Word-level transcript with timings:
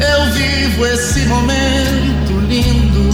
eu 0.00 0.32
vivo 0.32 0.86
esse 0.86 1.20
momento 1.26 2.40
lindo. 2.48 3.10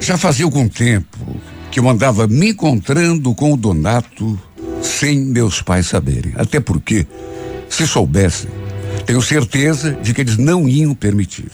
Já 0.00 0.16
fazia 0.16 0.46
algum 0.46 0.66
tempo 0.66 1.18
que 1.70 1.78
eu 1.78 1.88
andava 1.88 2.26
me 2.26 2.50
encontrando 2.50 3.34
com 3.34 3.52
o 3.52 3.56
Donato 3.56 4.40
sem 4.82 5.20
meus 5.20 5.60
pais 5.60 5.86
saberem. 5.86 6.32
Até 6.36 6.60
porque, 6.60 7.06
se 7.68 7.86
soubessem, 7.86 8.50
tenho 9.04 9.20
certeza 9.20 9.92
de 9.92 10.14
que 10.14 10.22
eles 10.22 10.38
não 10.38 10.66
iam 10.66 10.94
permitir. 10.94 11.50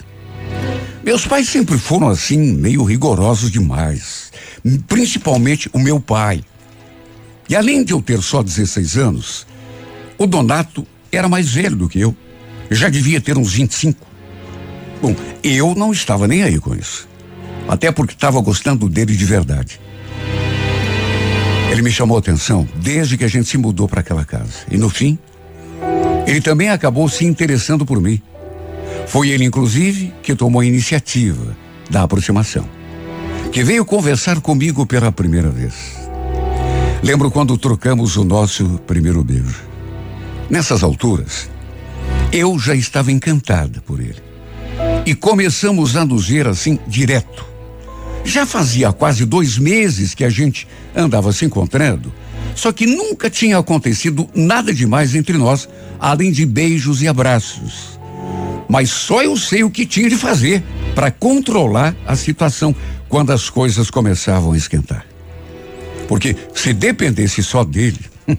Meus 1.02 1.26
pais 1.26 1.48
sempre 1.48 1.76
foram 1.76 2.08
assim, 2.08 2.38
meio 2.38 2.82
rigorosos 2.84 3.50
demais. 3.50 4.30
Principalmente 4.86 5.68
o 5.72 5.78
meu 5.78 6.00
pai. 6.00 6.42
E 7.48 7.54
além 7.54 7.84
de 7.84 7.92
eu 7.92 8.00
ter 8.00 8.22
só 8.22 8.42
16 8.42 8.96
anos, 8.96 9.46
o 10.16 10.26
Donato 10.26 10.86
era 11.12 11.28
mais 11.28 11.52
velho 11.52 11.76
do 11.76 11.88
que 11.88 12.00
eu. 12.00 12.16
Eu 12.70 12.76
já 12.76 12.88
devia 12.88 13.20
ter 13.20 13.36
uns 13.36 13.52
25. 13.52 14.06
Bom, 15.02 15.14
eu 15.42 15.74
não 15.74 15.92
estava 15.92 16.26
nem 16.26 16.42
aí 16.42 16.58
com 16.58 16.74
isso. 16.74 17.06
Até 17.68 17.92
porque 17.92 18.14
estava 18.14 18.40
gostando 18.40 18.88
dele 18.88 19.14
de 19.14 19.24
verdade. 19.24 19.80
Ele 21.70 21.82
me 21.82 21.90
chamou 21.90 22.16
a 22.16 22.20
atenção 22.20 22.68
desde 22.76 23.18
que 23.18 23.24
a 23.24 23.28
gente 23.28 23.48
se 23.48 23.58
mudou 23.58 23.88
para 23.88 24.00
aquela 24.00 24.24
casa. 24.24 24.64
E 24.70 24.78
no 24.78 24.88
fim, 24.88 25.18
ele 26.26 26.40
também 26.40 26.70
acabou 26.70 27.08
se 27.08 27.24
interessando 27.24 27.84
por 27.84 28.00
mim. 28.00 28.20
Foi 29.06 29.28
ele, 29.28 29.44
inclusive, 29.44 30.14
que 30.22 30.34
tomou 30.34 30.60
a 30.60 30.66
iniciativa 30.66 31.56
da 31.90 32.02
aproximação. 32.02 32.66
Que 33.54 33.62
veio 33.62 33.84
conversar 33.84 34.40
comigo 34.40 34.84
pela 34.84 35.12
primeira 35.12 35.48
vez. 35.48 35.74
Lembro 37.04 37.30
quando 37.30 37.56
trocamos 37.56 38.16
o 38.16 38.24
nosso 38.24 38.80
primeiro 38.84 39.22
beijo. 39.22 39.62
Nessas 40.50 40.82
alturas, 40.82 41.48
eu 42.32 42.58
já 42.58 42.74
estava 42.74 43.12
encantada 43.12 43.80
por 43.82 44.00
ele. 44.00 44.20
E 45.06 45.14
começamos 45.14 45.94
a 45.94 46.04
nos 46.04 46.26
ver 46.26 46.48
assim 46.48 46.80
direto. 46.88 47.46
Já 48.24 48.44
fazia 48.44 48.92
quase 48.92 49.24
dois 49.24 49.56
meses 49.56 50.16
que 50.16 50.24
a 50.24 50.30
gente 50.30 50.66
andava 50.92 51.32
se 51.32 51.44
encontrando, 51.44 52.12
só 52.56 52.72
que 52.72 52.86
nunca 52.86 53.30
tinha 53.30 53.56
acontecido 53.56 54.28
nada 54.34 54.74
demais 54.74 55.14
entre 55.14 55.38
nós, 55.38 55.68
além 56.00 56.32
de 56.32 56.44
beijos 56.44 57.02
e 57.02 57.06
abraços. 57.06 58.00
Mas 58.68 58.90
só 58.90 59.22
eu 59.22 59.36
sei 59.36 59.62
o 59.62 59.70
que 59.70 59.86
tinha 59.86 60.08
de 60.08 60.16
fazer 60.16 60.60
para 60.92 61.12
controlar 61.12 61.94
a 62.04 62.16
situação 62.16 62.74
quando 63.14 63.30
as 63.30 63.48
coisas 63.48 63.92
começavam 63.92 64.54
a 64.54 64.56
esquentar. 64.56 65.06
Porque 66.08 66.34
se 66.52 66.72
dependesse 66.72 67.44
só 67.44 67.62
dele, 67.62 68.00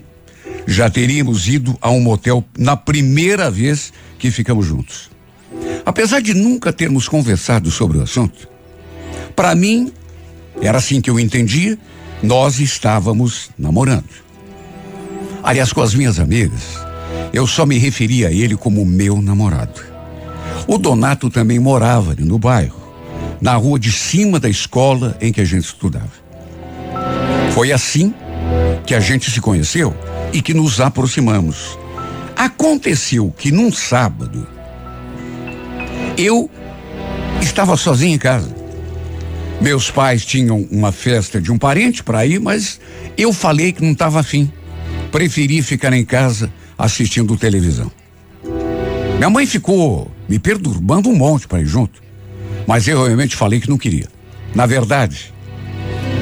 já 0.68 0.90
teríamos 0.90 1.48
ido 1.48 1.78
a 1.80 1.88
um 1.88 1.98
motel 1.98 2.44
na 2.58 2.76
primeira 2.76 3.50
vez 3.50 3.90
que 4.18 4.30
ficamos 4.30 4.66
juntos. 4.66 5.08
Apesar 5.82 6.20
de 6.20 6.34
nunca 6.34 6.74
termos 6.74 7.08
conversado 7.08 7.70
sobre 7.70 7.96
o 7.96 8.02
assunto, 8.02 8.46
para 9.34 9.54
mim, 9.54 9.90
era 10.60 10.76
assim 10.76 11.00
que 11.00 11.08
eu 11.08 11.18
entendia, 11.18 11.78
nós 12.22 12.60
estávamos 12.60 13.48
namorando. 13.56 14.10
Aliás, 15.42 15.72
com 15.72 15.80
as 15.80 15.94
minhas 15.94 16.20
amigas, 16.20 16.60
eu 17.32 17.46
só 17.46 17.64
me 17.64 17.78
referia 17.78 18.28
a 18.28 18.30
ele 18.30 18.58
como 18.58 18.84
meu 18.84 19.22
namorado. 19.22 19.80
O 20.68 20.76
Donato 20.76 21.30
também 21.30 21.58
morava 21.58 22.10
ali 22.10 22.26
no 22.26 22.38
bairro, 22.38 22.85
na 23.40 23.54
rua 23.54 23.78
de 23.78 23.92
cima 23.92 24.40
da 24.40 24.48
escola 24.48 25.16
em 25.20 25.32
que 25.32 25.40
a 25.40 25.44
gente 25.44 25.64
estudava. 25.64 26.10
Foi 27.52 27.72
assim 27.72 28.14
que 28.86 28.94
a 28.94 29.00
gente 29.00 29.30
se 29.30 29.40
conheceu 29.40 29.94
e 30.32 30.40
que 30.42 30.54
nos 30.54 30.80
aproximamos. 30.80 31.78
Aconteceu 32.36 33.32
que 33.36 33.50
num 33.50 33.72
sábado, 33.72 34.46
eu 36.18 36.50
estava 37.40 37.76
sozinho 37.76 38.14
em 38.14 38.18
casa. 38.18 38.54
Meus 39.60 39.90
pais 39.90 40.24
tinham 40.24 40.66
uma 40.70 40.92
festa 40.92 41.40
de 41.40 41.50
um 41.50 41.56
parente 41.56 42.02
para 42.02 42.26
ir, 42.26 42.38
mas 42.38 42.78
eu 43.16 43.32
falei 43.32 43.72
que 43.72 43.82
não 43.82 43.92
estava 43.92 44.20
afim. 44.20 44.52
Preferi 45.10 45.62
ficar 45.62 45.92
em 45.94 46.04
casa 46.04 46.52
assistindo 46.76 47.36
televisão. 47.36 47.90
Minha 49.16 49.30
mãe 49.30 49.46
ficou 49.46 50.10
me 50.28 50.38
perturbando 50.38 51.08
um 51.08 51.16
monte 51.16 51.48
para 51.48 51.60
ir 51.60 51.66
junto, 51.66 52.02
mas 52.66 52.88
eu 52.88 53.04
realmente 53.04 53.36
falei 53.36 53.60
que 53.60 53.68
não 53.68 53.78
queria. 53.78 54.08
Na 54.54 54.66
verdade, 54.66 55.32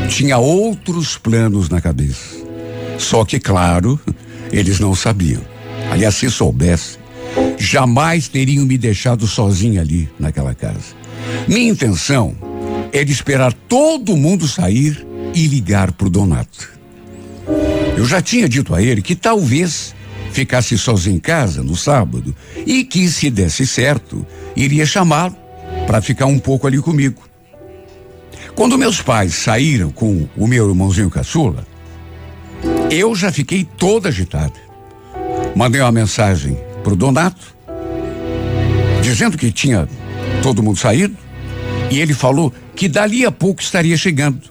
tinha 0.09 0.39
outros 0.39 1.17
planos 1.17 1.69
na 1.69 1.81
cabeça. 1.81 2.45
Só 2.99 3.25
que, 3.25 3.41
claro, 3.41 3.99
eles 4.53 4.79
não 4.79 4.95
sabiam. 4.95 5.43
Aliás, 5.91 6.17
se 6.17 6.31
soubessem, 6.31 7.01
jamais 7.59 8.29
teriam 8.29 8.65
me 8.65 8.77
deixado 8.77 9.27
sozinho 9.27 9.81
ali 9.81 10.09
naquela 10.19 10.55
casa. 10.55 10.95
Minha 11.49 11.71
intenção 11.71 12.37
era 12.93 13.11
esperar 13.11 13.53
todo 13.53 14.17
mundo 14.17 14.47
sair 14.47 15.07
e 15.35 15.47
ligar 15.47 15.93
pro 15.93 16.11
Donato. 16.11 16.73
Eu 17.97 18.05
já 18.07 18.21
tinha 18.21 18.49
dito 18.49 18.75
a 18.75 18.83
ele 18.83 19.03
que 19.03 19.15
talvez 19.15 19.95
ficasse 20.33 20.77
sozinho 20.77 21.17
em 21.17 21.21
casa 21.21 21.63
no 21.63 21.77
sábado 21.77 22.35
e 22.67 22.85
que, 22.85 23.09
se 23.09 23.31
desse 23.31 23.67
certo, 23.67 24.27
iria 24.57 24.85
chamá-lo 24.85 25.44
para 25.87 26.01
ficar 26.01 26.27
um 26.27 26.39
pouco 26.39 26.67
ali 26.67 26.79
comigo. 26.79 27.23
Quando 28.55 28.79
meus 28.79 29.03
pais 29.03 29.35
saíram 29.35 29.91
com 29.91 30.29
o 30.37 30.47
meu 30.47 30.69
irmãozinho 30.69 31.11
caçula, 31.11 31.67
eu 32.91 33.15
já 33.15 33.33
fiquei 33.33 33.65
toda 33.65 34.09
agitada. 34.09 34.55
Mandei 35.57 35.81
uma 35.81 35.93
mensagem 35.93 36.57
pro 36.83 36.97
Donato, 36.97 37.55
dizendo 39.03 39.37
que 39.37 39.51
tinha 39.51 39.89
todo 40.43 40.63
mundo 40.63 40.79
saído, 40.79 41.17
e 41.91 42.01
ele 42.01 42.15
falou 42.15 42.53
que 42.75 42.89
dali 42.89 43.25
a 43.25 43.33
pouco 43.33 43.61
estaria 43.61 43.97
chegando. 43.97 44.43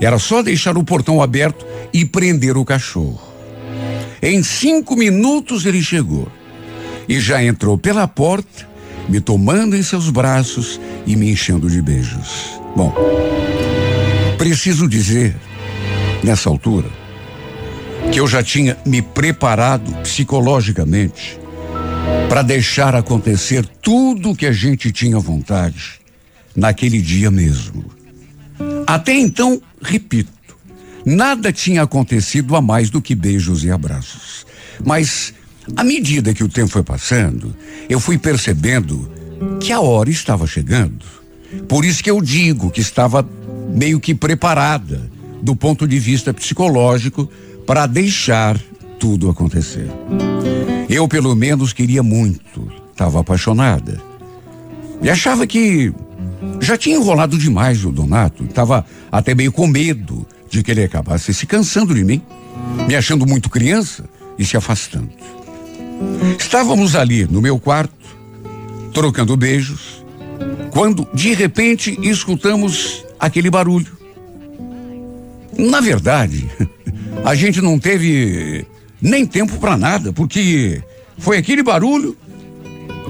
Era 0.00 0.18
só 0.18 0.42
deixar 0.42 0.76
o 0.76 0.84
portão 0.84 1.22
aberto 1.22 1.64
e 1.92 2.04
prender 2.04 2.56
o 2.56 2.64
cachorro. 2.64 3.20
Em 4.20 4.42
cinco 4.42 4.96
minutos 4.96 5.66
ele 5.66 5.82
chegou 5.82 6.28
e 7.08 7.20
já 7.20 7.42
entrou 7.42 7.76
pela 7.76 8.06
porta, 8.06 8.68
me 9.08 9.20
tomando 9.20 9.76
em 9.76 9.82
seus 9.82 10.10
braços 10.10 10.80
e 11.06 11.16
me 11.16 11.30
enchendo 11.30 11.68
de 11.68 11.80
beijos. 11.82 12.60
Bom, 12.76 12.94
preciso 14.38 14.88
dizer, 14.88 15.36
nessa 16.22 16.48
altura, 16.48 16.88
que 18.10 18.20
eu 18.20 18.26
já 18.26 18.42
tinha 18.42 18.76
me 18.84 19.00
preparado 19.00 19.92
psicologicamente 20.02 21.38
para 22.28 22.42
deixar 22.42 22.94
acontecer 22.94 23.66
tudo 23.82 24.30
o 24.30 24.36
que 24.36 24.46
a 24.46 24.52
gente 24.52 24.90
tinha 24.90 25.18
vontade 25.18 26.00
naquele 26.56 27.00
dia 27.00 27.30
mesmo. 27.30 27.84
Até 28.86 29.14
então, 29.14 29.60
repito, 29.82 30.56
nada 31.04 31.52
tinha 31.52 31.82
acontecido 31.82 32.56
a 32.56 32.60
mais 32.60 32.90
do 32.90 33.02
que 33.02 33.14
beijos 33.14 33.64
e 33.64 33.70
abraços. 33.70 34.46
Mas, 34.84 35.34
à 35.76 35.84
medida 35.84 36.34
que 36.34 36.44
o 36.44 36.48
tempo 36.48 36.68
foi 36.68 36.82
passando, 36.82 37.54
eu 37.88 38.00
fui 38.00 38.18
percebendo 38.18 39.10
que 39.60 39.72
a 39.72 39.80
hora 39.80 40.10
estava 40.10 40.46
chegando. 40.46 41.04
Por 41.68 41.84
isso 41.84 42.02
que 42.02 42.10
eu 42.10 42.20
digo 42.20 42.70
que 42.70 42.80
estava 42.80 43.28
meio 43.74 44.00
que 44.00 44.14
preparada 44.14 45.10
do 45.42 45.56
ponto 45.56 45.86
de 45.86 45.98
vista 45.98 46.32
psicológico 46.32 47.28
para 47.66 47.86
deixar 47.86 48.58
tudo 48.98 49.28
acontecer. 49.28 49.88
Eu, 50.88 51.08
pelo 51.08 51.34
menos, 51.34 51.72
queria 51.72 52.02
muito, 52.02 52.70
estava 52.90 53.20
apaixonada. 53.20 54.00
E 55.02 55.10
achava 55.10 55.46
que 55.46 55.92
já 56.60 56.76
tinha 56.76 56.96
enrolado 56.96 57.36
demais 57.36 57.84
o 57.84 57.90
Donato, 57.90 58.44
estava 58.44 58.84
até 59.10 59.34
meio 59.34 59.50
com 59.50 59.66
medo 59.66 60.26
de 60.48 60.62
que 60.62 60.70
ele 60.70 60.84
acabasse 60.84 61.32
se 61.32 61.46
cansando 61.46 61.94
de 61.94 62.04
mim, 62.04 62.22
me 62.86 62.94
achando 62.94 63.26
muito 63.26 63.48
criança 63.48 64.04
e 64.38 64.44
se 64.44 64.56
afastando. 64.56 65.10
Estávamos 66.38 66.94
ali 66.94 67.24
no 67.24 67.40
meu 67.40 67.58
quarto, 67.58 67.94
trocando 68.92 69.36
beijos, 69.36 70.04
quando 70.70 71.06
de 71.14 71.34
repente 71.34 71.98
escutamos 72.02 73.04
aquele 73.18 73.50
barulho. 73.50 73.96
Na 75.56 75.80
verdade, 75.80 76.50
a 77.24 77.34
gente 77.34 77.60
não 77.60 77.78
teve 77.78 78.66
nem 79.00 79.26
tempo 79.26 79.58
para 79.58 79.76
nada, 79.76 80.12
porque 80.12 80.82
foi 81.18 81.38
aquele 81.38 81.62
barulho 81.62 82.16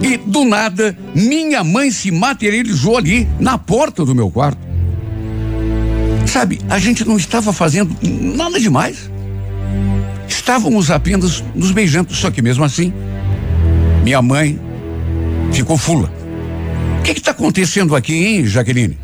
e 0.00 0.16
do 0.16 0.44
nada 0.44 0.96
minha 1.14 1.62
mãe 1.62 1.90
se 1.90 2.10
materializou 2.10 2.96
ali 2.96 3.28
na 3.38 3.58
porta 3.58 4.04
do 4.04 4.14
meu 4.14 4.30
quarto. 4.30 4.58
Sabe, 6.26 6.60
a 6.70 6.78
gente 6.78 7.04
não 7.04 7.16
estava 7.16 7.52
fazendo 7.52 7.94
nada 8.02 8.58
demais. 8.58 9.10
Estávamos 10.42 10.90
apenas 10.90 11.42
nos 11.54 11.70
beijando, 11.70 12.12
só 12.12 12.28
que 12.28 12.42
mesmo 12.42 12.64
assim, 12.64 12.92
minha 14.02 14.20
mãe 14.20 14.58
ficou 15.52 15.78
fula. 15.78 16.12
O 16.98 17.02
que 17.04 17.12
está 17.12 17.30
acontecendo 17.30 17.94
aqui, 17.94 18.12
hein, 18.12 18.44
Jaqueline? 18.44 18.98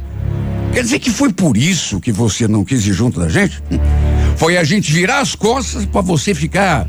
Quer 0.72 0.82
dizer 0.82 0.98
que 0.98 1.12
foi 1.12 1.32
por 1.32 1.56
isso 1.56 2.00
que 2.00 2.10
você 2.10 2.48
não 2.48 2.64
quis 2.64 2.84
ir 2.84 2.92
junto 2.92 3.20
da 3.20 3.28
gente? 3.28 3.62
Foi 4.36 4.56
a 4.56 4.62
gente 4.62 4.92
virar 4.92 5.20
as 5.20 5.34
costas 5.34 5.84
para 5.84 6.00
você 6.00 6.32
ficar. 6.32 6.88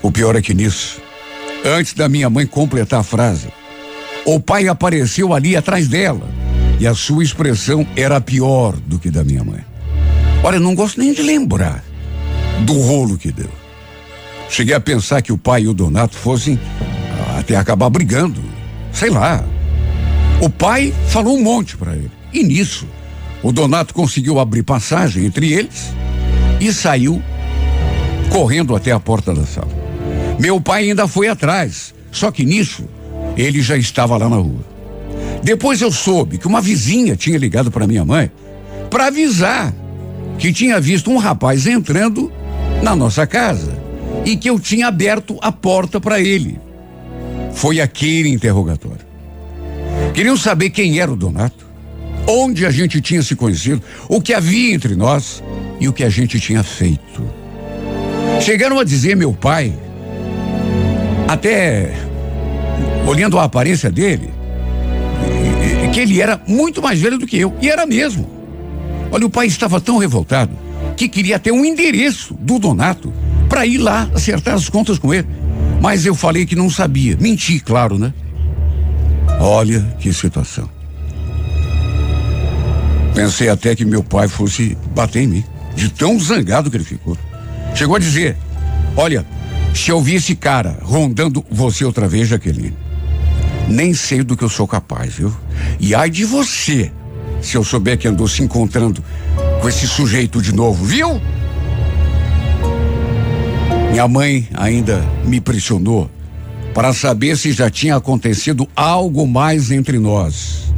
O 0.00 0.12
pior 0.12 0.36
é 0.36 0.42
que 0.42 0.54
nisso, 0.54 1.00
antes 1.64 1.94
da 1.94 2.08
minha 2.08 2.30
mãe 2.30 2.46
completar 2.46 3.00
a 3.00 3.04
frase, 3.04 3.48
o 4.24 4.38
pai 4.38 4.68
apareceu 4.68 5.32
ali 5.32 5.56
atrás 5.56 5.88
dela 5.88 6.28
e 6.78 6.86
a 6.86 6.94
sua 6.94 7.24
expressão 7.24 7.84
era 7.96 8.20
pior 8.20 8.76
do 8.76 8.98
que 8.98 9.10
da 9.10 9.24
minha 9.24 9.42
mãe. 9.42 9.67
Olha, 10.42 10.60
não 10.60 10.74
gosto 10.74 11.00
nem 11.00 11.12
de 11.12 11.22
lembrar 11.22 11.82
do 12.64 12.74
rolo 12.80 13.16
que 13.16 13.32
deu. 13.32 13.50
Cheguei 14.48 14.74
a 14.74 14.80
pensar 14.80 15.20
que 15.20 15.32
o 15.32 15.38
pai 15.38 15.62
e 15.62 15.68
o 15.68 15.74
Donato 15.74 16.16
fossem 16.16 16.58
até 17.38 17.56
acabar 17.56 17.90
brigando. 17.90 18.42
Sei 18.92 19.10
lá. 19.10 19.44
O 20.40 20.48
pai 20.48 20.94
falou 21.08 21.36
um 21.36 21.42
monte 21.42 21.76
para 21.76 21.94
ele. 21.94 22.10
E 22.32 22.42
nisso, 22.42 22.86
o 23.42 23.52
Donato 23.52 23.92
conseguiu 23.92 24.38
abrir 24.38 24.62
passagem 24.62 25.24
entre 25.26 25.52
eles 25.52 25.92
e 26.60 26.72
saiu 26.72 27.22
correndo 28.30 28.74
até 28.74 28.92
a 28.92 29.00
porta 29.00 29.34
da 29.34 29.44
sala. 29.44 29.70
Meu 30.38 30.60
pai 30.60 30.88
ainda 30.88 31.08
foi 31.08 31.28
atrás, 31.28 31.94
só 32.12 32.30
que 32.30 32.44
nisso 32.44 32.84
ele 33.36 33.60
já 33.60 33.76
estava 33.76 34.16
lá 34.16 34.28
na 34.28 34.36
rua. 34.36 34.64
Depois 35.42 35.80
eu 35.80 35.90
soube 35.90 36.38
que 36.38 36.46
uma 36.46 36.60
vizinha 36.60 37.16
tinha 37.16 37.38
ligado 37.38 37.70
para 37.70 37.86
minha 37.86 38.04
mãe 38.04 38.30
para 38.90 39.06
avisar 39.06 39.74
que 40.38 40.52
tinha 40.52 40.80
visto 40.80 41.10
um 41.10 41.16
rapaz 41.16 41.66
entrando 41.66 42.32
na 42.82 42.94
nossa 42.94 43.26
casa 43.26 43.76
e 44.24 44.36
que 44.36 44.48
eu 44.48 44.58
tinha 44.58 44.86
aberto 44.86 45.36
a 45.42 45.50
porta 45.50 46.00
para 46.00 46.20
ele. 46.20 46.60
Foi 47.52 47.80
aquele 47.80 48.28
interrogatório. 48.28 49.06
Queriam 50.14 50.36
saber 50.36 50.70
quem 50.70 50.98
era 51.00 51.10
o 51.10 51.16
Donato, 51.16 51.66
onde 52.26 52.64
a 52.64 52.70
gente 52.70 53.00
tinha 53.00 53.22
se 53.22 53.34
conhecido, 53.34 53.82
o 54.08 54.20
que 54.20 54.32
havia 54.32 54.74
entre 54.74 54.94
nós 54.94 55.42
e 55.80 55.88
o 55.88 55.92
que 55.92 56.04
a 56.04 56.08
gente 56.08 56.38
tinha 56.38 56.62
feito. 56.62 57.22
Chegaram 58.40 58.78
a 58.78 58.84
dizer 58.84 59.16
meu 59.16 59.32
pai, 59.32 59.72
até 61.26 61.94
olhando 63.06 63.38
a 63.38 63.44
aparência 63.44 63.90
dele, 63.90 64.30
que 65.92 66.00
ele 66.00 66.20
era 66.20 66.40
muito 66.46 66.80
mais 66.80 67.00
velho 67.00 67.18
do 67.18 67.26
que 67.26 67.38
eu, 67.38 67.52
e 67.60 67.68
era 67.68 67.84
mesmo. 67.86 68.37
Olha, 69.10 69.26
o 69.26 69.30
pai 69.30 69.46
estava 69.46 69.80
tão 69.80 69.98
revoltado 69.98 70.52
que 70.96 71.08
queria 71.08 71.38
ter 71.38 71.52
um 71.52 71.64
endereço 71.64 72.34
do 72.34 72.58
Donato 72.58 73.12
para 73.48 73.64
ir 73.66 73.78
lá 73.78 74.08
acertar 74.14 74.54
as 74.54 74.68
contas 74.68 74.98
com 74.98 75.12
ele. 75.14 75.26
Mas 75.80 76.04
eu 76.04 76.14
falei 76.14 76.44
que 76.44 76.56
não 76.56 76.68
sabia. 76.68 77.16
Menti, 77.18 77.60
claro, 77.60 77.98
né? 77.98 78.12
Olha 79.40 79.80
que 80.00 80.12
situação. 80.12 80.68
Pensei 83.14 83.48
até 83.48 83.74
que 83.74 83.84
meu 83.84 84.02
pai 84.02 84.28
fosse 84.28 84.76
bater 84.94 85.22
em 85.22 85.26
mim, 85.26 85.44
de 85.74 85.88
tão 85.88 86.18
zangado 86.20 86.70
que 86.70 86.76
ele 86.76 86.84
ficou. 86.84 87.16
Chegou 87.74 87.96
a 87.96 87.98
dizer: 87.98 88.36
Olha, 88.96 89.24
se 89.74 89.90
eu 89.90 90.00
vi 90.00 90.16
esse 90.16 90.34
cara 90.34 90.78
rondando 90.82 91.44
você 91.50 91.84
outra 91.84 92.08
vez, 92.08 92.28
Jaqueline, 92.28 92.76
nem 93.68 93.94
sei 93.94 94.22
do 94.22 94.36
que 94.36 94.44
eu 94.44 94.48
sou 94.48 94.66
capaz, 94.66 95.14
viu? 95.14 95.34
E 95.78 95.94
ai 95.94 96.10
de 96.10 96.24
você, 96.24 96.92
se 97.40 97.56
eu 97.56 97.64
souber 97.64 97.98
que 97.98 98.08
andou 98.08 98.28
se 98.28 98.42
encontrando 98.42 99.02
com 99.60 99.68
esse 99.68 99.86
sujeito 99.86 100.40
de 100.40 100.52
novo, 100.52 100.84
viu? 100.84 101.20
Minha 103.90 104.06
mãe 104.06 104.48
ainda 104.54 105.04
me 105.24 105.40
pressionou 105.40 106.10
para 106.74 106.92
saber 106.92 107.36
se 107.36 107.52
já 107.52 107.68
tinha 107.68 107.96
acontecido 107.96 108.68
algo 108.76 109.26
mais 109.26 109.70
entre 109.70 109.98
nós. 109.98 110.72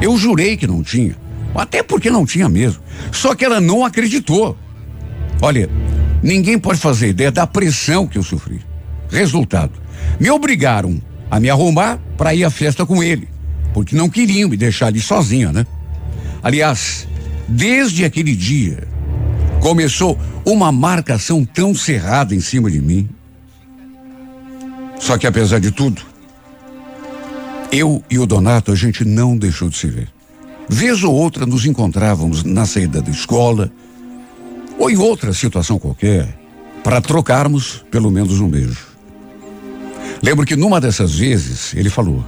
Eu 0.00 0.16
jurei 0.16 0.56
que 0.56 0.66
não 0.66 0.82
tinha, 0.82 1.16
até 1.54 1.82
porque 1.82 2.10
não 2.10 2.24
tinha 2.24 2.48
mesmo. 2.48 2.82
Só 3.12 3.34
que 3.34 3.44
ela 3.44 3.60
não 3.60 3.84
acreditou. 3.84 4.56
Olha, 5.42 5.68
ninguém 6.22 6.58
pode 6.58 6.78
fazer 6.80 7.08
ideia 7.08 7.30
da 7.30 7.46
pressão 7.46 8.06
que 8.06 8.16
eu 8.16 8.22
sofri. 8.22 8.60
Resultado: 9.10 9.72
me 10.18 10.30
obrigaram 10.30 11.00
a 11.30 11.38
me 11.38 11.50
arrumar 11.50 11.98
para 12.16 12.34
ir 12.34 12.44
à 12.44 12.50
festa 12.50 12.86
com 12.86 13.02
ele, 13.02 13.28
porque 13.72 13.96
não 13.96 14.08
queriam 14.08 14.48
me 14.48 14.56
deixar 14.56 14.86
ali 14.86 15.00
sozinha, 15.00 15.52
né? 15.52 15.66
Aliás, 16.44 17.08
desde 17.48 18.04
aquele 18.04 18.36
dia, 18.36 18.86
começou 19.62 20.18
uma 20.44 20.70
marcação 20.70 21.42
tão 21.42 21.74
cerrada 21.74 22.34
em 22.34 22.40
cima 22.40 22.70
de 22.70 22.82
mim. 22.82 23.08
Só 25.00 25.16
que 25.16 25.26
apesar 25.26 25.58
de 25.58 25.70
tudo, 25.70 26.02
eu 27.72 28.04
e 28.10 28.18
o 28.18 28.26
Donato 28.26 28.70
a 28.70 28.74
gente 28.74 29.06
não 29.06 29.38
deixou 29.38 29.70
de 29.70 29.78
se 29.78 29.86
ver. 29.86 30.08
Vez 30.68 31.02
ou 31.02 31.14
outra 31.14 31.46
nos 31.46 31.64
encontrávamos 31.64 32.44
na 32.44 32.66
saída 32.66 33.00
da 33.00 33.10
escola 33.10 33.72
ou 34.78 34.90
em 34.90 34.98
outra 34.98 35.32
situação 35.32 35.78
qualquer 35.78 36.28
para 36.82 37.00
trocarmos 37.00 37.82
pelo 37.90 38.10
menos 38.10 38.38
um 38.40 38.48
beijo. 38.50 38.88
Lembro 40.22 40.44
que 40.44 40.56
numa 40.56 40.78
dessas 40.78 41.14
vezes 41.14 41.72
ele 41.72 41.88
falou: 41.88 42.22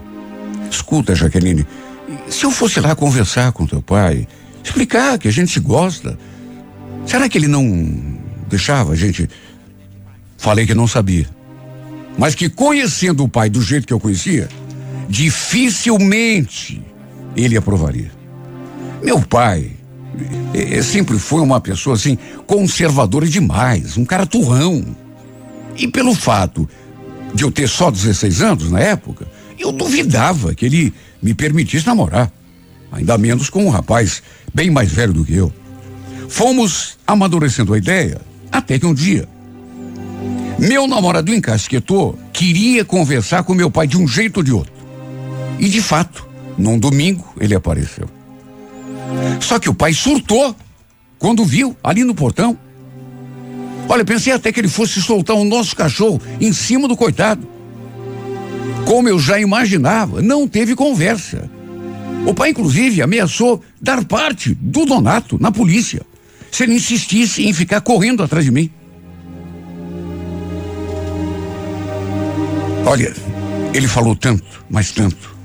Escuta, 0.70 1.14
Jaqueline, 1.14 1.66
se 2.28 2.44
eu 2.44 2.50
fosse 2.50 2.80
lá 2.80 2.94
conversar 2.94 3.52
com 3.52 3.66
teu 3.66 3.82
pai, 3.82 4.26
explicar 4.62 5.18
que 5.18 5.28
a 5.28 5.32
gente 5.32 5.52
se 5.52 5.60
gosta, 5.60 6.18
Será 7.06 7.28
que 7.28 7.38
ele 7.38 7.46
não 7.46 8.18
deixava 8.48 8.92
a 8.92 8.96
gente? 8.96 9.30
Falei 10.36 10.66
que 10.66 10.74
não 10.74 10.88
sabia. 10.88 11.26
Mas 12.18 12.34
que 12.34 12.48
conhecendo 12.48 13.22
o 13.22 13.28
pai 13.28 13.48
do 13.48 13.62
jeito 13.62 13.86
que 13.86 13.92
eu 13.92 14.00
conhecia, 14.00 14.48
dificilmente 15.08 16.82
ele 17.36 17.56
aprovaria. 17.56 18.10
Meu 19.02 19.20
pai 19.20 19.70
é, 20.52 20.82
sempre 20.82 21.18
foi 21.18 21.40
uma 21.40 21.60
pessoa 21.60 21.94
assim, 21.94 22.18
conservadora 22.46 23.26
demais, 23.26 23.96
um 23.96 24.04
cara 24.04 24.26
turrão. 24.26 24.84
E 25.76 25.86
pelo 25.86 26.14
fato 26.14 26.68
de 27.32 27.44
eu 27.44 27.52
ter 27.52 27.68
só 27.68 27.90
16 27.90 28.42
anos 28.42 28.70
na 28.70 28.80
época, 28.80 29.28
eu 29.58 29.70
duvidava 29.70 30.54
que 30.54 30.66
ele 30.66 30.92
me 31.22 31.34
permitisse 31.34 31.86
namorar. 31.86 32.30
Ainda 32.92 33.18
menos 33.18 33.50
com 33.50 33.64
um 33.66 33.70
rapaz 33.70 34.22
bem 34.54 34.70
mais 34.70 34.90
velho 34.90 35.12
do 35.12 35.24
que 35.24 35.34
eu. 35.34 35.52
Fomos 36.28 36.98
amadurecendo 37.06 37.74
a 37.74 37.78
ideia 37.78 38.20
até 38.50 38.78
que 38.78 38.86
um 38.86 38.94
dia 38.94 39.28
meu 40.58 40.86
namorado 40.86 41.34
encasquetou, 41.34 42.18
queria 42.32 42.82
conversar 42.84 43.42
com 43.44 43.54
meu 43.54 43.70
pai 43.70 43.86
de 43.86 43.98
um 43.98 44.08
jeito 44.08 44.38
ou 44.38 44.42
de 44.42 44.52
outro. 44.52 44.72
E 45.58 45.68
de 45.68 45.82
fato, 45.82 46.26
num 46.56 46.78
domingo 46.78 47.24
ele 47.38 47.54
apareceu. 47.54 48.08
Só 49.40 49.58
que 49.58 49.68
o 49.68 49.74
pai 49.74 49.92
surtou 49.92 50.56
quando 51.18 51.44
viu 51.44 51.76
ali 51.84 52.04
no 52.04 52.14
portão. 52.14 52.56
Olha, 53.88 54.04
pensei 54.04 54.32
até 54.32 54.50
que 54.50 54.58
ele 54.58 54.68
fosse 54.68 55.00
soltar 55.00 55.36
o 55.36 55.44
nosso 55.44 55.76
cachorro 55.76 56.20
em 56.40 56.52
cima 56.52 56.88
do 56.88 56.96
coitado. 56.96 57.46
Como 58.84 59.08
eu 59.08 59.18
já 59.18 59.38
imaginava, 59.38 60.22
não 60.22 60.46
teve 60.46 60.74
conversa. 60.74 61.50
O 62.26 62.34
pai, 62.34 62.50
inclusive, 62.50 63.02
ameaçou 63.02 63.62
dar 63.80 64.04
parte 64.04 64.54
do 64.54 64.84
Donato 64.84 65.38
na 65.40 65.52
polícia 65.52 66.02
se 66.50 66.62
ele 66.62 66.74
insistisse 66.74 67.46
em 67.46 67.52
ficar 67.52 67.80
correndo 67.80 68.22
atrás 68.22 68.44
de 68.44 68.50
mim. 68.50 68.70
Olha, 72.86 73.12
ele 73.74 73.88
falou 73.88 74.14
tanto, 74.16 74.64
mas 74.70 74.90
tanto. 74.90 75.36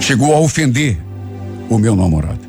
Chegou 0.00 0.34
a 0.34 0.40
ofender 0.40 0.98
o 1.68 1.78
meu 1.78 1.94
namorado. 1.94 2.40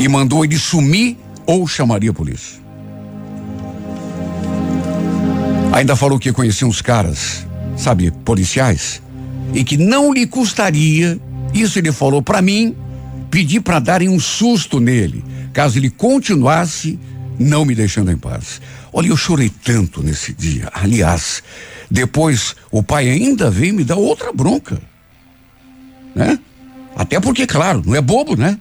E 0.00 0.08
mandou 0.08 0.44
ele 0.44 0.58
sumir 0.58 1.16
ou 1.46 1.66
chamaria 1.66 2.10
a 2.10 2.14
polícia. 2.14 2.60
Ainda 5.72 5.96
falou 5.96 6.18
que 6.18 6.32
conhecia 6.32 6.66
uns 6.66 6.82
caras, 6.82 7.46
sabe, 7.76 8.10
policiais, 8.10 9.02
e 9.54 9.64
que 9.64 9.76
não 9.76 10.12
lhe 10.12 10.26
custaria, 10.26 11.18
isso 11.52 11.78
ele 11.78 11.92
falou 11.92 12.22
para 12.22 12.40
mim, 12.40 12.74
pedir 13.30 13.60
para 13.60 13.78
darem 13.78 14.08
um 14.08 14.20
susto 14.20 14.80
nele, 14.80 15.24
caso 15.52 15.78
ele 15.78 15.90
continuasse 15.90 16.98
não 17.38 17.64
me 17.64 17.74
deixando 17.74 18.10
em 18.10 18.16
paz. 18.16 18.60
Olha, 18.92 19.08
eu 19.08 19.16
chorei 19.16 19.50
tanto 19.50 20.02
nesse 20.02 20.32
dia. 20.32 20.68
Aliás, 20.72 21.42
depois 21.90 22.54
o 22.70 22.82
pai 22.82 23.08
ainda 23.08 23.50
veio 23.50 23.74
me 23.74 23.84
dar 23.84 23.96
outra 23.96 24.32
bronca. 24.32 24.80
Né? 26.14 26.38
Até 26.94 27.18
porque, 27.18 27.46
claro, 27.46 27.82
não 27.84 27.94
é 27.94 28.00
bobo, 28.00 28.36
né? 28.36 28.58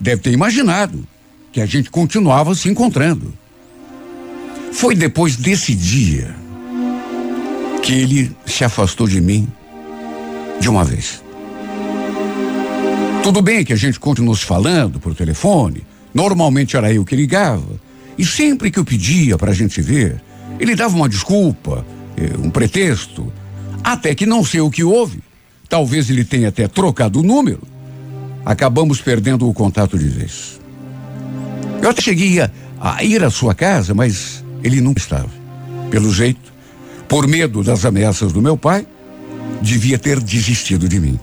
Deve 0.00 0.22
ter 0.22 0.32
imaginado 0.32 1.06
que 1.52 1.60
a 1.60 1.66
gente 1.66 1.90
continuava 1.90 2.54
se 2.54 2.68
encontrando. 2.68 3.32
Foi 4.72 4.94
depois 4.94 5.36
desse 5.36 5.74
dia 5.74 6.34
que 7.88 7.94
ele 7.94 8.36
se 8.44 8.64
afastou 8.64 9.08
de 9.08 9.18
mim 9.18 9.48
de 10.60 10.68
uma 10.68 10.84
vez. 10.84 11.24
Tudo 13.22 13.40
bem 13.40 13.64
que 13.64 13.72
a 13.72 13.76
gente 13.76 13.98
continuou 13.98 14.36
se 14.36 14.44
falando 14.44 15.00
por 15.00 15.14
telefone, 15.14 15.86
normalmente 16.12 16.76
era 16.76 16.92
eu 16.92 17.02
que 17.02 17.16
ligava, 17.16 17.80
e 18.18 18.26
sempre 18.26 18.70
que 18.70 18.78
eu 18.78 18.84
pedia 18.84 19.38
para 19.38 19.52
a 19.52 19.54
gente 19.54 19.80
ver, 19.80 20.22
ele 20.60 20.76
dava 20.76 20.94
uma 20.94 21.08
desculpa, 21.08 21.82
eh, 22.14 22.36
um 22.38 22.50
pretexto, 22.50 23.32
até 23.82 24.14
que 24.14 24.26
não 24.26 24.44
sei 24.44 24.60
o 24.60 24.70
que 24.70 24.84
houve. 24.84 25.22
Talvez 25.66 26.10
ele 26.10 26.26
tenha 26.26 26.48
até 26.48 26.68
trocado 26.68 27.20
o 27.20 27.22
número. 27.22 27.62
Acabamos 28.44 29.00
perdendo 29.00 29.48
o 29.48 29.54
contato 29.54 29.98
de 29.98 30.08
vez. 30.08 30.60
Eu 31.80 31.88
até 31.88 32.02
cheguei 32.02 32.38
a, 32.38 32.50
a 32.78 33.02
ir 33.02 33.24
à 33.24 33.30
sua 33.30 33.54
casa, 33.54 33.94
mas 33.94 34.44
ele 34.62 34.82
nunca 34.82 35.00
estava. 35.00 35.30
Pelo 35.90 36.12
jeito, 36.12 36.57
por 37.08 37.26
medo 37.26 37.64
das 37.64 37.84
ameaças 37.84 38.32
do 38.32 38.42
meu 38.42 38.56
pai, 38.56 38.86
devia 39.62 39.98
ter 39.98 40.20
desistido 40.20 40.88
de 40.88 41.00
mim. 41.00 41.18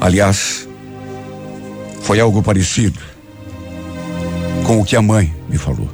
Aliás, 0.00 0.68
foi 2.02 2.20
algo 2.20 2.42
parecido 2.42 3.00
com 4.64 4.80
o 4.80 4.84
que 4.84 4.94
a 4.94 5.02
mãe 5.02 5.34
me 5.48 5.58
falou. 5.58 5.88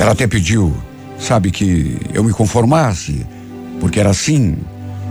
Ela 0.00 0.12
até 0.12 0.26
pediu, 0.26 0.74
sabe, 1.18 1.50
que 1.50 1.96
eu 2.12 2.24
me 2.24 2.32
conformasse, 2.32 3.24
porque 3.80 4.00
era 4.00 4.10
assim. 4.10 4.56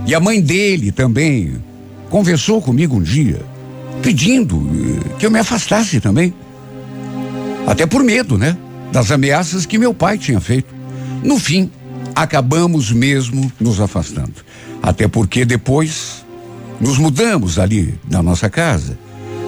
E 0.06 0.14
a 0.14 0.20
mãe 0.20 0.40
dele 0.40 0.92
também 0.92 1.54
conversou 2.10 2.60
comigo 2.60 2.96
um 2.96 3.02
dia, 3.02 3.40
pedindo 4.02 4.56
eh, 4.56 5.18
que 5.18 5.26
eu 5.26 5.30
me 5.30 5.38
afastasse 5.38 6.00
também. 6.00 6.34
Até 7.66 7.86
por 7.86 8.04
medo, 8.04 8.36
né? 8.36 8.56
Das 8.92 9.10
ameaças 9.10 9.64
que 9.64 9.78
meu 9.78 9.94
pai 9.94 10.18
tinha 10.18 10.40
feito. 10.40 10.73
No 11.24 11.38
fim, 11.38 11.70
acabamos 12.14 12.92
mesmo 12.92 13.50
nos 13.58 13.80
afastando. 13.80 14.34
Até 14.82 15.08
porque 15.08 15.46
depois 15.46 16.22
nos 16.78 16.98
mudamos 16.98 17.58
ali 17.58 17.98
na 18.10 18.22
nossa 18.22 18.50
casa, 18.50 18.98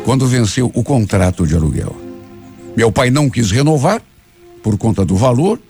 quando 0.02 0.26
venceu 0.26 0.70
o 0.74 0.82
contrato 0.82 1.46
de 1.46 1.54
aluguel. 1.54 1.94
Meu 2.74 2.90
pai 2.90 3.10
não 3.10 3.28
quis 3.28 3.50
renovar 3.50 4.00
por 4.62 4.78
conta 4.78 5.04
do 5.04 5.16
valor. 5.16 5.60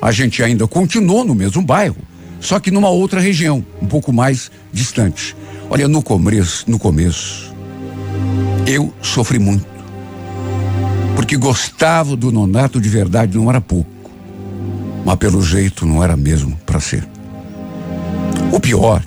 A 0.00 0.10
gente 0.10 0.42
ainda 0.42 0.66
continuou 0.66 1.22
no 1.22 1.34
mesmo 1.34 1.60
bairro, 1.60 1.98
só 2.40 2.58
que 2.58 2.70
numa 2.70 2.88
outra 2.88 3.20
região, 3.20 3.62
um 3.82 3.86
pouco 3.86 4.14
mais 4.14 4.50
distante. 4.72 5.36
Olha, 5.68 5.86
no 5.86 6.02
começo, 6.02 6.64
no 6.66 6.78
começo, 6.78 7.54
eu 8.66 8.90
sofri 9.02 9.38
muito. 9.38 9.66
Porque 11.14 11.36
gostava 11.36 12.16
do 12.16 12.32
nonato 12.32 12.80
de 12.80 12.88
verdade, 12.88 13.36
não 13.36 13.50
era 13.50 13.60
pouco. 13.60 13.99
Mas 15.04 15.16
pelo 15.16 15.42
jeito 15.42 15.86
não 15.86 16.02
era 16.02 16.16
mesmo 16.16 16.56
para 16.66 16.80
ser. 16.80 17.06
O 18.52 18.60
pior 18.60 19.02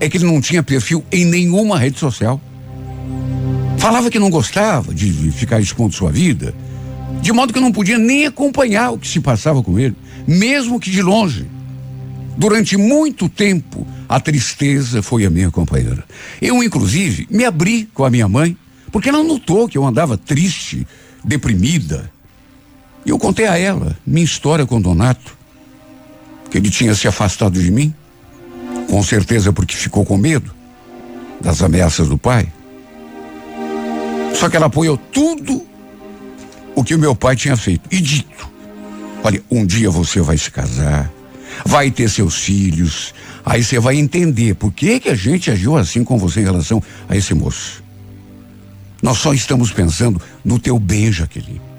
é 0.00 0.08
que 0.08 0.16
ele 0.16 0.26
não 0.26 0.40
tinha 0.40 0.62
perfil 0.62 1.04
em 1.10 1.24
nenhuma 1.24 1.78
rede 1.78 1.98
social. 1.98 2.40
Falava 3.78 4.10
que 4.10 4.18
não 4.18 4.30
gostava 4.30 4.94
de 4.94 5.10
ficar 5.30 5.60
expondo 5.60 5.94
sua 5.94 6.10
vida, 6.10 6.54
de 7.20 7.32
modo 7.32 7.52
que 7.52 7.60
não 7.60 7.72
podia 7.72 7.98
nem 7.98 8.26
acompanhar 8.26 8.90
o 8.90 8.98
que 8.98 9.06
se 9.06 9.20
passava 9.20 9.62
com 9.62 9.78
ele, 9.78 9.96
mesmo 10.26 10.80
que 10.80 10.90
de 10.90 11.02
longe. 11.02 11.46
Durante 12.36 12.76
muito 12.76 13.28
tempo, 13.28 13.86
a 14.08 14.18
tristeza 14.18 15.02
foi 15.02 15.24
a 15.24 15.30
minha 15.30 15.50
companheira. 15.50 16.04
Eu, 16.40 16.62
inclusive, 16.62 17.26
me 17.30 17.44
abri 17.44 17.88
com 17.94 18.04
a 18.04 18.10
minha 18.10 18.28
mãe, 18.28 18.56
porque 18.90 19.08
ela 19.08 19.22
notou 19.22 19.68
que 19.68 19.78
eu 19.78 19.86
andava 19.86 20.16
triste, 20.16 20.86
deprimida. 21.24 22.10
E 23.04 23.10
eu 23.10 23.18
contei 23.18 23.46
a 23.46 23.58
ela 23.58 23.96
minha 24.06 24.24
história 24.24 24.64
com 24.66 24.80
Donato, 24.80 25.36
que 26.50 26.58
ele 26.58 26.70
tinha 26.70 26.94
se 26.94 27.06
afastado 27.06 27.60
de 27.60 27.70
mim, 27.70 27.92
com 28.88 29.02
certeza 29.02 29.52
porque 29.52 29.76
ficou 29.76 30.04
com 30.04 30.16
medo 30.16 30.54
das 31.40 31.62
ameaças 31.62 32.08
do 32.08 32.16
pai. 32.16 32.46
Só 34.34 34.48
que 34.48 34.56
ela 34.56 34.66
apoiou 34.66 34.96
tudo 34.96 35.66
o 36.74 36.82
que 36.82 36.94
o 36.94 36.98
meu 36.98 37.14
pai 37.14 37.36
tinha 37.36 37.56
feito 37.56 37.88
e 37.90 38.00
dito: 38.00 38.48
olha, 39.22 39.42
um 39.50 39.66
dia 39.66 39.90
você 39.90 40.20
vai 40.20 40.38
se 40.38 40.50
casar, 40.50 41.10
vai 41.64 41.90
ter 41.90 42.08
seus 42.08 42.36
filhos, 42.36 43.14
aí 43.44 43.62
você 43.62 43.78
vai 43.78 43.96
entender 43.96 44.54
por 44.54 44.72
que 44.72 45.00
que 45.00 45.08
a 45.08 45.14
gente 45.14 45.50
agiu 45.50 45.76
assim 45.76 46.02
com 46.02 46.18
você 46.18 46.40
em 46.40 46.44
relação 46.44 46.82
a 47.08 47.16
esse 47.16 47.34
moço. 47.34 47.82
Nós 49.02 49.18
só 49.18 49.34
estamos 49.34 49.70
pensando 49.70 50.20
no 50.44 50.58
teu 50.58 50.78
bem, 50.78 51.12
Jaqueline. 51.12 51.73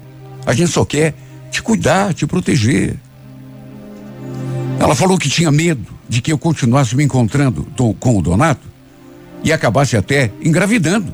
A 0.46 0.54
gente 0.54 0.70
só 0.70 0.84
quer 0.84 1.12
te 1.50 1.60
cuidar, 1.60 2.14
te 2.14 2.26
proteger. 2.26 2.96
Ela 4.78 4.94
falou 4.94 5.18
que 5.18 5.28
tinha 5.28 5.50
medo 5.50 5.84
de 6.08 6.22
que 6.22 6.32
eu 6.32 6.38
continuasse 6.38 6.94
me 6.94 7.02
encontrando 7.02 7.66
com 7.98 8.16
o 8.16 8.22
Donato 8.22 8.66
e 9.42 9.52
acabasse 9.52 9.96
até 9.96 10.30
engravidando. 10.40 11.12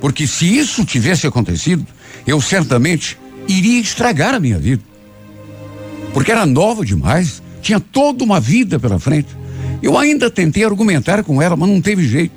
Porque 0.00 0.26
se 0.26 0.46
isso 0.56 0.84
tivesse 0.84 1.26
acontecido, 1.26 1.86
eu 2.26 2.40
certamente 2.40 3.18
iria 3.46 3.80
estragar 3.80 4.34
a 4.34 4.40
minha 4.40 4.58
vida. 4.58 4.82
Porque 6.14 6.32
era 6.32 6.46
nova 6.46 6.84
demais, 6.84 7.42
tinha 7.60 7.78
toda 7.78 8.24
uma 8.24 8.40
vida 8.40 8.78
pela 8.78 8.98
frente. 8.98 9.28
Eu 9.82 9.98
ainda 9.98 10.30
tentei 10.30 10.64
argumentar 10.64 11.22
com 11.22 11.42
ela, 11.42 11.56
mas 11.56 11.68
não 11.68 11.80
teve 11.80 12.06
jeito. 12.06 12.34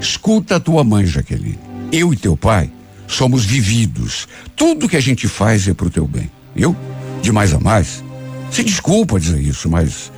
Escuta 0.00 0.56
a 0.56 0.60
tua 0.60 0.82
mãe, 0.82 1.06
Jaqueline. 1.06 1.58
Eu 1.92 2.12
e 2.12 2.16
teu 2.16 2.36
pai 2.36 2.70
somos 3.14 3.44
vividos. 3.44 4.28
Tudo 4.56 4.88
que 4.88 4.96
a 4.96 5.00
gente 5.00 5.28
faz 5.28 5.66
é 5.68 5.74
pro 5.74 5.90
teu 5.90 6.06
bem. 6.06 6.30
Eu, 6.54 6.76
de 7.22 7.32
mais 7.32 7.52
a 7.54 7.60
mais, 7.60 8.02
se 8.50 8.62
desculpa 8.62 9.18
dizer 9.18 9.40
isso, 9.40 9.68
mas 9.68 10.12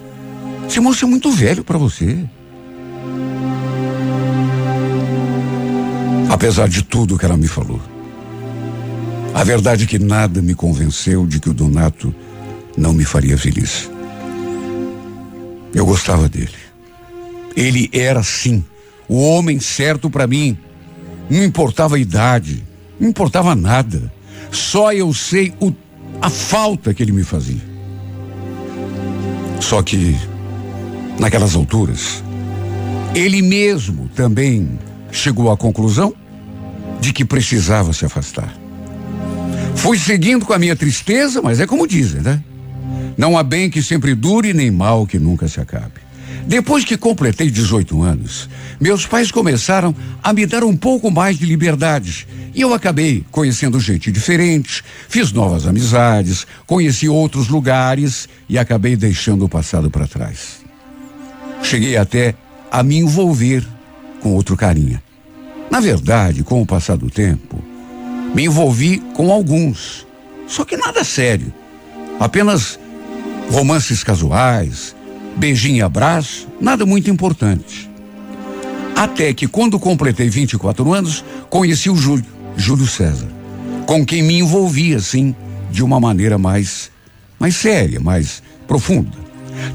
esse 0.68 0.80
moço 0.80 1.04
é 1.04 1.08
muito 1.08 1.30
velho 1.30 1.62
para 1.62 1.78
você. 1.78 2.18
Apesar 6.30 6.68
de 6.68 6.82
tudo 6.82 7.16
que 7.16 7.24
ela 7.24 7.36
me 7.36 7.48
falou. 7.48 7.80
A 9.32 9.44
verdade 9.44 9.84
é 9.84 9.86
que 9.86 9.98
nada 9.98 10.40
me 10.40 10.54
convenceu 10.54 11.26
de 11.26 11.38
que 11.38 11.50
o 11.50 11.54
Donato 11.54 12.14
não 12.76 12.92
me 12.92 13.04
faria 13.04 13.36
feliz. 13.36 13.90
Eu 15.74 15.84
gostava 15.84 16.28
dele. 16.28 16.48
Ele 17.54 17.88
era, 17.92 18.22
sim, 18.22 18.64
o 19.08 19.20
homem 19.20 19.60
certo 19.60 20.10
para 20.10 20.26
mim. 20.26 20.56
Não 21.28 21.44
importava 21.44 21.96
a 21.96 21.98
idade, 21.98 22.64
não 22.98 23.08
importava 23.08 23.54
nada. 23.54 24.12
Só 24.50 24.92
eu 24.92 25.12
sei 25.12 25.52
o, 25.60 25.72
a 26.20 26.30
falta 26.30 26.94
que 26.94 27.02
ele 27.02 27.12
me 27.12 27.24
fazia. 27.24 27.60
Só 29.60 29.82
que, 29.82 30.16
naquelas 31.18 31.54
alturas, 31.54 32.22
ele 33.14 33.42
mesmo 33.42 34.08
também 34.14 34.78
chegou 35.10 35.50
à 35.50 35.56
conclusão 35.56 36.14
de 37.00 37.12
que 37.12 37.24
precisava 37.24 37.92
se 37.92 38.04
afastar. 38.04 38.54
Fui 39.74 39.98
seguindo 39.98 40.44
com 40.44 40.52
a 40.52 40.58
minha 40.58 40.76
tristeza, 40.76 41.40
mas 41.42 41.60
é 41.60 41.66
como 41.66 41.86
dizem, 41.86 42.20
né? 42.20 42.42
Não 43.16 43.36
há 43.36 43.42
bem 43.42 43.70
que 43.70 43.82
sempre 43.82 44.14
dure, 44.14 44.52
nem 44.52 44.70
mal 44.70 45.06
que 45.06 45.18
nunca 45.18 45.48
se 45.48 45.60
acabe. 45.60 46.05
Depois 46.46 46.84
que 46.84 46.96
completei 46.96 47.50
18 47.50 48.02
anos, 48.02 48.48
meus 48.80 49.04
pais 49.04 49.32
começaram 49.32 49.94
a 50.22 50.32
me 50.32 50.46
dar 50.46 50.62
um 50.62 50.76
pouco 50.76 51.10
mais 51.10 51.38
de 51.38 51.44
liberdade. 51.44 52.26
E 52.54 52.60
eu 52.60 52.72
acabei 52.72 53.24
conhecendo 53.30 53.80
gente 53.80 54.12
diferente, 54.12 54.82
fiz 55.08 55.32
novas 55.32 55.66
amizades, 55.66 56.46
conheci 56.64 57.08
outros 57.08 57.48
lugares 57.48 58.28
e 58.48 58.58
acabei 58.58 58.96
deixando 58.96 59.44
o 59.44 59.48
passado 59.48 59.90
para 59.90 60.06
trás. 60.06 60.60
Cheguei 61.62 61.96
até 61.96 62.34
a 62.70 62.82
me 62.82 62.96
envolver 62.96 63.66
com 64.20 64.32
outro 64.32 64.56
carinha. 64.56 65.02
Na 65.70 65.80
verdade, 65.80 66.44
com 66.44 66.62
o 66.62 66.66
passar 66.66 66.96
do 66.96 67.10
tempo, 67.10 67.62
me 68.34 68.44
envolvi 68.44 68.98
com 69.14 69.32
alguns, 69.32 70.06
só 70.46 70.64
que 70.64 70.76
nada 70.76 71.02
sério. 71.02 71.52
Apenas 72.20 72.78
romances 73.50 74.02
casuais, 74.02 74.95
beijinho 75.36 75.76
e 75.76 75.82
abraço, 75.82 76.48
nada 76.60 76.86
muito 76.86 77.10
importante. 77.10 77.90
Até 78.94 79.32
que 79.34 79.46
quando 79.46 79.78
completei 79.78 80.28
24 80.28 80.92
anos, 80.92 81.24
conheci 81.50 81.90
o 81.90 81.96
Júlio, 81.96 82.24
Júlio 82.56 82.86
César, 82.86 83.28
com 83.84 84.04
quem 84.04 84.22
me 84.22 84.38
envolvi 84.38 84.94
assim, 84.94 85.34
de 85.70 85.82
uma 85.84 86.00
maneira 86.00 86.38
mais 86.38 86.90
mais 87.38 87.56
séria, 87.56 88.00
mais 88.00 88.42
profunda. 88.66 89.18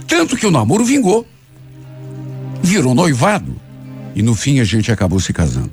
Tanto 0.07 0.35
que 0.35 0.45
o 0.45 0.51
namoro 0.51 0.83
vingou. 0.83 1.27
Virou 2.63 2.93
noivado 2.93 3.55
e 4.15 4.21
no 4.21 4.35
fim 4.35 4.59
a 4.59 4.63
gente 4.63 4.91
acabou 4.91 5.19
se 5.19 5.33
casando. 5.33 5.71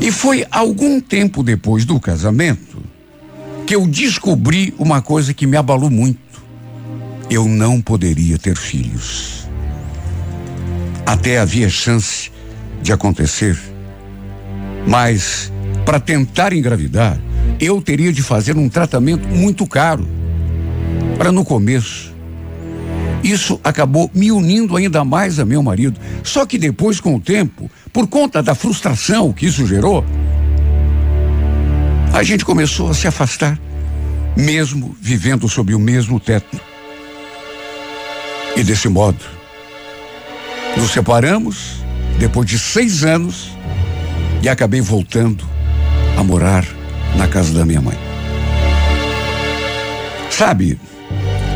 E 0.00 0.10
foi 0.10 0.44
algum 0.50 1.00
tempo 1.00 1.42
depois 1.42 1.84
do 1.84 1.98
casamento 1.98 2.82
que 3.66 3.74
eu 3.74 3.86
descobri 3.86 4.74
uma 4.78 5.00
coisa 5.00 5.32
que 5.32 5.46
me 5.46 5.56
abalou 5.56 5.90
muito. 5.90 6.31
Eu 7.30 7.46
não 7.46 7.80
poderia 7.80 8.38
ter 8.38 8.56
filhos. 8.56 9.48
Até 11.06 11.38
havia 11.38 11.68
chance 11.68 12.30
de 12.82 12.92
acontecer, 12.92 13.58
mas 14.86 15.52
para 15.84 16.00
tentar 16.00 16.52
engravidar, 16.52 17.18
eu 17.60 17.80
teria 17.80 18.12
de 18.12 18.22
fazer 18.22 18.56
um 18.56 18.68
tratamento 18.68 19.28
muito 19.28 19.66
caro. 19.66 20.06
Para 21.18 21.30
no 21.30 21.44
começo. 21.44 22.12
Isso 23.22 23.60
acabou 23.62 24.10
me 24.12 24.32
unindo 24.32 24.76
ainda 24.76 25.04
mais 25.04 25.38
a 25.38 25.44
meu 25.44 25.62
marido. 25.62 26.00
Só 26.24 26.44
que 26.44 26.58
depois, 26.58 27.00
com 27.00 27.14
o 27.14 27.20
tempo, 27.20 27.70
por 27.92 28.08
conta 28.08 28.42
da 28.42 28.54
frustração 28.54 29.32
que 29.32 29.46
isso 29.46 29.66
gerou, 29.66 30.04
a 32.12 32.22
gente 32.22 32.44
começou 32.44 32.90
a 32.90 32.94
se 32.94 33.06
afastar, 33.06 33.58
mesmo 34.36 34.96
vivendo 35.00 35.48
sob 35.48 35.74
o 35.74 35.78
mesmo 35.78 36.18
teto. 36.18 36.60
E 38.56 38.62
desse 38.62 38.88
modo, 38.88 39.24
nos 40.76 40.90
separamos 40.90 41.82
depois 42.18 42.46
de 42.46 42.58
seis 42.58 43.02
anos 43.02 43.50
e 44.42 44.48
acabei 44.48 44.80
voltando 44.80 45.44
a 46.18 46.22
morar 46.22 46.66
na 47.16 47.26
casa 47.26 47.52
da 47.52 47.64
minha 47.64 47.80
mãe. 47.80 47.96
Sabe, 50.30 50.78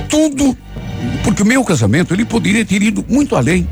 tudo 0.08 0.56
porque 1.22 1.42
o 1.42 1.46
meu 1.46 1.64
casamento 1.64 2.14
ele 2.14 2.24
poderia 2.24 2.64
ter 2.64 2.82
ido 2.82 3.04
muito 3.08 3.36
além. 3.36 3.68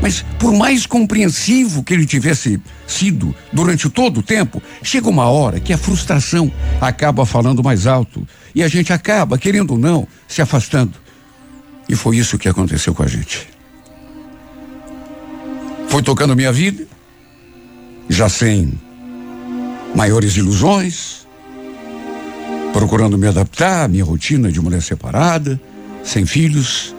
Mas 0.00 0.24
por 0.38 0.52
mais 0.52 0.86
compreensivo 0.86 1.82
que 1.82 1.94
ele 1.94 2.06
tivesse 2.06 2.60
sido 2.86 3.34
durante 3.52 3.88
todo 3.88 4.20
o 4.20 4.22
tempo, 4.22 4.62
chega 4.82 5.08
uma 5.08 5.24
hora 5.24 5.58
que 5.58 5.72
a 5.72 5.78
frustração 5.78 6.52
acaba 6.80 7.24
falando 7.24 7.64
mais 7.64 7.86
alto 7.86 8.26
e 8.54 8.62
a 8.62 8.68
gente 8.68 8.92
acaba, 8.92 9.38
querendo 9.38 9.72
ou 9.72 9.78
não, 9.78 10.06
se 10.28 10.42
afastando. 10.42 11.05
E 11.88 11.94
foi 11.94 12.16
isso 12.16 12.38
que 12.38 12.48
aconteceu 12.48 12.94
com 12.94 13.02
a 13.02 13.06
gente. 13.06 13.48
Foi 15.88 16.02
tocando 16.02 16.34
minha 16.34 16.52
vida, 16.52 16.86
já 18.08 18.28
sem 18.28 18.78
maiores 19.94 20.36
ilusões, 20.36 21.26
procurando 22.72 23.16
me 23.16 23.26
adaptar 23.26 23.84
à 23.84 23.88
minha 23.88 24.04
rotina 24.04 24.50
de 24.50 24.60
mulher 24.60 24.82
separada, 24.82 25.60
sem 26.04 26.26
filhos, 26.26 26.94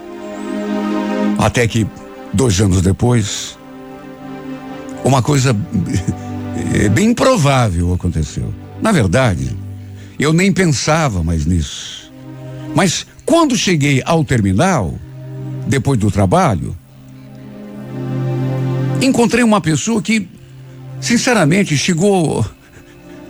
até 1.38 1.68
que 1.68 1.86
dois 2.34 2.60
anos 2.60 2.82
depois, 2.82 3.58
uma 5.04 5.22
coisa 5.22 5.54
bem 6.94 7.12
improvável 7.12 7.94
aconteceu. 7.94 8.54
Na 8.82 8.92
verdade, 8.92 9.56
eu 10.20 10.34
nem 10.34 10.52
pensava 10.52 11.24
mais 11.24 11.46
nisso. 11.46 12.12
Mas 12.76 13.06
quando 13.28 13.58
cheguei 13.58 14.02
ao 14.06 14.24
terminal, 14.24 14.98
depois 15.68 16.00
do 16.00 16.10
trabalho, 16.10 16.74
encontrei 19.02 19.44
uma 19.44 19.60
pessoa 19.60 20.02
que, 20.02 20.26
sinceramente, 21.02 21.78
chegou. 21.78 22.46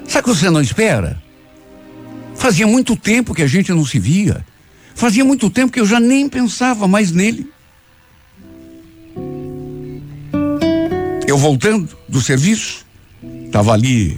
Sabe 0.08 0.30
o 0.30 0.32
que 0.32 0.40
você 0.40 0.52
não 0.52 0.62
espera? 0.62 1.20
Fazia 2.36 2.68
muito 2.68 2.96
tempo 2.96 3.34
que 3.34 3.42
a 3.42 3.48
gente 3.48 3.74
não 3.74 3.84
se 3.84 3.98
via. 3.98 4.46
Fazia 4.94 5.26
muito 5.26 5.50
tempo 5.50 5.74
que 5.74 5.80
eu 5.80 5.86
já 5.88 6.00
nem 6.00 6.30
pensava 6.30 6.88
mais 6.88 7.12
nele. 7.12 7.50
Eu 11.26 11.40
voltando 11.40 11.90
do 12.08 12.22
serviço, 12.22 12.86
estava 13.48 13.74
ali 13.74 14.16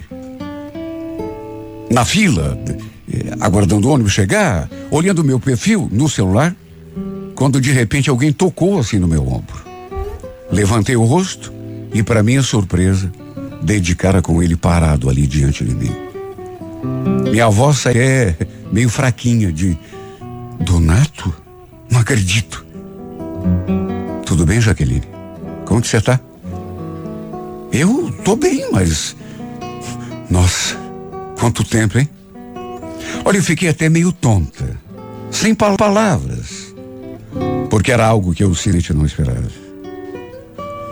na 1.90 2.04
fila, 2.04 2.60
eh, 3.12 3.36
aguardando 3.40 3.88
o 3.88 3.92
ônibus 3.92 4.14
chegar, 4.14 4.70
olhando 4.92 5.20
o 5.20 5.24
meu 5.24 5.40
perfil 5.40 5.90
no 5.92 6.10
celular, 6.10 6.56
quando 7.36 7.62
de 7.62 7.72
repente 7.72 8.10
alguém 8.10 8.32
tocou 8.32 8.80
assim 8.80 9.00
no 9.00 9.08
meu 9.08 9.28
ombro. 9.28 9.58
Levantei 10.52 10.96
o 10.96 11.04
rosto 11.04 11.54
e, 11.94 12.04
para 12.04 12.24
minha 12.24 12.42
surpresa, 12.42 13.12
dei 13.62 13.80
de 13.80 13.96
cara 13.96 14.22
com 14.22 14.42
ele 14.42 14.56
parado 14.56 15.10
ali 15.10 15.26
diante 15.28 15.64
de 15.64 15.74
mim. 15.74 15.96
Minha 17.32 17.50
voz 17.50 17.86
é 17.86 18.36
meio 18.72 18.90
fraquinha 18.90 19.52
de 19.52 19.78
Donato? 20.60 21.34
Não 21.90 22.00
acredito. 22.00 22.66
Tudo 24.26 24.46
bem, 24.46 24.60
Jaqueline? 24.62 25.04
Como 25.66 25.82
que 25.82 25.88
você 25.88 26.02
tá? 26.02 26.20
Eu 27.72 28.12
tô 28.24 28.36
bem, 28.36 28.68
mas. 28.72 29.16
Nossa, 30.30 30.76
quanto 31.40 31.64
tempo, 31.64 31.98
hein? 31.98 32.10
Olha, 33.26 33.38
eu 33.38 33.44
fiquei 33.44 33.70
até 33.70 33.90
meio 33.90 34.12
tonta, 34.12 34.78
sem 35.32 35.54
palavras, 35.54 36.74
porque 37.70 37.92
era 37.92 38.06
algo 38.06 38.34
que 38.34 38.44
eu 38.44 38.54
simplesmente 38.56 38.94
não 38.94 39.06
esperava. 39.06 39.50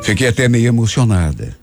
Fiquei 0.03 0.27
até 0.27 0.47
meio 0.47 0.67
emocionada. 0.67 1.57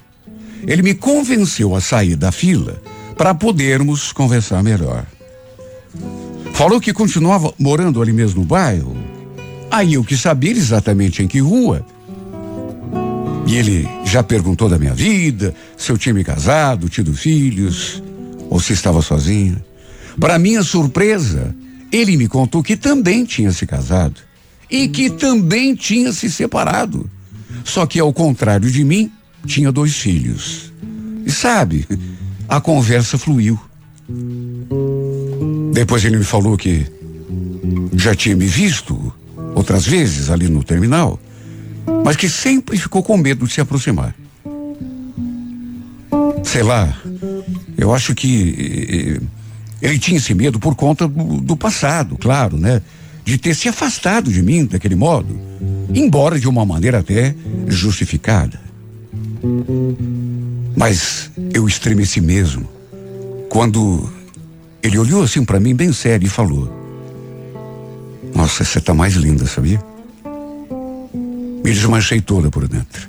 Ele 0.67 0.83
me 0.83 0.95
convenceu 0.95 1.75
a 1.75 1.81
sair 1.81 2.17
da 2.17 2.33
fila 2.33 2.81
para 3.17 3.35
podermos 3.35 4.13
conversar 4.13 4.63
melhor. 4.63 5.05
Falou 6.53 6.81
que 6.81 6.93
continuava 6.93 7.53
morando 7.59 8.01
ali 8.01 8.13
mesmo 8.13 8.41
no 8.41 8.47
bairro. 8.47 8.97
Aí 9.71 9.95
eu 9.95 10.05
quis 10.05 10.21
saber 10.21 10.51
exatamente 10.51 11.23
em 11.23 11.27
que 11.27 11.41
rua. 11.41 11.85
E 13.47 13.57
ele 13.57 13.89
já 14.05 14.23
perguntou 14.23 14.69
da 14.69 14.79
minha 14.79 14.95
vida, 14.95 15.55
se 15.77 15.93
eu 15.93 15.99
tinha 15.99 16.15
me 16.15 16.25
casado, 16.25 16.89
tido 16.89 17.13
filhos, 17.13 18.03
ou 18.49 18.61
se 18.61 18.73
estava 18.73 19.03
sozinho. 19.03 19.63
Para 20.19 20.39
minha 20.39 20.63
surpresa, 20.63 21.55
ele 21.91 22.17
me 22.17 22.29
contou 22.29 22.63
que 22.63 22.77
também 22.77 23.25
tinha 23.25 23.53
se 23.53 23.67
casado 23.67 24.21
e 24.71 24.89
que 24.89 25.11
também 25.11 25.75
tinha 25.75 26.13
se 26.13 26.31
separado. 26.31 27.11
Só 27.65 27.87
que, 27.87 27.99
ao 28.01 28.13
contrário 28.13 28.71
de 28.71 28.85
mim, 28.85 29.11
tinha 29.47 29.71
dois 29.71 29.97
filhos. 29.97 30.73
E 31.25 31.31
sabe, 31.31 31.87
a 32.49 32.61
conversa 32.61 33.17
fluiu. 33.17 33.59
Depois 35.73 36.05
ele 36.05 36.19
me 36.19 36.25
falou 36.25 36.57
que 36.57 36.87
já 37.95 38.15
tinha 38.15 38.37
me 38.37 38.47
visto 38.47 39.13
outras 39.55 39.87
vezes 39.87 40.31
ali 40.31 40.49
no 40.49 40.63
terminal, 40.63 41.19
mas 42.05 42.17
que 42.17 42.29
sempre 42.29 42.77
ficou 42.77 43.03
com 43.03 43.17
medo 43.17 43.47
de 43.47 43.53
se 43.53 43.61
aproximar. 43.61 44.15
Sei 46.43 46.63
lá, 46.63 46.97
eu 47.77 47.95
acho 47.95 48.15
que 48.15 49.21
eh, 49.21 49.44
ele 49.85 49.99
tinha 49.99 50.17
esse 50.17 50.35
medo 50.35 50.59
por 50.59 50.75
conta 50.75 51.07
do, 51.07 51.41
do 51.41 51.57
passado, 51.57 52.17
claro, 52.19 52.57
né? 52.57 52.83
De 53.25 53.39
ter 53.39 53.55
se 53.55 53.69
afastado 53.69 54.31
de 54.31 54.43
mim 54.43 54.67
daquele 54.67 54.95
modo 54.95 55.39
embora 55.93 56.39
de 56.39 56.49
uma 56.49 56.65
maneira 56.65 56.99
até 56.99 57.35
justificada. 57.67 58.61
Mas 60.77 61.31
eu 61.53 61.67
estremeci 61.67 62.21
mesmo 62.21 62.69
quando 63.49 64.11
ele 64.83 64.99
olhou 64.99 65.23
assim 65.23 65.45
para 65.45 65.61
mim 65.61 65.75
bem 65.75 65.93
sério 65.93 66.27
e 66.27 66.31
falou: 66.31 66.73
Nossa, 68.35 68.65
você 68.65 68.81
tá 68.81 68.95
mais 68.95 69.15
linda, 69.15 69.47
sabia? 69.47 69.81
Me 71.65 71.73
desmanchei 71.73 72.21
toda 72.21 72.51
por 72.51 72.67
dentro. 72.69 73.09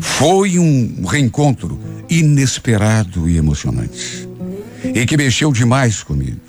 Foi 0.00 0.58
um 0.58 1.04
reencontro 1.06 1.78
inesperado 2.10 3.28
e 3.28 3.38
emocionante. 3.38 4.28
E 4.84 5.06
que 5.06 5.16
mexeu 5.16 5.52
demais 5.52 6.02
comigo. 6.02 6.40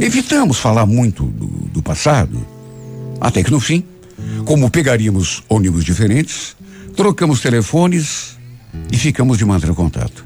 Evitamos 0.00 0.58
falar 0.58 0.86
muito 0.86 1.24
do, 1.24 1.46
do 1.46 1.82
passado, 1.82 2.46
até 3.20 3.42
que 3.42 3.50
no 3.50 3.60
fim 3.60 3.84
como 4.44 4.70
pegaríamos 4.70 5.42
ônibus 5.48 5.84
diferentes, 5.84 6.56
trocamos 6.96 7.40
telefones 7.40 8.36
e 8.90 8.96
ficamos 8.96 9.38
de 9.38 9.44
manter 9.44 9.72
contato. 9.74 10.24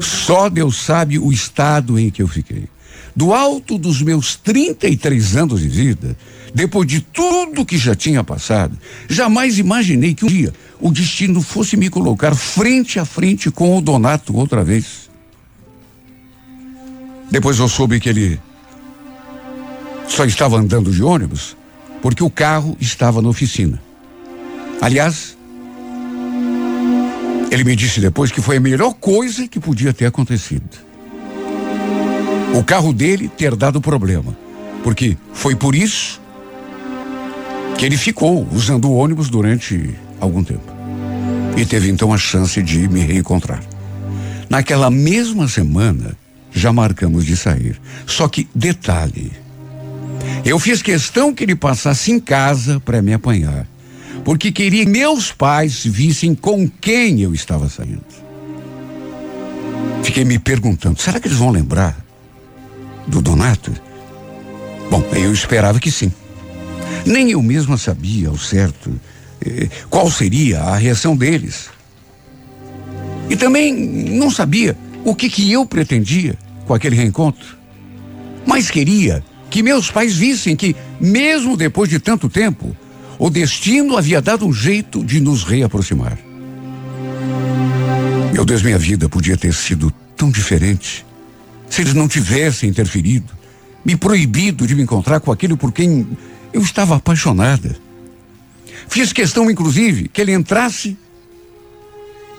Só 0.00 0.48
Deus 0.48 0.76
sabe 0.76 1.18
o 1.18 1.32
estado 1.32 1.98
em 1.98 2.10
que 2.10 2.22
eu 2.22 2.28
fiquei. 2.28 2.64
Do 3.16 3.32
alto 3.32 3.78
dos 3.78 4.02
meus 4.02 4.34
33 4.36 5.36
anos 5.36 5.60
de 5.60 5.68
vida, 5.68 6.16
depois 6.54 6.86
de 6.86 7.00
tudo 7.00 7.64
que 7.64 7.78
já 7.78 7.94
tinha 7.94 8.24
passado, 8.24 8.76
jamais 9.08 9.58
imaginei 9.58 10.14
que 10.14 10.24
um 10.24 10.28
dia 10.28 10.52
o 10.80 10.90
destino 10.90 11.40
fosse 11.40 11.76
me 11.76 11.88
colocar 11.88 12.34
frente 12.34 12.98
a 12.98 13.04
frente 13.04 13.50
com 13.50 13.78
o 13.78 13.80
Donato 13.80 14.36
outra 14.36 14.64
vez. 14.64 15.03
Depois 17.34 17.58
eu 17.58 17.66
soube 17.68 17.98
que 17.98 18.08
ele 18.08 18.40
só 20.06 20.24
estava 20.24 20.56
andando 20.56 20.92
de 20.92 21.02
ônibus 21.02 21.56
porque 22.00 22.22
o 22.22 22.30
carro 22.30 22.76
estava 22.80 23.20
na 23.20 23.28
oficina. 23.28 23.82
Aliás, 24.80 25.36
ele 27.50 27.64
me 27.64 27.74
disse 27.74 28.00
depois 28.00 28.30
que 28.30 28.40
foi 28.40 28.58
a 28.58 28.60
melhor 28.60 28.94
coisa 28.94 29.48
que 29.48 29.58
podia 29.58 29.92
ter 29.92 30.06
acontecido. 30.06 30.62
O 32.56 32.62
carro 32.62 32.92
dele 32.92 33.26
ter 33.26 33.56
dado 33.56 33.80
problema, 33.80 34.36
porque 34.84 35.16
foi 35.32 35.56
por 35.56 35.74
isso 35.74 36.20
que 37.76 37.84
ele 37.84 37.96
ficou 37.96 38.46
usando 38.52 38.84
o 38.84 38.94
ônibus 38.94 39.28
durante 39.28 39.92
algum 40.20 40.44
tempo. 40.44 40.72
E 41.56 41.66
teve 41.66 41.90
então 41.90 42.12
a 42.12 42.16
chance 42.16 42.62
de 42.62 42.86
me 42.86 43.00
reencontrar. 43.00 43.60
Naquela 44.48 44.88
mesma 44.88 45.48
semana, 45.48 46.16
já 46.54 46.72
marcamos 46.72 47.26
de 47.26 47.36
sair. 47.36 47.78
Só 48.06 48.28
que, 48.28 48.48
detalhe, 48.54 49.32
eu 50.44 50.58
fiz 50.58 50.80
questão 50.80 51.34
que 51.34 51.42
ele 51.42 51.56
passasse 51.56 52.12
em 52.12 52.20
casa 52.20 52.80
para 52.80 53.02
me 53.02 53.12
apanhar, 53.12 53.66
porque 54.24 54.52
queria 54.52 54.84
que 54.84 54.90
meus 54.90 55.32
pais 55.32 55.84
vissem 55.84 56.34
com 56.34 56.68
quem 56.68 57.20
eu 57.20 57.34
estava 57.34 57.68
saindo. 57.68 58.04
Fiquei 60.02 60.24
me 60.24 60.38
perguntando, 60.38 61.00
será 61.00 61.18
que 61.18 61.26
eles 61.26 61.38
vão 61.38 61.50
lembrar 61.50 61.96
do 63.06 63.20
Donato? 63.20 63.72
Bom, 64.90 65.02
eu 65.12 65.32
esperava 65.32 65.80
que 65.80 65.90
sim. 65.90 66.12
Nem 67.04 67.30
eu 67.30 67.42
mesma 67.42 67.76
sabia 67.76 68.28
ao 68.28 68.38
certo 68.38 68.98
eh, 69.44 69.68
qual 69.90 70.10
seria 70.10 70.60
a 70.60 70.76
reação 70.76 71.16
deles. 71.16 71.68
E 73.28 73.36
também 73.36 73.74
não 73.74 74.30
sabia 74.30 74.76
o 75.04 75.14
que, 75.14 75.28
que 75.28 75.50
eu 75.50 75.66
pretendia 75.66 76.38
com 76.66 76.74
aquele 76.74 76.96
reencontro. 76.96 77.56
Mas 78.46 78.70
queria 78.70 79.24
que 79.50 79.62
meus 79.62 79.90
pais 79.90 80.16
vissem 80.16 80.56
que, 80.56 80.74
mesmo 81.00 81.56
depois 81.56 81.88
de 81.88 81.98
tanto 81.98 82.28
tempo, 82.28 82.76
o 83.18 83.30
destino 83.30 83.96
havia 83.96 84.20
dado 84.20 84.46
um 84.46 84.52
jeito 84.52 85.04
de 85.04 85.20
nos 85.20 85.44
reaproximar. 85.44 86.18
Meu 88.32 88.44
Deus, 88.44 88.62
minha 88.62 88.78
vida 88.78 89.08
podia 89.08 89.36
ter 89.36 89.54
sido 89.54 89.92
tão 90.16 90.30
diferente 90.30 91.06
se 91.70 91.82
eles 91.82 91.94
não 91.94 92.08
tivessem 92.08 92.68
interferido, 92.68 93.32
me 93.84 93.96
proibido 93.96 94.66
de 94.66 94.74
me 94.74 94.82
encontrar 94.82 95.20
com 95.20 95.30
aquele 95.30 95.56
por 95.56 95.72
quem 95.72 96.06
eu 96.52 96.60
estava 96.60 96.96
apaixonada. 96.96 97.76
Fiz 98.88 99.12
questão, 99.12 99.50
inclusive, 99.50 100.08
que 100.08 100.20
ele 100.20 100.32
entrasse 100.32 100.96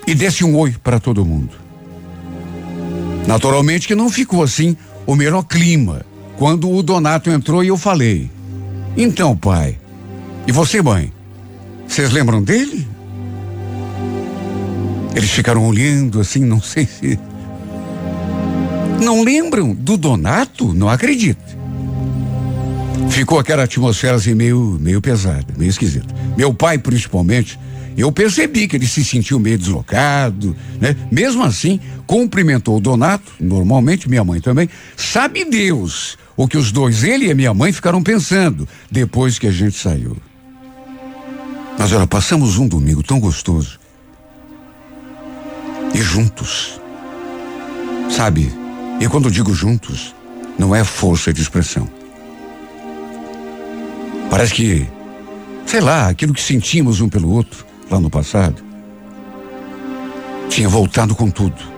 e 0.05 0.13
desse 0.13 0.43
um 0.43 0.55
oi 0.55 0.75
para 0.83 0.99
todo 0.99 1.25
mundo. 1.25 1.64
Naturalmente 3.27 3.87
que 3.87 3.95
não 3.95 4.09
ficou 4.09 4.43
assim 4.43 4.77
o 5.05 5.15
melhor 5.15 5.43
clima 5.43 6.05
quando 6.37 6.69
o 6.69 6.83
Donato 6.83 7.29
entrou 7.29 7.63
e 7.63 7.67
eu 7.67 7.77
falei: 7.77 8.29
Então, 8.95 9.35
pai, 9.35 9.77
e 10.47 10.51
você, 10.51 10.81
mãe, 10.81 11.11
vocês 11.87 12.11
lembram 12.11 12.43
dele? 12.43 12.87
Eles 15.15 15.29
ficaram 15.31 15.65
olhando 15.65 16.19
assim, 16.19 16.41
não 16.41 16.61
sei 16.61 16.85
se. 16.85 17.17
Não 19.01 19.23
lembram 19.23 19.73
do 19.73 19.97
Donato? 19.97 20.73
Não 20.73 20.89
acredito. 20.89 21.55
Ficou 23.09 23.39
aquela 23.39 23.63
atmosfera 23.63 24.15
assim 24.15 24.33
meio, 24.33 24.77
meio 24.79 25.01
pesada, 25.01 25.45
meio 25.57 25.69
esquisita. 25.69 26.13
Meu 26.35 26.53
pai, 26.53 26.77
principalmente, 26.77 27.57
eu 28.01 28.11
percebi 28.11 28.67
que 28.67 28.75
ele 28.75 28.87
se 28.87 29.05
sentiu 29.05 29.39
meio 29.39 29.57
deslocado, 29.57 30.55
né? 30.81 30.95
Mesmo 31.09 31.43
assim, 31.43 31.79
cumprimentou 32.05 32.77
o 32.77 32.81
Donato, 32.81 33.31
normalmente 33.39 34.09
minha 34.09 34.23
mãe 34.23 34.41
também. 34.41 34.69
Sabe 34.97 35.45
Deus 35.45 36.17
o 36.35 36.47
que 36.47 36.57
os 36.57 36.71
dois, 36.71 37.03
ele 37.03 37.29
e 37.29 37.33
minha 37.33 37.53
mãe, 37.53 37.71
ficaram 37.71 38.03
pensando 38.03 38.67
depois 38.91 39.39
que 39.39 39.47
a 39.47 39.51
gente 39.51 39.77
saiu. 39.77 40.17
Mas 41.79 41.93
olha, 41.93 42.05
passamos 42.05 42.57
um 42.57 42.67
domingo 42.67 43.01
tão 43.01 43.19
gostoso. 43.19 43.79
E 45.93 46.01
juntos. 46.01 46.79
Sabe? 48.09 48.51
E 48.99 49.07
quando 49.07 49.31
digo 49.31 49.53
juntos, 49.53 50.13
não 50.59 50.75
é 50.75 50.83
força 50.83 51.31
de 51.31 51.41
expressão. 51.41 51.89
Parece 54.29 54.53
que, 54.53 54.87
sei 55.65 55.79
lá, 55.79 56.09
aquilo 56.09 56.33
que 56.33 56.41
sentimos 56.41 56.99
um 56.99 57.07
pelo 57.07 57.29
outro 57.29 57.64
lá 57.89 57.99
no 57.99 58.09
passado, 58.09 58.63
tinha 60.49 60.69
voltado 60.69 61.15
com 61.15 61.29
tudo. 61.29 61.75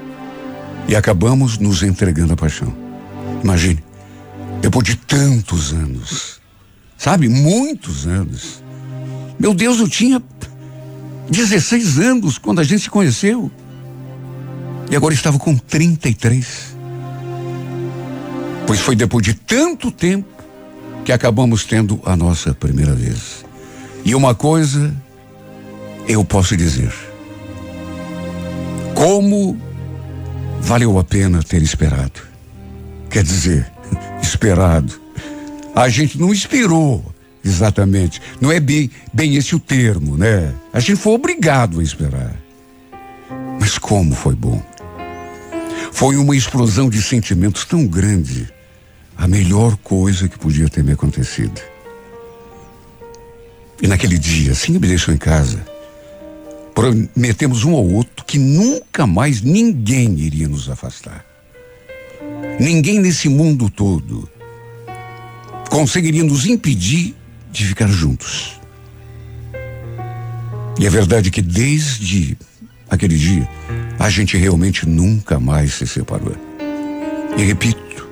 E 0.88 0.96
acabamos 0.96 1.58
nos 1.58 1.84
entregando 1.84 2.34
à 2.34 2.36
paixão. 2.36 2.74
Imagine, 3.44 3.84
depois 4.62 4.86
de 4.86 4.96
tantos 4.96 5.74
anos, 5.74 6.40
sabe, 6.98 7.28
muitos 7.28 8.08
anos. 8.08 8.64
Meu 9.40 9.54
Deus, 9.54 9.80
eu 9.80 9.88
tinha 9.88 10.22
16 11.30 12.00
anos 12.00 12.38
quando 12.38 12.60
a 12.60 12.64
gente 12.64 12.84
se 12.84 12.90
conheceu. 12.90 13.52
E 14.90 14.96
agora 14.96 15.14
estava 15.14 15.38
com 15.38 15.56
33. 15.58 16.78
Pois 18.66 18.80
foi 18.80 18.96
depois 18.96 19.24
de 19.24 19.34
tanto 19.34 19.92
tempo 19.92 20.28
que 21.04 21.12
acabamos 21.12 21.66
tendo 21.66 22.00
a 22.06 22.16
nossa 22.16 22.54
primeira 22.54 22.94
vez. 22.94 23.46
E 24.04 24.16
uma 24.16 24.34
coisa 24.34 24.94
eu 26.08 26.24
posso 26.24 26.56
dizer. 26.56 26.94
Como 28.94 29.60
valeu 30.62 30.98
a 30.98 31.04
pena 31.04 31.44
ter 31.44 31.62
esperado. 31.62 32.22
Quer 33.10 33.24
dizer, 33.24 33.72
esperado. 34.22 35.00
A 35.76 35.90
gente 35.90 36.18
não 36.18 36.34
esperou 36.34 37.06
exatamente. 37.44 38.22
Não 38.42 38.52
é 38.52 38.60
bem, 38.60 38.90
bem 39.14 39.36
esse 39.36 39.56
o 39.56 39.60
termo, 39.60 40.18
né? 40.18 40.54
A 40.74 40.80
gente 40.80 40.98
foi 40.98 41.14
obrigado 41.14 41.80
a 41.80 41.84
esperar. 41.84 42.36
Mas 43.60 43.78
como 43.78 44.16
foi 44.16 44.36
bom. 44.36 44.62
Foi 45.92 46.16
uma 46.16 46.36
explosão 46.36 46.90
de 46.90 47.02
sentimentos 47.02 47.66
tão 47.66 47.86
grande. 47.86 48.48
A 49.18 49.28
melhor 49.28 49.76
coisa 49.78 50.28
que 50.28 50.38
podia 50.38 50.70
ter 50.70 50.84
me 50.84 50.92
acontecido. 50.92 51.60
E 53.82 53.88
naquele 53.88 54.18
dia, 54.18 54.52
assim 54.52 54.74
me 54.74 54.80
deixou 54.80 55.14
em 55.14 55.18
casa, 55.18 55.64
prometemos 56.78 57.64
um 57.64 57.74
ao 57.74 57.84
outro 57.84 58.24
que 58.24 58.38
nunca 58.38 59.08
mais 59.08 59.42
ninguém 59.42 60.20
iria 60.20 60.48
nos 60.48 60.70
afastar. 60.70 61.26
Ninguém 62.60 63.00
nesse 63.00 63.28
mundo 63.28 63.68
todo 63.68 64.30
conseguiria 65.72 66.24
nos 66.24 66.46
impedir 66.46 67.16
de 67.52 67.66
ficar 67.66 67.88
juntos. 67.88 68.62
E 70.80 70.86
é 70.86 70.90
verdade 70.92 71.32
que 71.32 71.42
desde 71.42 72.38
aquele 72.88 73.18
dia, 73.18 73.50
a 73.98 74.08
gente 74.12 74.38
realmente 74.38 74.88
nunca 74.88 75.40
mais 75.40 75.74
se 75.74 75.88
separou. 75.88 76.36
E 77.36 77.42
repito, 77.42 78.08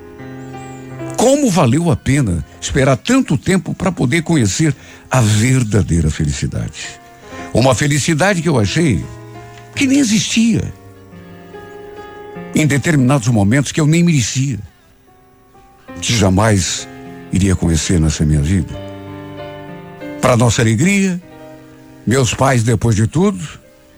como 1.16 1.48
valeu 1.52 1.88
a 1.88 1.94
pena 1.94 2.44
esperar 2.60 2.96
tanto 2.96 3.38
tempo 3.38 3.72
para 3.72 3.92
poder 3.92 4.22
conhecer 4.22 4.74
a 5.08 5.20
verdadeira 5.20 6.10
felicidade? 6.10 7.05
Uma 7.56 7.74
felicidade 7.74 8.42
que 8.42 8.48
eu 8.50 8.60
achei 8.60 9.02
que 9.74 9.86
nem 9.86 9.98
existia. 9.98 10.62
Em 12.54 12.66
determinados 12.66 13.28
momentos 13.28 13.72
que 13.72 13.80
eu 13.80 13.86
nem 13.86 14.02
merecia. 14.02 14.58
Que 15.98 16.14
jamais 16.14 16.86
iria 17.32 17.56
conhecer 17.56 17.98
nessa 17.98 18.26
minha 18.26 18.42
vida. 18.42 18.68
Para 20.20 20.36
nossa 20.36 20.60
alegria, 20.60 21.18
meus 22.06 22.34
pais, 22.34 22.62
depois 22.62 22.94
de 22.94 23.06
tudo, 23.06 23.42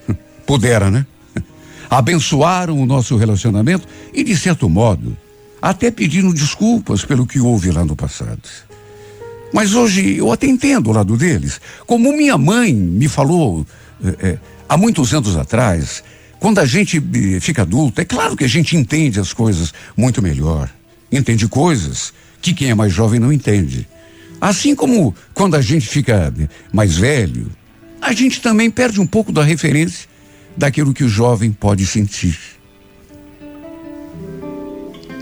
puderam, 0.47 0.89
né? 0.89 1.05
Abençoaram 1.89 2.79
o 2.79 2.85
nosso 2.85 3.17
relacionamento 3.17 3.85
e, 4.13 4.23
de 4.23 4.37
certo 4.37 4.69
modo, 4.69 5.17
até 5.61 5.91
pediram 5.91 6.33
desculpas 6.33 7.03
pelo 7.03 7.27
que 7.27 7.41
houve 7.41 7.71
lá 7.71 7.83
no 7.83 7.93
passado. 7.93 8.39
Mas 9.53 9.73
hoje 9.73 10.15
eu 10.17 10.31
até 10.31 10.47
entendo 10.47 10.89
o 10.89 10.93
lado 10.93 11.17
deles. 11.17 11.59
Como 11.85 12.15
minha 12.15 12.37
mãe 12.37 12.73
me 12.73 13.07
falou 13.07 13.65
é, 14.03 14.29
é, 14.29 14.37
há 14.67 14.77
muitos 14.77 15.13
anos 15.13 15.35
atrás, 15.35 16.03
quando 16.39 16.59
a 16.59 16.65
gente 16.65 16.97
eh, 16.97 17.39
fica 17.39 17.63
adulto, 17.63 17.99
é 17.99 18.05
claro 18.05 18.37
que 18.37 18.43
a 18.43 18.47
gente 18.47 18.77
entende 18.77 19.19
as 19.19 19.33
coisas 19.33 19.73
muito 19.97 20.21
melhor. 20.21 20.69
Entende 21.11 21.47
coisas 21.47 22.13
que 22.41 22.53
quem 22.53 22.69
é 22.69 22.75
mais 22.75 22.93
jovem 22.93 23.19
não 23.19 23.33
entende. 23.33 23.87
Assim 24.39 24.75
como 24.75 25.13
quando 25.33 25.55
a 25.55 25.61
gente 25.61 25.87
fica 25.87 26.33
mais 26.71 26.95
velho, 26.95 27.51
a 27.99 28.13
gente 28.13 28.41
também 28.41 28.69
perde 28.71 29.01
um 29.01 29.07
pouco 29.07 29.31
da 29.31 29.43
referência 29.43 30.07
daquilo 30.55 30.93
que 30.93 31.03
o 31.03 31.09
jovem 31.09 31.51
pode 31.51 31.85
sentir. 31.85 32.37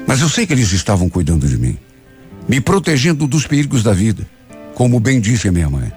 Mas 0.06 0.22
eu 0.22 0.30
sei 0.30 0.46
que 0.46 0.54
eles 0.54 0.72
estavam 0.72 1.10
cuidando 1.10 1.48
de 1.48 1.58
mim 1.58 1.78
me 2.48 2.62
protegendo 2.62 3.28
dos 3.28 3.46
perigos 3.46 3.84
da 3.84 3.94
vida, 3.94 4.28
como 4.74 5.00
bem 5.00 5.20
disse 5.20 5.48
a 5.48 5.52
minha 5.52 5.70
mãe. 5.70 5.92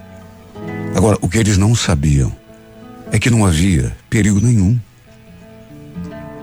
Agora, 0.95 1.17
o 1.21 1.29
que 1.29 1.37
eles 1.37 1.57
não 1.57 1.73
sabiam 1.73 2.35
é 3.11 3.17
que 3.17 3.29
não 3.29 3.45
havia 3.45 3.95
perigo 4.09 4.39
nenhum. 4.41 4.77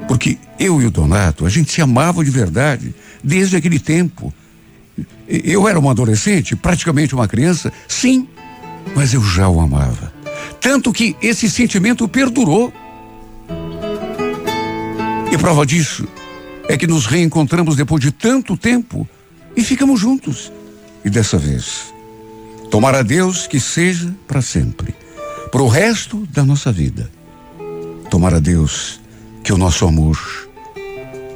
Porque 0.06 0.38
eu 0.58 0.80
e 0.80 0.86
o 0.86 0.90
Donato, 0.90 1.44
a 1.44 1.50
gente 1.50 1.70
se 1.70 1.82
amava 1.82 2.24
de 2.24 2.30
verdade 2.30 2.94
desde 3.22 3.56
aquele 3.56 3.78
tempo. 3.78 4.32
Eu 5.28 5.68
era 5.68 5.78
uma 5.78 5.90
adolescente, 5.90 6.56
praticamente 6.56 7.14
uma 7.14 7.28
criança, 7.28 7.70
sim, 7.86 8.26
mas 8.96 9.12
eu 9.12 9.22
já 9.22 9.48
o 9.48 9.60
amava. 9.60 10.12
Tanto 10.60 10.92
que 10.92 11.14
esse 11.20 11.50
sentimento 11.50 12.08
perdurou. 12.08 12.72
E 15.30 15.36
prova 15.36 15.66
disso 15.66 16.08
é 16.68 16.76
que 16.76 16.86
nos 16.86 17.06
reencontramos 17.06 17.76
depois 17.76 18.02
de 18.02 18.10
tanto 18.10 18.56
tempo 18.56 19.06
e 19.58 19.64
ficamos 19.64 19.98
juntos. 19.98 20.52
E 21.04 21.10
dessa 21.10 21.36
vez, 21.36 21.92
tomara 22.70 23.02
Deus 23.02 23.48
que 23.48 23.58
seja 23.58 24.14
para 24.26 24.40
sempre, 24.40 24.94
para 25.50 25.60
o 25.60 25.66
resto 25.66 26.24
da 26.30 26.44
nossa 26.44 26.70
vida. 26.70 27.10
Tomara 28.08 28.40
Deus 28.40 29.00
que 29.42 29.52
o 29.52 29.58
nosso 29.58 29.84
amor 29.84 30.16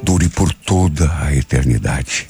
dure 0.01 0.29
por 0.29 0.53
toda 0.53 1.11
a 1.21 1.35
eternidade. 1.35 2.29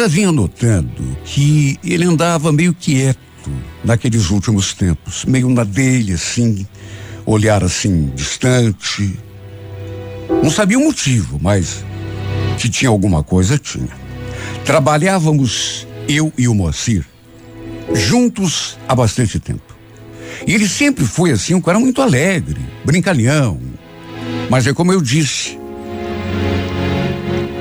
Já 0.00 0.08
vinha 0.08 0.32
notando 0.32 1.14
que 1.26 1.78
ele 1.84 2.06
andava 2.06 2.50
meio 2.50 2.72
quieto 2.72 3.18
naqueles 3.84 4.30
últimos 4.30 4.72
tempos, 4.72 5.26
meio 5.26 5.46
na 5.50 5.62
dele, 5.62 6.14
assim, 6.14 6.66
olhar 7.26 7.62
assim, 7.62 8.10
distante. 8.14 9.18
Não 10.42 10.50
sabia 10.50 10.78
o 10.78 10.84
motivo, 10.84 11.38
mas 11.42 11.84
que 12.56 12.70
tinha 12.70 12.88
alguma 12.88 13.22
coisa, 13.22 13.58
tinha. 13.58 13.90
Trabalhávamos, 14.64 15.86
eu 16.08 16.32
e 16.38 16.48
o 16.48 16.54
Moacir, 16.54 17.04
juntos 17.92 18.78
há 18.88 18.94
bastante 18.94 19.38
tempo. 19.38 19.76
E 20.46 20.54
ele 20.54 20.66
sempre 20.66 21.04
foi 21.04 21.30
assim, 21.30 21.52
um 21.52 21.60
cara 21.60 21.78
muito 21.78 22.00
alegre, 22.00 22.60
brincalhão. 22.86 23.60
Mas 24.48 24.66
é 24.66 24.72
como 24.72 24.94
eu 24.94 25.02
disse, 25.02 25.58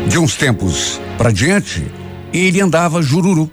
de 0.07 0.17
uns 0.17 0.37
tempos 0.37 1.01
para 1.17 1.31
diante, 1.31 1.98
ele 2.33 2.61
andava 2.61 3.01
jururu. 3.01 3.49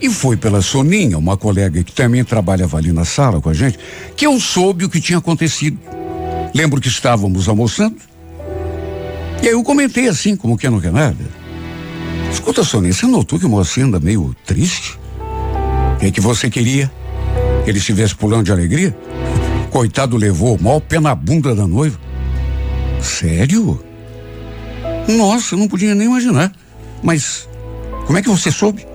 E 0.00 0.10
foi 0.10 0.36
pela 0.36 0.60
Soninha, 0.60 1.16
uma 1.16 1.36
colega 1.36 1.84
que 1.84 1.92
também 1.92 2.24
trabalhava 2.24 2.76
ali 2.76 2.92
na 2.92 3.04
sala 3.04 3.40
com 3.40 3.48
a 3.48 3.54
gente, 3.54 3.78
que 4.16 4.26
eu 4.26 4.38
soube 4.40 4.84
o 4.84 4.88
que 4.88 5.00
tinha 5.00 5.18
acontecido. 5.18 5.78
Lembro 6.52 6.80
que 6.80 6.88
estávamos 6.88 7.48
almoçando. 7.48 7.96
E 9.42 9.46
aí 9.46 9.52
eu 9.52 9.62
comentei 9.62 10.08
assim, 10.08 10.34
como 10.34 10.58
que 10.58 10.68
não 10.68 10.80
quer 10.80 10.92
nada. 10.92 11.24
Escuta, 12.32 12.64
Soninha, 12.64 12.92
você 12.92 13.06
notou 13.06 13.38
que 13.38 13.46
o 13.46 13.48
mocinho 13.48 13.86
anda 13.86 14.00
meio 14.00 14.34
triste? 14.44 14.98
O 15.94 15.98
que, 15.98 16.06
é 16.06 16.10
que 16.10 16.20
você 16.20 16.50
queria? 16.50 16.90
Que 17.62 17.70
ele 17.70 17.78
estivesse 17.78 18.14
pulando 18.14 18.44
de 18.44 18.52
alegria? 18.52 18.96
Coitado 19.70 20.16
levou 20.16 20.56
o 20.56 20.62
maior 20.62 20.80
pé 20.80 20.98
na 20.98 21.14
bunda 21.14 21.54
da 21.54 21.66
noiva. 21.66 21.98
Sério? 23.00 23.82
Nossa, 25.08 25.54
eu 25.54 25.58
não 25.58 25.68
podia 25.68 25.94
nem 25.94 26.08
imaginar. 26.08 26.52
Mas 27.02 27.48
como 28.06 28.18
é 28.18 28.22
que 28.22 28.28
você 28.28 28.50
soube? 28.50 28.86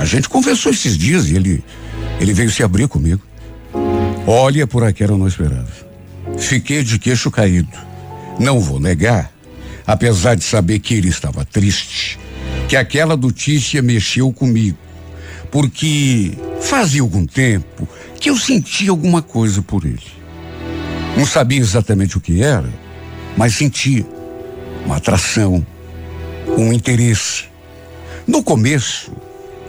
A 0.00 0.04
gente 0.04 0.28
conversou 0.28 0.72
esses 0.72 0.96
dias 0.96 1.28
e 1.28 1.36
ele, 1.36 1.64
ele 2.20 2.32
veio 2.32 2.50
se 2.50 2.62
abrir 2.62 2.88
comigo. 2.88 3.22
Olha, 4.26 4.66
por 4.66 4.82
aqui 4.82 5.04
eu 5.04 5.16
não 5.16 5.28
esperava. 5.28 5.70
Fiquei 6.38 6.82
de 6.82 6.98
queixo 6.98 7.30
caído. 7.30 7.68
Não 8.38 8.60
vou 8.60 8.80
negar, 8.80 9.32
apesar 9.86 10.34
de 10.34 10.44
saber 10.44 10.80
que 10.80 10.94
ele 10.94 11.08
estava 11.08 11.44
triste, 11.44 12.18
que 12.68 12.76
aquela 12.76 13.16
notícia 13.16 13.80
mexeu 13.80 14.32
comigo. 14.32 14.78
Porque 15.50 16.32
fazia 16.60 17.00
algum 17.00 17.24
tempo 17.24 17.88
que 18.20 18.28
eu 18.28 18.36
sentia 18.36 18.90
alguma 18.90 19.22
coisa 19.22 19.62
por 19.62 19.84
ele. 19.84 20.02
Não 21.16 21.24
sabia 21.24 21.60
exatamente 21.60 22.18
o 22.18 22.20
que 22.20 22.42
era, 22.42 22.68
mas 23.36 23.54
sentia 23.54 24.04
uma 24.84 24.96
atração, 24.96 25.64
um 26.58 26.72
interesse. 26.72 27.44
No 28.26 28.42
começo, 28.42 29.12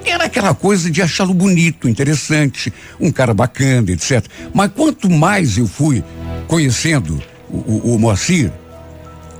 era 0.04 0.26
aquela 0.26 0.54
coisa 0.54 0.90
de 0.90 1.02
achá-lo 1.02 1.34
bonito, 1.34 1.88
interessante, 1.88 2.74
um 3.00 3.12
cara 3.12 3.34
bacana, 3.34 3.92
etc. 3.92 4.26
Mas 4.54 4.72
quanto 4.72 5.10
mais 5.10 5.58
eu 5.58 5.68
fui 5.68 6.04
conhecendo 6.48 7.22
o, 7.50 7.58
o, 7.58 7.96
o 7.96 8.00
Moacir, 8.00 8.52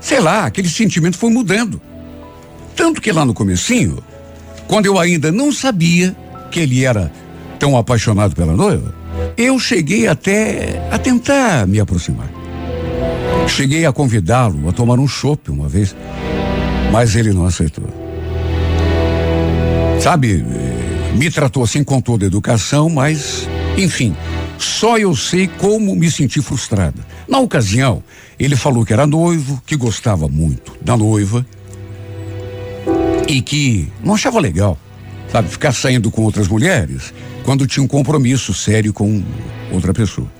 sei 0.00 0.20
lá, 0.20 0.44
aquele 0.44 0.68
sentimento 0.68 1.16
foi 1.16 1.30
mudando. 1.30 1.80
Tanto 2.76 3.00
que 3.00 3.10
lá 3.10 3.24
no 3.24 3.34
comecinho, 3.34 3.98
quando 4.68 4.86
eu 4.86 4.98
ainda 4.98 5.32
não 5.32 5.50
sabia 5.50 6.16
que 6.50 6.60
ele 6.60 6.84
era 6.84 7.10
tão 7.58 7.76
apaixonado 7.76 8.36
pela 8.36 8.54
noiva, 8.54 8.94
eu 9.36 9.58
cheguei 9.58 10.06
até 10.06 10.86
a 10.92 10.98
tentar 10.98 11.66
me 11.66 11.80
aproximar. 11.80 12.30
Cheguei 13.48 13.84
a 13.86 13.92
convidá-lo 13.92 14.68
a 14.68 14.72
tomar 14.72 14.98
um 14.98 15.08
chopp 15.08 15.50
uma 15.50 15.68
vez, 15.68 15.96
mas 16.92 17.16
ele 17.16 17.32
não 17.32 17.46
aceitou. 17.46 17.97
Sabe, 20.00 20.44
me 21.16 21.30
tratou 21.30 21.64
assim 21.64 21.82
com 21.82 22.00
toda 22.00 22.24
educação, 22.24 22.88
mas, 22.88 23.48
enfim, 23.76 24.16
só 24.56 24.96
eu 24.96 25.14
sei 25.16 25.48
como 25.48 25.94
me 25.96 26.10
senti 26.10 26.40
frustrada. 26.40 27.04
Na 27.26 27.40
ocasião, 27.40 28.02
ele 28.38 28.54
falou 28.54 28.84
que 28.84 28.92
era 28.92 29.06
noivo, 29.06 29.60
que 29.66 29.76
gostava 29.76 30.28
muito 30.28 30.76
da 30.80 30.96
noiva 30.96 31.44
e 33.26 33.42
que 33.42 33.88
não 34.02 34.14
achava 34.14 34.38
legal, 34.38 34.78
sabe, 35.30 35.48
ficar 35.48 35.72
saindo 35.72 36.10
com 36.10 36.22
outras 36.22 36.46
mulheres 36.46 37.12
quando 37.44 37.66
tinha 37.66 37.82
um 37.82 37.88
compromisso 37.88 38.54
sério 38.54 38.92
com 38.92 39.22
outra 39.72 39.92
pessoa. 39.92 40.30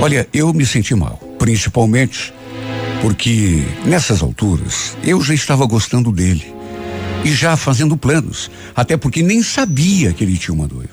Olha, 0.00 0.28
eu 0.32 0.52
me 0.54 0.64
senti 0.64 0.94
mal, 0.94 1.16
principalmente 1.38 2.32
porque 3.00 3.64
nessas 3.84 4.22
alturas 4.22 4.96
eu 5.02 5.20
já 5.20 5.34
estava 5.34 5.66
gostando 5.66 6.12
dele 6.12 6.61
e 7.24 7.32
já 7.32 7.56
fazendo 7.56 7.96
planos, 7.96 8.50
até 8.74 8.96
porque 8.96 9.22
nem 9.22 9.42
sabia 9.42 10.12
que 10.12 10.24
ele 10.24 10.36
tinha 10.36 10.54
uma 10.54 10.66
noiva. 10.66 10.90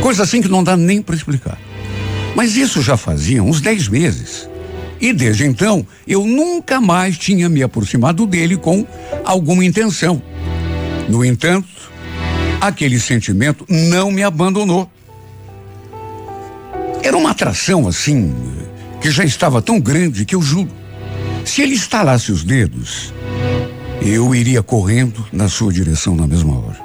Coisa 0.00 0.22
assim 0.22 0.40
que 0.40 0.48
não 0.48 0.62
dá 0.62 0.76
nem 0.76 1.02
para 1.02 1.14
explicar. 1.14 1.58
Mas 2.34 2.56
isso 2.56 2.82
já 2.82 2.96
fazia 2.96 3.42
uns 3.42 3.60
dez 3.60 3.88
meses. 3.88 4.48
E 5.00 5.12
desde 5.12 5.44
então, 5.44 5.86
eu 6.06 6.24
nunca 6.24 6.80
mais 6.80 7.18
tinha 7.18 7.48
me 7.48 7.62
aproximado 7.62 8.26
dele 8.26 8.56
com 8.56 8.86
alguma 9.24 9.64
intenção. 9.64 10.22
No 11.08 11.24
entanto, 11.24 11.68
aquele 12.60 12.98
sentimento 12.98 13.64
não 13.68 14.10
me 14.10 14.22
abandonou. 14.22 14.90
Era 17.02 17.16
uma 17.16 17.30
atração 17.30 17.86
assim, 17.86 18.34
que 19.00 19.10
já 19.10 19.24
estava 19.24 19.62
tão 19.62 19.78
grande 19.78 20.24
que 20.24 20.34
eu 20.34 20.42
juro, 20.42 20.70
se 21.44 21.62
ele 21.62 21.74
estalasse 21.74 22.32
os 22.32 22.42
dedos, 22.42 23.14
eu 24.08 24.34
iria 24.34 24.62
correndo 24.62 25.26
na 25.32 25.48
sua 25.48 25.72
direção 25.72 26.14
na 26.14 26.26
mesma 26.26 26.58
hora. 26.58 26.78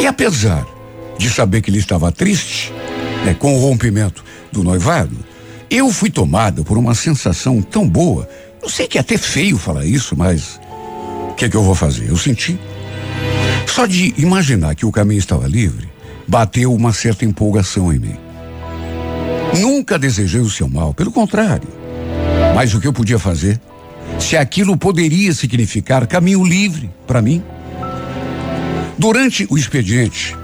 E 0.00 0.06
apesar 0.06 0.66
de 1.18 1.28
saber 1.28 1.60
que 1.60 1.70
ele 1.70 1.78
estava 1.78 2.12
triste, 2.12 2.72
né, 3.24 3.34
com 3.34 3.56
o 3.56 3.60
rompimento 3.60 4.24
do 4.52 4.62
noivado, 4.62 5.16
eu 5.70 5.90
fui 5.92 6.10
tomada 6.10 6.62
por 6.62 6.78
uma 6.78 6.94
sensação 6.94 7.60
tão 7.60 7.88
boa. 7.88 8.28
Eu 8.62 8.68
sei 8.68 8.86
que 8.86 8.96
é 8.96 9.00
até 9.00 9.18
feio 9.18 9.58
falar 9.58 9.84
isso, 9.84 10.16
mas 10.16 10.60
o 11.30 11.34
que, 11.34 11.44
é 11.44 11.48
que 11.48 11.56
eu 11.56 11.62
vou 11.62 11.74
fazer? 11.74 12.08
Eu 12.08 12.16
senti. 12.16 12.58
Só 13.66 13.86
de 13.86 14.14
imaginar 14.16 14.74
que 14.74 14.86
o 14.86 14.92
caminho 14.92 15.18
estava 15.18 15.46
livre, 15.46 15.88
bateu 16.26 16.72
uma 16.72 16.92
certa 16.92 17.24
empolgação 17.24 17.92
em 17.92 17.98
mim. 17.98 18.16
Nunca 19.60 19.98
desejei 19.98 20.40
o 20.40 20.50
seu 20.50 20.68
mal, 20.68 20.94
pelo 20.94 21.10
contrário. 21.10 21.68
Mas 22.54 22.74
o 22.74 22.80
que 22.80 22.86
eu 22.86 22.92
podia 22.92 23.18
fazer? 23.18 23.60
Se 24.18 24.36
aquilo 24.36 24.76
poderia 24.76 25.32
significar 25.32 26.06
caminho 26.06 26.44
livre 26.44 26.90
para 27.06 27.22
mim? 27.22 27.42
Durante 28.98 29.46
o 29.48 29.56
expediente, 29.56 30.36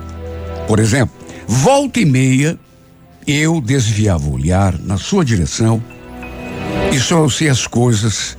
por 0.67 0.79
exemplo, 0.79 1.15
volta 1.47 2.01
e 2.01 2.05
meia, 2.05 2.59
eu 3.27 3.61
desviava 3.61 4.29
o 4.29 4.35
olhar 4.35 4.79
na 4.79 4.97
sua 4.97 5.25
direção 5.25 5.83
e 6.93 6.99
só 6.99 7.29
sei 7.29 7.49
as 7.49 7.67
coisas 7.67 8.39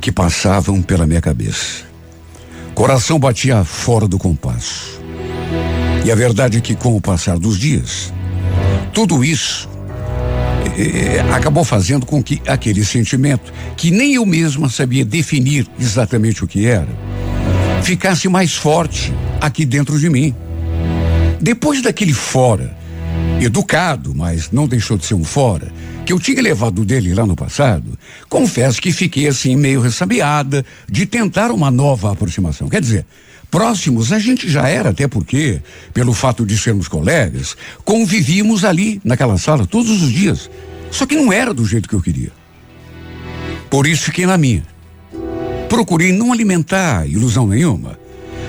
que 0.00 0.12
passavam 0.12 0.82
pela 0.82 1.06
minha 1.06 1.20
cabeça. 1.20 1.84
Coração 2.74 3.18
batia 3.18 3.64
fora 3.64 4.06
do 4.06 4.18
compasso. 4.18 5.00
E 6.04 6.12
a 6.12 6.14
verdade 6.14 6.58
é 6.58 6.60
que, 6.60 6.76
com 6.76 6.94
o 6.94 7.00
passar 7.00 7.38
dos 7.38 7.58
dias, 7.58 8.12
tudo 8.92 9.24
isso 9.24 9.68
eh, 10.76 11.24
acabou 11.32 11.64
fazendo 11.64 12.04
com 12.04 12.22
que 12.22 12.40
aquele 12.46 12.84
sentimento, 12.84 13.52
que 13.76 13.90
nem 13.90 14.14
eu 14.14 14.26
mesma 14.26 14.68
sabia 14.68 15.04
definir 15.04 15.66
exatamente 15.80 16.44
o 16.44 16.46
que 16.46 16.66
era, 16.66 16.88
ficasse 17.82 18.28
mais 18.28 18.54
forte 18.54 19.12
aqui 19.40 19.64
dentro 19.64 19.98
de 19.98 20.10
mim. 20.10 20.34
Depois 21.40 21.82
daquele 21.82 22.12
fora, 22.12 22.76
educado, 23.40 24.14
mas 24.14 24.50
não 24.50 24.66
deixou 24.66 24.96
de 24.96 25.06
ser 25.06 25.14
um 25.14 25.24
fora, 25.24 25.72
que 26.04 26.12
eu 26.12 26.20
tinha 26.20 26.40
levado 26.40 26.84
dele 26.84 27.14
lá 27.14 27.26
no 27.26 27.34
passado, 27.34 27.98
confesso 28.28 28.80
que 28.80 28.92
fiquei 28.92 29.26
assim 29.26 29.56
meio 29.56 29.80
ressabiada 29.80 30.64
de 30.88 31.06
tentar 31.06 31.50
uma 31.50 31.70
nova 31.70 32.12
aproximação. 32.12 32.68
Quer 32.68 32.80
dizer, 32.80 33.06
Próximos 33.50 34.12
a 34.12 34.18
gente 34.18 34.48
já 34.48 34.68
era, 34.68 34.90
até 34.90 35.06
porque, 35.06 35.60
pelo 35.94 36.12
fato 36.12 36.44
de 36.44 36.56
sermos 36.58 36.88
colegas, 36.88 37.56
convivíamos 37.84 38.64
ali 38.64 39.00
naquela 39.04 39.38
sala 39.38 39.66
todos 39.66 40.02
os 40.02 40.10
dias. 40.10 40.50
Só 40.90 41.06
que 41.06 41.16
não 41.16 41.32
era 41.32 41.54
do 41.54 41.64
jeito 41.64 41.88
que 41.88 41.94
eu 41.94 42.02
queria. 42.02 42.32
Por 43.70 43.86
isso 43.86 44.04
fiquei 44.04 44.26
na 44.26 44.36
minha. 44.36 44.64
Procurei 45.68 46.12
não 46.12 46.32
alimentar 46.32 47.08
ilusão 47.08 47.46
nenhuma. 47.46 47.98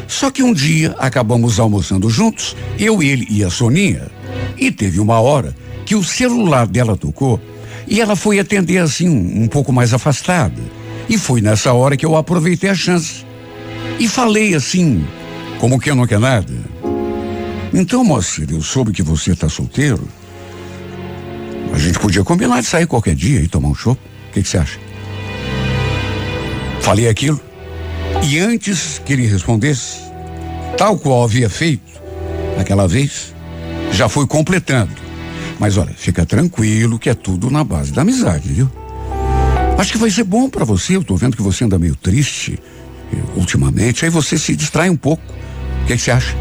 Só 0.08 0.32
que 0.32 0.42
um 0.42 0.54
dia 0.54 0.96
acabamos 0.98 1.60
almoçando 1.60 2.10
juntos, 2.10 2.56
eu, 2.80 3.04
ele 3.04 3.28
e 3.30 3.44
a 3.44 3.50
Soninha, 3.50 4.10
e 4.58 4.72
teve 4.72 5.00
uma 5.00 5.20
hora 5.20 5.56
que 5.86 5.96
o 5.96 6.04
celular 6.04 6.66
dela 6.66 6.96
tocou 6.96 7.42
e 7.88 8.02
ela 8.02 8.16
foi 8.16 8.40
atender 8.40 8.78
assim, 8.78 9.10
um, 9.10 9.44
um 9.44 9.48
pouco 9.48 9.72
mais 9.72 9.94
afastada. 9.94 10.62
E 11.10 11.18
foi 11.18 11.42
nessa 11.42 11.74
hora 11.74 11.96
que 11.96 12.06
eu 12.06 12.16
aproveitei 12.16 12.70
a 12.70 12.76
chance. 12.76 13.27
E 14.00 14.08
falei 14.08 14.54
assim, 14.54 15.06
como 15.60 15.80
que 15.80 15.90
eu 15.90 15.96
não 15.96 16.06
quer 16.06 16.20
nada. 16.20 16.54
Então, 17.74 18.04
Moacir, 18.04 18.48
eu 18.52 18.62
soube 18.62 18.92
que 18.92 19.02
você 19.02 19.32
está 19.32 19.50
solteiro. 19.50 20.08
A 21.74 21.78
gente 21.78 22.00
podia 22.00 22.24
combinar 22.24 22.62
de 22.62 22.68
sair 22.68 22.88
qualquer 22.88 23.16
dia 23.16 23.42
e 23.42 23.48
tomar 23.48 23.70
um 23.70 23.76
chopp. 23.76 24.00
O 24.30 24.34
que 24.34 24.44
você 24.44 24.58
acha? 24.58 24.80
Falei 26.82 27.10
aquilo. 27.10 27.42
E 28.24 28.40
antes 28.40 29.02
que 29.04 29.14
ele 29.14 29.26
respondesse, 29.26 30.00
tal 30.78 30.98
qual 30.98 31.24
havia 31.24 31.50
feito 31.50 32.02
aquela 32.60 32.88
vez, 32.88 33.34
já 33.92 34.08
fui 34.08 34.26
completando. 34.28 34.92
Mas 35.60 35.76
olha, 35.78 35.94
fica 35.96 36.26
tranquilo 36.26 37.00
que 37.00 37.10
é 37.10 37.16
tudo 37.16 37.50
na 37.50 37.64
base 37.64 37.92
da 37.92 38.04
amizade, 38.04 38.48
viu? 38.48 38.70
Acho 39.78 39.92
que 39.92 39.98
vai 39.98 40.10
ser 40.10 40.24
bom 40.24 40.50
para 40.50 40.66
você. 40.66 40.96
Eu 40.96 41.04
tô 41.04 41.16
vendo 41.16 41.36
que 41.36 41.42
você 41.42 41.64
anda 41.64 41.78
meio 41.78 41.96
triste 41.96 42.60
ultimamente. 43.36 44.06
Aí 44.06 44.12
você 44.12 44.38
se 44.38 44.56
distrai 44.56 44.90
um 44.90 44.96
pouco. 44.96 45.24
O 45.84 45.86
que, 45.86 45.96
que 45.96 46.02
você 46.02 46.12
acha? 46.12 46.36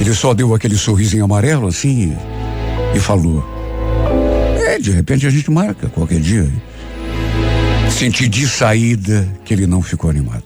Ele 0.00 0.14
só 0.14 0.34
deu 0.34 0.54
aquele 0.54 0.76
sorrisinho 0.76 1.24
amarelo 1.24 1.66
assim 1.66 2.16
e, 2.94 2.96
e 2.96 3.00
falou: 3.00 3.44
É, 4.66 4.78
de 4.78 4.90
repente 4.90 5.26
a 5.26 5.30
gente 5.30 5.50
marca 5.50 5.88
qualquer 5.88 6.20
dia. 6.20 6.50
Senti 7.90 8.28
de 8.28 8.46
saída 8.46 9.26
que 9.44 9.54
ele 9.54 9.66
não 9.66 9.80
ficou 9.80 10.10
animado. 10.10 10.44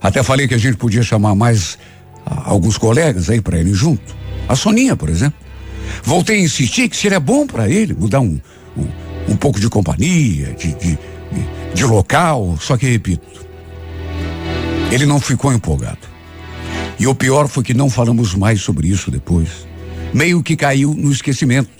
Até 0.00 0.22
falei 0.22 0.48
que 0.48 0.54
a 0.54 0.58
gente 0.58 0.76
podia 0.76 1.02
chamar 1.02 1.34
mais 1.34 1.78
ah, 2.24 2.42
alguns 2.46 2.78
colegas 2.78 3.30
aí 3.30 3.40
para 3.40 3.58
ele 3.58 3.74
junto. 3.74 4.16
A 4.48 4.56
Soninha, 4.56 4.96
por 4.96 5.08
exemplo. 5.08 5.38
Voltei 6.02 6.38
a 6.38 6.42
insistir 6.42 6.88
que 6.88 6.96
seria 6.96 7.20
bom 7.20 7.46
para 7.46 7.68
ele 7.68 7.94
mudar 7.94 8.20
um, 8.20 8.40
um, 8.76 8.86
um, 9.32 9.36
pouco 9.36 9.58
de 9.58 9.68
companhia, 9.68 10.54
de, 10.54 10.74
de, 10.74 10.98
de 11.74 11.84
local. 11.84 12.56
Só 12.60 12.76
que, 12.76 12.86
repito, 12.86 13.26
ele 14.90 15.06
não 15.06 15.20
ficou 15.20 15.52
empolgado. 15.52 16.08
E 16.98 17.06
o 17.06 17.14
pior 17.14 17.46
foi 17.48 17.62
que 17.62 17.74
não 17.74 17.88
falamos 17.88 18.34
mais 18.34 18.60
sobre 18.60 18.88
isso 18.88 19.10
depois. 19.10 19.66
Meio 20.12 20.42
que 20.42 20.56
caiu 20.56 20.94
no 20.94 21.12
esquecimento. 21.12 21.70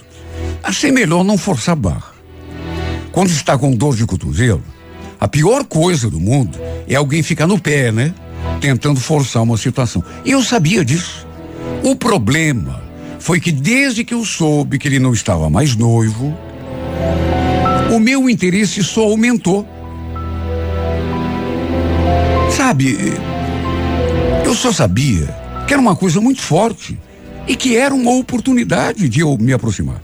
Achei 0.63 0.93
melhor 0.93 1.25
não 1.25 1.39
forçar 1.39 1.73
a 1.73 1.77
barra. 1.77 2.13
Quando 3.11 3.31
está 3.31 3.57
com 3.59 3.75
dor 3.75 3.97
de 3.97 4.07
cotovelo, 4.07 4.63
a 5.19 5.27
pior 5.27 5.65
coisa 5.65 6.09
do 6.09 6.21
mundo 6.21 6.59
é 6.87 6.95
alguém 6.95 7.23
ficar 7.23 7.47
no 7.47 7.59
pé, 7.59 7.91
né? 7.91 8.15
Tentando 8.61 9.01
forçar 9.01 9.43
uma 9.43 9.57
situação. 9.57 10.05
E 10.25 10.31
eu 10.31 10.43
sabia 10.43 10.85
disso. 10.85 11.27
O 11.83 11.97
problema 11.97 12.83
foi 13.19 13.41
que 13.41 13.51
desde 13.51 14.05
que 14.05 14.15
eu 14.15 14.25
soube 14.25 14.79
que 14.79 14.87
ele 14.87 14.99
não 14.99 15.13
estava 15.13 15.51
mais 15.51 15.75
noivo, 15.75 16.37
o 17.91 17.99
meu 17.99 18.29
interesse 18.31 18.85
só 18.85 19.03
aumentou. 19.03 19.67
Sabe, 22.59 22.99
eu 24.45 24.53
só 24.53 24.73
sabia 24.73 25.29
que 25.65 25.73
era 25.73 25.81
uma 25.81 25.95
coisa 25.95 26.21
muito 26.21 26.41
forte 26.41 26.99
e 27.47 27.55
que 27.55 27.77
era 27.77 27.95
uma 27.95 28.11
oportunidade 28.11 29.09
de 29.09 29.21
eu 29.21 29.39
me 29.39 29.53
aproximar. 29.53 30.03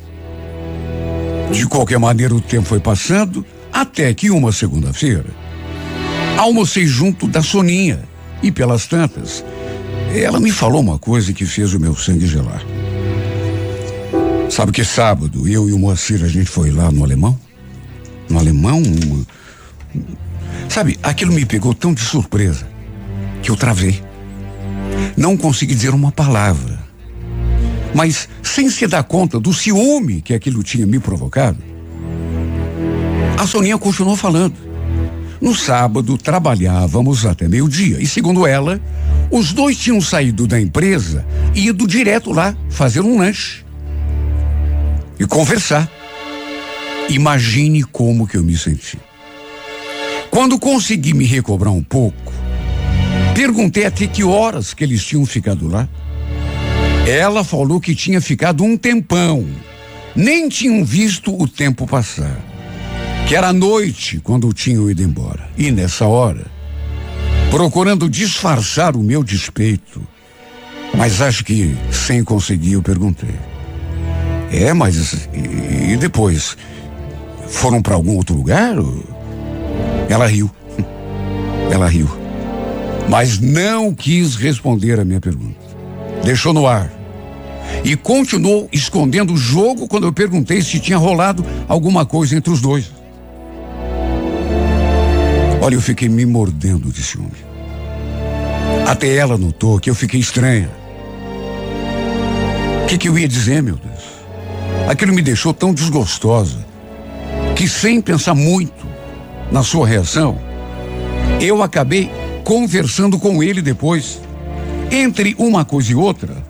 De 1.51 1.67
qualquer 1.67 1.99
maneira, 1.99 2.33
o 2.33 2.41
tempo 2.41 2.65
foi 2.65 2.79
passando 2.79 3.45
até 3.73 4.15
que 4.15 4.31
uma 4.31 4.53
segunda-feira 4.53 5.27
almocei 6.39 6.87
junto 6.87 7.27
da 7.27 7.43
Soninha 7.43 8.05
e 8.41 8.53
pelas 8.53 8.87
tantas 8.87 9.45
ela 10.15 10.39
me 10.39 10.53
falou 10.53 10.81
uma 10.81 10.97
coisa 10.97 11.33
que 11.33 11.45
fez 11.45 11.75
o 11.75 11.81
meu 11.81 11.97
sangue 11.97 12.29
gelar. 12.29 12.63
Sabe 14.49 14.71
que 14.71 14.85
sábado 14.85 15.49
eu 15.49 15.69
e 15.69 15.73
o 15.73 15.79
Moacir 15.79 16.23
a 16.23 16.29
gente 16.29 16.49
foi 16.49 16.71
lá 16.71 16.89
no 16.93 17.03
alemão? 17.03 17.37
No 18.31 18.39
alemão? 18.39 18.81
Uma... 18.81 19.27
Sabe, 20.69 20.99
aquilo 21.03 21.33
me 21.33 21.45
pegou 21.45 21.75
tão 21.75 21.95
de 21.95 22.01
surpresa 22.01 22.67
que 23.43 23.51
eu 23.51 23.57
travei. 23.57 24.03
Não 25.17 25.37
consegui 25.37 25.75
dizer 25.75 25.91
uma 25.91 26.11
palavra. 26.11 26.83
Mas, 27.95 28.29
sem 28.43 28.69
se 28.69 28.87
dar 28.87 29.05
conta 29.05 29.39
do 29.39 29.53
ciúme 29.53 30.21
que 30.21 30.35
aquilo 30.35 30.63
tinha 30.63 30.87
me 30.87 30.99
provocado, 30.99 31.59
a 33.39 33.47
Soninha 33.47 33.79
continuou 33.79 34.17
falando. 34.17 34.55
No 35.41 35.55
sábado, 35.55 36.17
trabalhávamos 36.17 37.27
até 37.27 37.47
meio-dia 37.47 37.99
e, 38.01 38.07
segundo 38.07 38.47
ela, 38.47 38.81
os 39.31 39.53
dois 39.53 39.77
tinham 39.77 40.01
saído 40.01 40.47
da 40.47 40.61
empresa 40.61 41.25
e 41.55 41.69
ido 41.69 41.87
direto 41.87 42.33
lá 42.33 42.57
fazer 42.71 43.01
um 43.01 43.19
lanche 43.19 43.65
e 45.19 45.27
conversar. 45.27 45.91
Imagine 47.11 47.85
como 47.85 48.27
que 48.27 48.37
eu 48.37 48.43
me 48.43 48.57
senti. 48.57 48.99
Quando 50.35 50.59
consegui 50.59 51.15
me 51.15 51.25
recobrar 51.25 51.73
um 51.73 51.81
pouco, 51.81 52.33
perguntei 53.37 53.87
até 53.87 54.05
que 54.09 54.25
horas 54.25 54.75
que 54.75 54.83
eles 54.83 55.05
tinham 55.05 55.25
ficado 55.25 55.69
lá. 55.69 55.89
Ela 57.07 57.45
falou 57.45 57.81
que 57.81 57.95
tinha 57.95 58.21
ficado 58.21 58.65
um 58.65 58.77
tempão. 58.77 59.47
Nem 60.13 60.49
tinham 60.49 60.85
visto 60.85 61.41
o 61.41 61.47
tempo 61.47 61.87
passar. 61.87 62.37
Que 63.29 63.37
era 63.37 63.53
noite 63.53 64.19
quando 64.25 64.53
tinham 64.53 64.91
ido 64.91 65.05
embora. 65.05 65.49
E 65.57 65.71
nessa 65.71 66.05
hora, 66.05 66.47
procurando 67.49 68.11
disfarçar 68.11 68.97
o 68.97 69.05
meu 69.05 69.23
despeito, 69.23 70.03
mas 70.99 71.23
acho 71.23 71.45
que 71.45 71.77
sem 71.93 72.25
conseguir, 72.25 72.73
eu 72.73 72.83
perguntei. 72.83 73.37
É, 74.51 74.73
mas 74.73 75.29
e, 75.33 75.93
e 75.93 75.97
depois? 75.97 76.57
Foram 77.47 77.81
para 77.81 77.95
algum 77.95 78.17
outro 78.17 78.35
lugar? 78.35 78.75
Ela 80.09 80.27
riu. 80.27 80.51
Ela 81.71 81.89
riu. 81.89 82.09
Mas 83.09 83.39
não 83.39 83.95
quis 83.95 84.35
responder 84.35 84.99
a 84.99 85.05
minha 85.05 85.21
pergunta 85.21 85.65
deixou 86.25 86.53
no 86.53 86.67
ar. 86.67 86.91
E 87.85 87.95
continuou 87.97 88.69
escondendo 88.73 89.35
o 89.35 89.37
jogo 89.37 89.87
quando 89.87 90.07
eu 90.07 90.13
perguntei 90.13 90.63
se 90.63 90.81
tinha 90.81 90.97
rolado 90.97 91.45
alguma 91.69 92.05
coisa 92.07 92.37
entre 92.37 92.53
os 92.53 92.61
dois. 92.61 92.91
Olha, 95.61 95.75
eu 95.75 95.81
fiquei 95.81 96.09
me 96.09 96.27
mordendo 96.27 96.91
de 96.91 97.03
ciúme. 97.03 97.31
Até 98.87 99.15
ela 99.15 99.39
notou 99.39 99.79
que 99.79 99.89
eu 99.89 99.95
fiquei 99.95 100.21
estranha. 100.21 100.71
O 102.83 102.87
que, 102.87 102.99
que 102.99 103.09
eu 103.09 103.19
ia 103.19 103.29
dizer, 103.29 103.63
meu 103.63 103.77
Deus? 103.77 104.05
Aquilo 104.89 105.15
me 105.15 105.23
deixou 105.23 105.55
tão 105.55 105.73
desgostosa 105.73 106.65
que, 107.57 107.67
sem 107.67 108.01
pensar 108.01 108.35
muito 108.35 108.84
na 109.55 109.63
sua 109.63 109.87
reação, 109.87 110.37
eu 111.41 111.63
acabei 111.63 112.11
conversando 112.43 113.21
com 113.21 113.41
ele 113.41 113.63
depois. 113.63 114.21
Entre 114.91 115.33
uma 115.39 115.65
coisa 115.65 115.93
e 115.93 115.95
outra, 115.95 116.45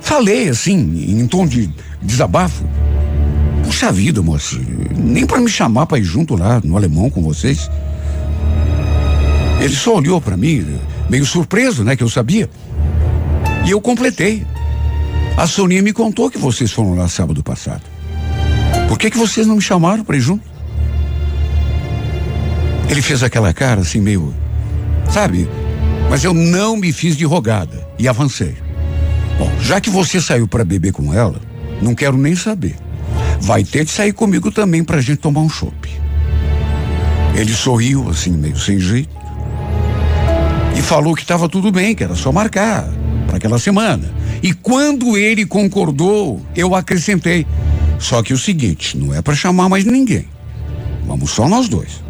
falei 0.00 0.48
assim, 0.48 0.76
em 1.08 1.24
tom 1.28 1.46
de 1.46 1.70
desabafo. 2.02 2.64
Puxa 3.62 3.92
vida, 3.92 4.20
moça, 4.22 4.56
nem 4.96 5.24
para 5.24 5.38
me 5.38 5.48
chamar 5.48 5.86
para 5.86 6.00
ir 6.00 6.04
junto 6.04 6.34
lá 6.34 6.60
no 6.64 6.76
alemão 6.76 7.08
com 7.08 7.22
vocês. 7.22 7.70
Ele 9.60 9.74
só 9.74 9.94
olhou 9.94 10.20
para 10.20 10.36
mim, 10.36 10.66
meio 11.08 11.24
surpreso, 11.24 11.84
né, 11.84 11.94
que 11.94 12.02
eu 12.02 12.10
sabia. 12.10 12.50
E 13.64 13.70
eu 13.70 13.80
completei. 13.80 14.44
A 15.36 15.46
Soninha 15.46 15.80
me 15.80 15.92
contou 15.92 16.28
que 16.28 16.38
vocês 16.38 16.72
foram 16.72 16.96
lá 16.96 17.06
sábado 17.06 17.40
passado. 17.40 17.82
Por 18.88 18.98
que 18.98 19.12
que 19.12 19.18
vocês 19.18 19.46
não 19.46 19.54
me 19.54 19.62
chamaram 19.62 20.02
para 20.02 20.16
ir 20.16 20.20
junto? 20.20 20.55
Ele 22.88 23.02
fez 23.02 23.22
aquela 23.22 23.52
cara 23.52 23.80
assim 23.80 24.00
meio, 24.00 24.34
sabe, 25.10 25.48
mas 26.08 26.22
eu 26.22 26.32
não 26.32 26.76
me 26.76 26.92
fiz 26.92 27.16
de 27.16 27.24
rogada 27.24 27.86
e 27.98 28.06
avancei. 28.06 28.54
Bom, 29.38 29.50
já 29.60 29.80
que 29.80 29.90
você 29.90 30.20
saiu 30.20 30.46
para 30.46 30.64
beber 30.64 30.92
com 30.92 31.12
ela, 31.12 31.40
não 31.82 31.94
quero 31.94 32.16
nem 32.16 32.34
saber. 32.34 32.76
Vai 33.40 33.64
ter 33.64 33.84
de 33.84 33.90
sair 33.90 34.12
comigo 34.12 34.50
também 34.50 34.82
pra 34.82 35.00
gente 35.00 35.18
tomar 35.18 35.40
um 35.40 35.48
chopp. 35.48 35.88
Ele 37.34 37.52
sorriu 37.52 38.08
assim, 38.08 38.30
meio 38.30 38.58
sem 38.58 38.78
jeito. 38.78 39.14
E 40.76 40.80
falou 40.80 41.14
que 41.14 41.22
estava 41.22 41.48
tudo 41.48 41.70
bem, 41.70 41.94
que 41.94 42.04
era 42.04 42.14
só 42.14 42.32
marcar 42.32 42.88
para 43.26 43.36
aquela 43.36 43.58
semana. 43.58 44.10
E 44.42 44.54
quando 44.54 45.16
ele 45.16 45.44
concordou, 45.44 46.40
eu 46.54 46.74
acrescentei. 46.74 47.46
Só 47.98 48.22
que 48.22 48.32
o 48.32 48.38
seguinte, 48.38 48.96
não 48.96 49.14
é 49.14 49.20
para 49.20 49.34
chamar 49.34 49.68
mais 49.68 49.84
ninguém. 49.84 50.28
Vamos 51.06 51.30
só 51.30 51.48
nós 51.48 51.68
dois. 51.68 52.05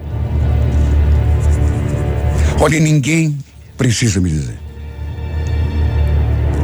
Olha, 2.58 2.80
ninguém 2.80 3.38
precisa 3.76 4.20
me 4.20 4.30
dizer. 4.30 4.58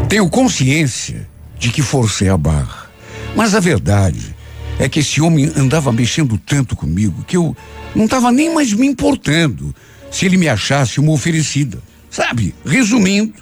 Tenho 0.09 0.29
consciência 0.29 1.29
de 1.59 1.71
que 1.71 1.83
forcei 1.83 2.29
a 2.29 2.37
barra, 2.37 2.91
mas 3.37 3.55
a 3.55 3.61
verdade 3.61 4.35
é 4.79 4.89
que 4.89 5.01
esse 5.01 5.21
homem 5.21 5.53
andava 5.57 5.93
mexendo 5.93 6.39
tanto 6.39 6.75
comigo 6.75 7.25
que 7.25 7.37
eu 7.37 7.57
não 7.95 8.07
estava 8.07 8.33
nem 8.33 8.55
mais 8.55 8.73
me 8.73 8.87
importando 8.87 9.75
se 10.11 10.27
ele 10.27 10.37
me 10.37 10.49
achasse 10.49 10.99
uma 10.99 11.13
oferecida. 11.13 11.79
Sabe? 12.11 12.55
Resumindo, 12.65 13.35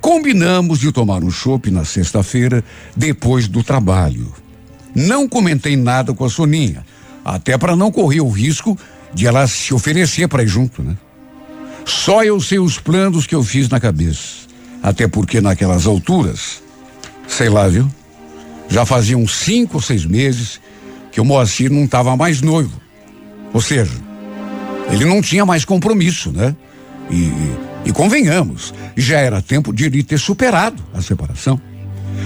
combinamos 0.00 0.78
de 0.80 0.92
tomar 0.92 1.22
um 1.24 1.30
chopp 1.30 1.70
na 1.70 1.84
sexta-feira 1.84 2.64
depois 2.96 3.48
do 3.48 3.62
trabalho. 3.62 4.32
Não 4.94 5.28
comentei 5.28 5.76
nada 5.76 6.12
com 6.12 6.24
a 6.24 6.28
Soninha, 6.28 6.84
até 7.24 7.56
para 7.56 7.74
não 7.74 7.90
correr 7.90 8.20
o 8.20 8.28
risco 8.28 8.78
de 9.14 9.26
ela 9.26 9.46
se 9.46 9.72
oferecer 9.72 10.28
para 10.28 10.42
ir 10.42 10.48
junto, 10.48 10.82
né? 10.82 10.96
Só 11.84 12.24
eu 12.24 12.40
sei 12.40 12.58
os 12.58 12.78
planos 12.78 13.26
que 13.26 13.34
eu 13.34 13.42
fiz 13.42 13.68
na 13.68 13.80
cabeça. 13.80 14.42
Até 14.82 15.06
porque 15.06 15.40
naquelas 15.40 15.86
alturas, 15.86 16.62
sei 17.28 17.48
lá, 17.48 17.68
viu? 17.68 17.88
Já 18.68 18.84
faziam 18.84 19.26
cinco 19.26 19.76
ou 19.76 19.82
seis 19.82 20.04
meses 20.04 20.60
que 21.12 21.20
o 21.20 21.24
Moacir 21.24 21.70
não 21.70 21.84
estava 21.84 22.16
mais 22.16 22.40
noivo. 22.40 22.80
Ou 23.52 23.60
seja, 23.60 23.92
ele 24.90 25.04
não 25.04 25.20
tinha 25.20 25.44
mais 25.44 25.64
compromisso, 25.64 26.32
né? 26.32 26.56
E, 27.10 27.30
e 27.84 27.92
convenhamos, 27.92 28.72
já 28.96 29.18
era 29.20 29.42
tempo 29.42 29.72
de 29.72 29.84
ele 29.84 30.02
ter 30.02 30.18
superado 30.18 30.82
a 30.94 31.02
separação. 31.02 31.60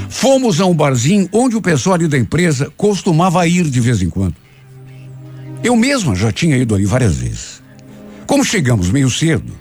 Fomos 0.08 0.60
a 0.60 0.66
um 0.66 0.74
barzinho 0.74 1.28
onde 1.32 1.56
o 1.56 1.62
pessoal 1.62 1.94
ali 1.94 2.06
da 2.06 2.18
empresa 2.18 2.72
costumava 2.76 3.46
ir 3.46 3.64
de 3.64 3.80
vez 3.80 4.00
em 4.00 4.08
quando. 4.08 4.36
Eu 5.62 5.76
mesma 5.76 6.14
já 6.14 6.30
tinha 6.30 6.56
ido 6.56 6.74
ali 6.74 6.84
várias 6.84 7.16
vezes. 7.16 7.62
Como 8.26 8.44
chegamos 8.44 8.90
meio 8.90 9.10
cedo, 9.10 9.52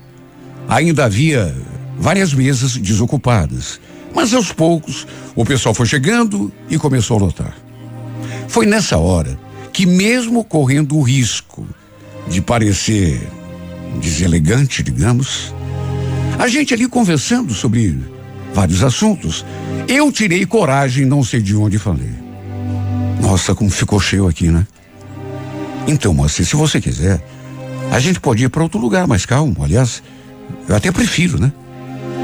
ainda 0.67 1.05
havia 1.05 1.55
várias 1.97 2.33
mesas 2.33 2.77
desocupadas. 2.77 3.79
Mas 4.13 4.33
aos 4.33 4.51
poucos, 4.51 5.05
o 5.35 5.45
pessoal 5.45 5.75
foi 5.75 5.85
chegando 5.85 6.51
e 6.69 6.77
começou 6.77 7.17
a 7.17 7.21
lotar. 7.21 7.55
Foi 8.47 8.65
nessa 8.65 8.97
hora 8.97 9.37
que, 9.73 9.85
mesmo 9.85 10.43
correndo 10.43 10.97
o 10.97 11.01
risco 11.01 11.67
de 12.27 12.41
parecer 12.41 13.21
deselegante, 14.01 14.81
digamos, 14.81 15.53
a 16.39 16.47
gente 16.47 16.73
ali 16.73 16.87
conversando 16.87 17.53
sobre 17.53 17.99
vários 18.53 18.83
assuntos, 18.83 19.45
eu 19.87 20.11
tirei 20.11 20.45
coragem, 20.45 21.05
não 21.05 21.23
sei 21.23 21.41
de 21.41 21.55
onde 21.55 21.77
falei. 21.77 22.11
Nossa, 23.21 23.53
como 23.53 23.69
ficou 23.69 23.99
cheio 23.99 24.27
aqui, 24.27 24.47
né? 24.47 24.65
Então, 25.87 26.13
moça, 26.13 26.43
se 26.43 26.55
você 26.55 26.81
quiser, 26.81 27.21
a 27.91 27.99
gente 27.99 28.19
pode 28.19 28.43
ir 28.43 28.49
para 28.49 28.63
outro 28.63 28.79
lugar 28.79 29.07
mais 29.07 29.25
calmo. 29.25 29.63
Aliás, 29.63 30.01
eu 30.67 30.75
até 30.75 30.91
prefiro, 30.91 31.39
né? 31.39 31.51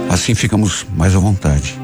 Assim 0.09 0.35
ficamos 0.35 0.85
mais 0.95 1.15
à 1.15 1.19
vontade. 1.19 1.79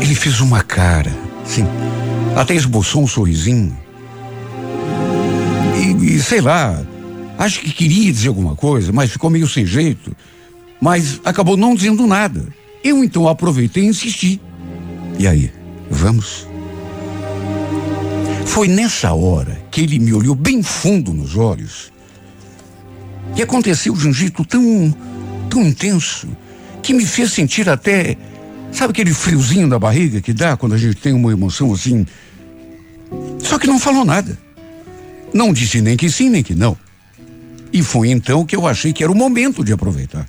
Ele 0.00 0.14
fez 0.14 0.40
uma 0.40 0.62
cara, 0.62 1.14
sim, 1.44 1.66
até 2.36 2.54
esboçou 2.54 3.02
um 3.02 3.06
sorrisinho. 3.06 3.76
E, 5.76 6.14
e 6.14 6.20
sei 6.20 6.40
lá, 6.40 6.82
acho 7.38 7.60
que 7.60 7.70
queria 7.72 8.12
dizer 8.12 8.28
alguma 8.28 8.54
coisa, 8.54 8.92
mas 8.92 9.10
ficou 9.10 9.30
meio 9.30 9.48
sem 9.48 9.64
jeito. 9.64 10.16
Mas 10.80 11.20
acabou 11.24 11.56
não 11.56 11.74
dizendo 11.74 12.06
nada. 12.06 12.46
Eu 12.82 13.02
então 13.02 13.28
aproveitei 13.28 13.84
e 13.84 13.88
insisti. 13.88 14.40
E 15.18 15.26
aí, 15.26 15.52
vamos? 15.90 16.47
Foi 18.48 18.66
nessa 18.66 19.12
hora 19.12 19.60
que 19.70 19.82
ele 19.82 19.98
me 19.98 20.12
olhou 20.12 20.34
bem 20.34 20.62
fundo 20.62 21.12
nos 21.12 21.36
olhos. 21.36 21.92
E 23.36 23.42
aconteceu 23.42 23.94
de 23.94 24.08
um 24.08 24.12
jeito 24.12 24.44
tão, 24.44 24.92
tão 25.48 25.62
intenso, 25.62 26.26
que 26.82 26.92
me 26.92 27.04
fez 27.06 27.30
sentir 27.30 27.68
até, 27.68 28.16
sabe 28.72 28.90
aquele 28.90 29.12
friozinho 29.12 29.68
na 29.68 29.78
barriga 29.78 30.20
que 30.20 30.32
dá 30.32 30.56
quando 30.56 30.74
a 30.74 30.78
gente 30.78 30.96
tem 30.96 31.12
uma 31.12 31.30
emoção 31.30 31.72
assim? 31.72 32.06
Só 33.38 33.58
que 33.58 33.66
não 33.66 33.78
falou 33.78 34.04
nada. 34.04 34.36
Não 35.32 35.52
disse 35.52 35.80
nem 35.80 35.96
que 35.96 36.10
sim, 36.10 36.30
nem 36.30 36.42
que 36.42 36.54
não. 36.54 36.76
E 37.70 37.82
foi 37.82 38.08
então 38.08 38.46
que 38.46 38.56
eu 38.56 38.66
achei 38.66 38.92
que 38.92 39.04
era 39.04 39.12
o 39.12 39.16
momento 39.16 39.62
de 39.62 39.72
aproveitar. 39.72 40.26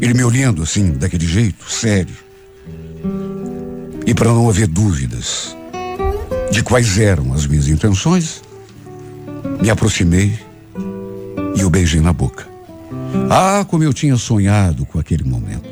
Ele 0.00 0.12
me 0.12 0.24
olhando 0.24 0.62
assim, 0.62 0.90
daquele 0.90 1.26
jeito, 1.26 1.70
sério. 1.70 2.16
E 4.04 4.12
para 4.12 4.28
não 4.28 4.48
haver 4.48 4.66
dúvidas, 4.66 5.56
de 6.52 6.62
quais 6.62 6.98
eram 6.98 7.32
as 7.32 7.46
minhas 7.46 7.66
intenções, 7.66 8.42
me 9.60 9.70
aproximei 9.70 10.38
e 11.56 11.64
o 11.64 11.70
beijei 11.70 11.98
na 11.98 12.12
boca. 12.12 12.46
Ah, 13.30 13.64
como 13.66 13.82
eu 13.82 13.92
tinha 13.92 14.16
sonhado 14.18 14.84
com 14.84 14.98
aquele 14.98 15.24
momento. 15.24 15.66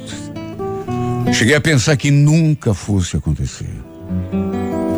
Cheguei 1.34 1.54
a 1.54 1.60
pensar 1.60 1.98
que 1.98 2.10
nunca 2.10 2.72
fosse 2.72 3.14
acontecer. 3.14 3.68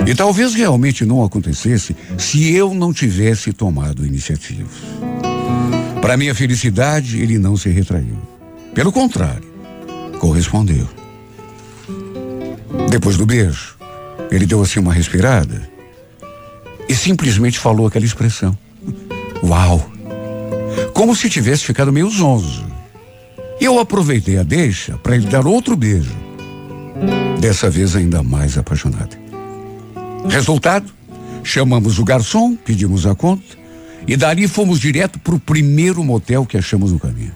E 0.06 0.14
talvez 0.14 0.54
realmente 0.54 1.04
não 1.04 1.24
acontecesse 1.24 1.96
se 2.16 2.54
eu 2.54 2.72
não 2.72 2.92
tivesse 2.92 3.52
tomado 3.52 4.06
iniciativa. 4.06 4.70
Para 6.00 6.16
minha 6.16 6.34
felicidade, 6.34 7.20
ele 7.20 7.38
não 7.38 7.56
se 7.56 7.68
retraiu. 7.68 8.18
Pelo 8.72 8.92
contrário, 8.92 9.52
correspondeu. 10.20 10.88
Depois 12.88 13.16
do 13.16 13.26
beijo, 13.26 13.76
ele 14.30 14.46
deu 14.46 14.62
assim 14.62 14.78
uma 14.78 14.94
respirada 14.94 15.71
e 16.92 16.94
simplesmente 16.94 17.58
falou 17.58 17.86
aquela 17.86 18.04
expressão. 18.04 18.56
Uau! 19.42 19.90
Como 20.92 21.16
se 21.16 21.30
tivesse 21.30 21.64
ficado 21.64 21.90
meio 21.90 22.10
zonzo. 22.10 22.66
Eu 23.58 23.78
aproveitei 23.78 24.36
a 24.36 24.42
deixa 24.42 24.98
para 24.98 25.16
ele 25.16 25.26
dar 25.26 25.46
outro 25.46 25.74
beijo. 25.74 26.14
Dessa 27.40 27.70
vez 27.70 27.96
ainda 27.96 28.22
mais 28.22 28.58
apaixonado. 28.58 29.16
Resultado? 30.28 30.92
Chamamos 31.42 31.98
o 31.98 32.04
garçom, 32.04 32.54
pedimos 32.54 33.06
a 33.06 33.14
conta 33.14 33.56
e 34.06 34.14
dali 34.14 34.46
fomos 34.46 34.78
direto 34.78 35.18
para 35.18 35.34
o 35.34 35.40
primeiro 35.40 36.04
motel 36.04 36.44
que 36.44 36.58
achamos 36.58 36.92
no 36.92 36.98
caminho. 36.98 37.34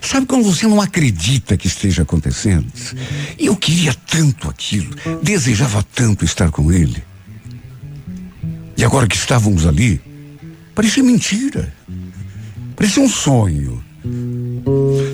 Sabe 0.00 0.26
quando 0.26 0.42
você 0.42 0.66
não 0.66 0.80
acredita 0.80 1.56
que 1.56 1.68
esteja 1.68 2.02
acontecendo? 2.02 2.66
Eu 3.38 3.54
queria 3.54 3.94
tanto 3.94 4.50
aquilo, 4.50 4.96
desejava 5.22 5.80
tanto 5.94 6.24
estar 6.24 6.50
com 6.50 6.72
ele. 6.72 7.04
E 8.76 8.84
agora 8.84 9.06
que 9.06 9.16
estávamos 9.16 9.66
ali, 9.66 10.00
parecia 10.74 11.02
mentira. 11.02 11.72
Parecia 12.76 13.02
um 13.02 13.08
sonho. 13.08 13.82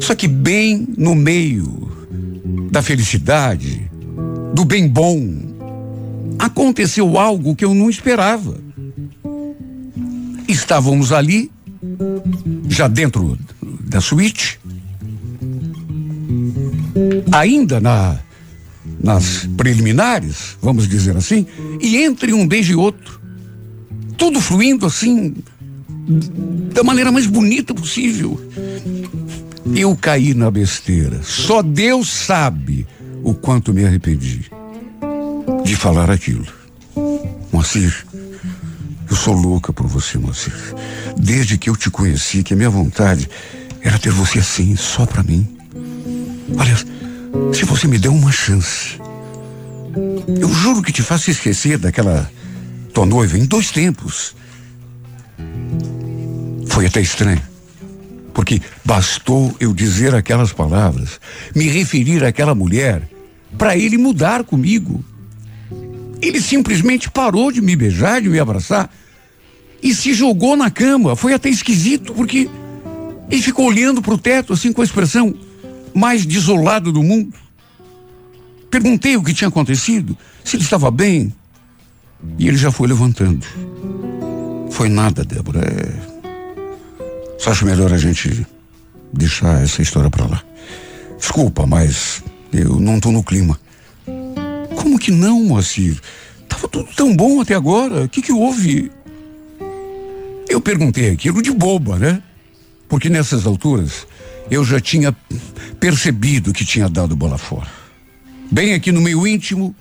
Só 0.01 0.15
que 0.15 0.27
bem 0.27 0.87
no 0.97 1.15
meio 1.15 1.91
da 2.71 2.83
felicidade, 2.83 3.91
do 4.55 4.65
bem 4.65 4.89
bom, 4.89 5.51
aconteceu 6.39 7.19
algo 7.19 7.55
que 7.55 7.65
eu 7.65 7.75
não 7.75 7.91
esperava. 7.91 8.59
Estávamos 10.49 11.13
ali, 11.13 11.51
já 12.69 12.89
dentro 12.89 13.39
da 13.83 14.01
suíte, 14.01 14.59
ainda 17.31 17.81
na 17.81 18.19
nas 19.03 19.49
preliminares, 19.57 20.57
vamos 20.61 20.87
dizer 20.87 21.17
assim, 21.17 21.47
e 21.81 21.97
entre 21.99 22.33
um 22.33 22.47
beijo 22.47 22.73
e 22.73 22.77
outro, 22.77 23.20
tudo 24.21 24.39
fluindo 24.39 24.85
assim, 24.85 25.35
da 26.75 26.85
maneira 26.85 27.11
mais 27.11 27.27
bonita 27.27 27.73
possível. 27.73 28.39
Eu 29.75 29.97
caí 29.97 30.35
na 30.35 30.51
besteira. 30.51 31.23
Só 31.23 31.63
Deus 31.63 32.11
sabe 32.11 32.87
o 33.25 33.33
quanto 33.33 33.73
me 33.73 33.83
arrependi 33.83 34.51
de 35.65 35.75
falar 35.75 36.11
aquilo. 36.11 36.47
Moacir, 37.51 38.05
eu 39.09 39.17
sou 39.17 39.33
louca 39.33 39.73
por 39.73 39.87
você, 39.87 40.19
Moacir. 40.19 40.53
Desde 41.17 41.57
que 41.57 41.71
eu 41.71 41.77
te 41.77 41.91
conheci, 41.91 42.43
que 42.43 42.53
a 42.53 42.57
minha 42.57 42.71
vontade 42.71 43.27
era 43.81 43.99
ter 43.99 44.13
você 44.13 44.41
assim, 44.41 44.77
só 44.77 45.07
para 45.07 45.23
mim. 45.23 45.49
Olha, 46.59 46.77
se 47.55 47.65
você 47.65 47.89
me 47.89 47.99
der 47.99 48.11
uma 48.11 48.31
chance, 48.31 49.01
eu 50.39 50.53
juro 50.53 50.83
que 50.83 50.93
te 50.93 51.03
faço 51.03 51.31
esquecer 51.31 51.79
daquela 51.79 52.31
tua 52.93 53.07
noiva 53.07 53.39
em 53.39 53.45
dois 53.45 53.71
tempos. 53.71 54.35
Foi 56.69 56.87
até 56.87 57.01
estranho, 57.01 57.43
porque 58.33 58.61
bastou 58.85 59.55
eu 59.59 59.73
dizer 59.73 60.15
aquelas 60.15 60.53
palavras, 60.53 61.21
me 61.55 61.69
referir 61.69 62.25
àquela 62.25 62.55
mulher, 62.55 63.09
para 63.59 63.77
ele 63.77 63.99
mudar 63.99 64.45
comigo. 64.45 65.05
Ele 66.23 66.41
simplesmente 66.41 67.11
parou 67.11 67.51
de 67.51 67.61
me 67.61 67.75
beijar, 67.75 68.21
de 68.21 68.29
me 68.29 68.39
abraçar 68.39 68.91
e 69.83 69.95
se 69.95 70.13
jogou 70.13 70.57
na 70.57 70.71
cama. 70.71 71.17
Foi 71.17 71.33
até 71.33 71.49
esquisito, 71.49 72.13
porque 72.13 72.49
ele 73.31 73.43
ficou 73.43 73.67
olhando 73.67 74.03
para 74.03 74.15
o 74.15 74.19
teto, 74.19 74.53
assim, 74.53 74.73
com 74.73 74.83
a 74.83 74.85
expressão 74.85 75.35
mais 75.95 76.27
desolada 76.27 76.93
do 76.93 77.03
mundo. 77.03 77.35
Perguntei 78.71 79.17
o 79.17 79.23
que 79.23 79.35
tinha 79.35 79.49
acontecido, 79.49 80.17
se 80.45 80.57
ele 80.57 80.63
estava 80.63 80.91
bem, 80.91 81.33
e 82.39 82.49
ele 82.49 82.57
já 82.57 82.71
foi 82.71 82.89
levantando. 82.89 83.47
Foi 84.71 84.89
nada, 84.89 85.25
Débora. 85.25 85.61
É... 85.61 86.11
Só 87.39 87.51
acho 87.51 87.65
melhor 87.65 87.93
a 87.93 87.99
gente 87.99 88.47
deixar 89.13 89.63
essa 89.63 89.83
história 89.83 90.11
para 90.11 90.27
lá. 90.27 90.43
Desculpa, 91.19 91.67
mas 91.67 92.23
eu 92.53 92.79
não 92.81 93.01
tô 93.01 93.11
no 93.11 93.23
clima. 93.23 93.59
Como 94.77 94.99
que 94.99 95.11
não, 95.11 95.45
Moacir? 95.45 96.01
Tava 96.49 96.69
tudo 96.69 96.89
tão 96.97 97.15
bom 97.15 97.41
até 97.41 97.55
agora. 97.55 98.05
O 98.05 98.09
que 98.09 98.23
que 98.23 98.33
houve? 98.33 98.91
Eu 100.49 100.61
perguntei 100.61 101.11
aquilo 101.11 101.43
de 101.43 101.53
boba, 101.53 101.99
né? 101.99 102.23
Porque 102.89 103.09
nessas 103.09 103.47
alturas 103.47 104.07
eu 104.51 104.65
já 104.65 104.81
tinha 104.81 105.17
percebido 105.79 106.53
que 106.53 106.65
tinha 106.65 106.89
dado 106.89 107.15
bola 107.15 107.39
fora. 107.39 107.69
Bem 108.51 108.75
aqui 108.75 108.91
no 108.91 109.01
meio 109.01 109.27
íntimo, 109.27 109.75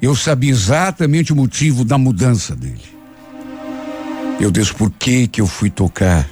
eu 0.00 0.14
sabia 0.14 0.50
exatamente 0.50 1.32
o 1.32 1.36
motivo 1.36 1.84
da 1.84 1.98
mudança 1.98 2.54
dele. 2.54 2.98
Eu 4.40 4.50
disse 4.50 4.72
por 4.72 4.90
que 4.90 5.26
que 5.26 5.40
eu 5.40 5.46
fui 5.46 5.68
tocar 5.68 6.28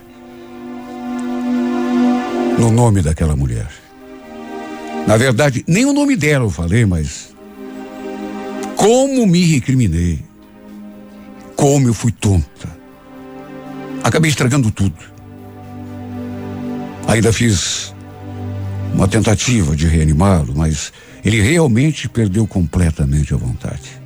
no 2.58 2.70
nome 2.70 3.02
daquela 3.02 3.34
mulher. 3.34 3.68
Na 5.06 5.16
verdade, 5.16 5.64
nem 5.66 5.84
o 5.84 5.92
nome 5.92 6.16
dela 6.16 6.44
eu 6.44 6.50
falei, 6.50 6.84
mas 6.86 7.34
como 8.76 9.26
me 9.26 9.44
recriminei. 9.44 10.24
Como 11.56 11.88
eu 11.88 11.94
fui 11.94 12.12
tonta. 12.12 12.68
Acabei 14.04 14.30
estragando 14.30 14.70
tudo. 14.70 14.96
Ainda 17.08 17.32
fiz 17.32 17.94
uma 18.94 19.08
tentativa 19.08 19.74
de 19.74 19.86
reanimá-lo, 19.86 20.54
mas 20.54 20.92
ele 21.26 21.40
realmente 21.40 22.08
perdeu 22.08 22.46
completamente 22.46 23.34
a 23.34 23.36
vontade. 23.36 24.00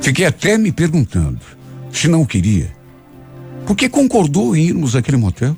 Fiquei 0.00 0.24
até 0.24 0.56
me 0.56 0.72
perguntando 0.72 1.40
se 1.92 2.08
não 2.08 2.24
queria, 2.24 2.74
por 3.66 3.76
que 3.76 3.86
concordou 3.86 4.56
em 4.56 4.68
irmos 4.68 4.96
àquele 4.96 5.18
motel? 5.18 5.54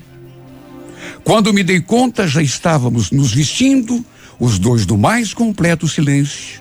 Quando 1.22 1.54
me 1.54 1.62
dei 1.62 1.80
conta, 1.80 2.26
já 2.26 2.42
estávamos 2.42 3.12
nos 3.12 3.32
vestindo, 3.32 4.04
os 4.40 4.58
dois 4.58 4.84
do 4.84 4.98
mais 4.98 5.32
completo 5.32 5.86
silêncio, 5.86 6.60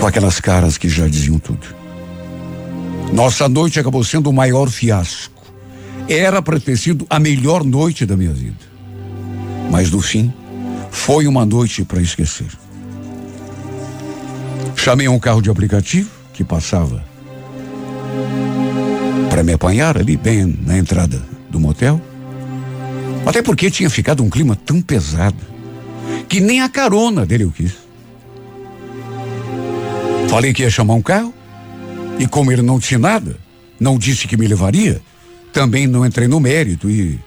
com 0.00 0.06
aquelas 0.06 0.40
caras 0.40 0.78
que 0.78 0.88
já 0.88 1.06
diziam 1.06 1.38
tudo. 1.38 1.66
Nossa 3.12 3.50
noite 3.50 3.78
acabou 3.78 4.02
sendo 4.02 4.30
o 4.30 4.32
maior 4.32 4.70
fiasco. 4.70 5.42
Era 6.08 6.40
para 6.40 6.58
ter 6.58 6.78
sido 6.78 7.06
a 7.10 7.18
melhor 7.18 7.64
noite 7.64 8.06
da 8.06 8.16
minha 8.16 8.32
vida. 8.32 8.72
Mas 9.70 9.90
no 9.90 10.00
fim, 10.00 10.32
foi 10.92 11.26
uma 11.26 11.44
noite 11.44 11.84
para 11.84 12.00
esquecer. 12.00 12.46
Chamei 14.76 15.08
um 15.08 15.18
carro 15.18 15.40
de 15.40 15.50
aplicativo 15.50 16.08
que 16.32 16.44
passava 16.44 17.02
para 19.28 19.42
me 19.42 19.54
apanhar 19.54 19.96
ali 19.96 20.16
bem 20.16 20.46
na 20.64 20.78
entrada 20.78 21.20
do 21.50 21.58
motel. 21.58 22.00
Até 23.26 23.42
porque 23.42 23.70
tinha 23.70 23.88
ficado 23.88 24.22
um 24.22 24.30
clima 24.30 24.54
tão 24.54 24.80
pesado 24.80 25.38
que 26.28 26.38
nem 26.38 26.60
a 26.60 26.68
carona 26.68 27.24
dele 27.24 27.44
eu 27.44 27.50
quis. 27.50 27.72
Falei 30.28 30.52
que 30.52 30.62
ia 30.62 30.70
chamar 30.70 30.94
um 30.94 31.02
carro 31.02 31.34
e 32.18 32.26
como 32.26 32.52
ele 32.52 32.62
não 32.62 32.78
disse 32.78 32.98
nada, 32.98 33.36
não 33.80 33.98
disse 33.98 34.28
que 34.28 34.36
me 34.36 34.46
levaria, 34.46 35.00
também 35.52 35.86
não 35.86 36.06
entrei 36.06 36.28
no 36.28 36.38
mérito 36.38 36.88
e 36.90 37.18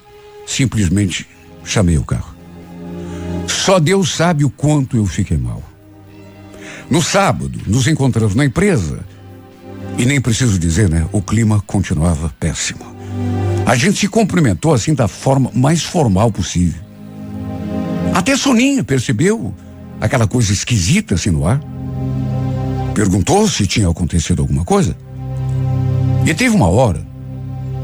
simplesmente 0.45 1.28
chamei 1.63 1.97
o 1.97 2.03
carro. 2.03 2.34
Só 3.47 3.79
Deus 3.79 4.13
sabe 4.13 4.43
o 4.43 4.49
quanto 4.49 4.97
eu 4.97 5.05
fiquei 5.05 5.37
mal. 5.37 5.61
No 6.89 7.01
sábado, 7.01 7.59
nos 7.65 7.87
encontramos 7.87 8.35
na 8.35 8.45
empresa 8.45 8.99
e 9.97 10.05
nem 10.05 10.21
preciso 10.21 10.59
dizer, 10.59 10.89
né? 10.89 11.07
O 11.11 11.21
clima 11.21 11.61
continuava 11.65 12.33
péssimo. 12.39 12.95
A 13.65 13.75
gente 13.75 13.99
se 13.99 14.07
cumprimentou 14.07 14.73
assim 14.73 14.93
da 14.93 15.07
forma 15.07 15.49
mais 15.53 15.83
formal 15.83 16.31
possível. 16.31 16.81
Até 18.13 18.37
Soninha 18.37 18.83
percebeu 18.83 19.53
aquela 19.99 20.27
coisa 20.27 20.53
esquisita 20.53 21.15
assim 21.15 21.31
no 21.31 21.47
ar. 21.47 21.59
Perguntou 22.93 23.47
se 23.47 23.65
tinha 23.65 23.89
acontecido 23.89 24.41
alguma 24.41 24.63
coisa. 24.63 24.95
E 26.25 26.33
teve 26.33 26.55
uma 26.55 26.67
hora, 26.67 27.05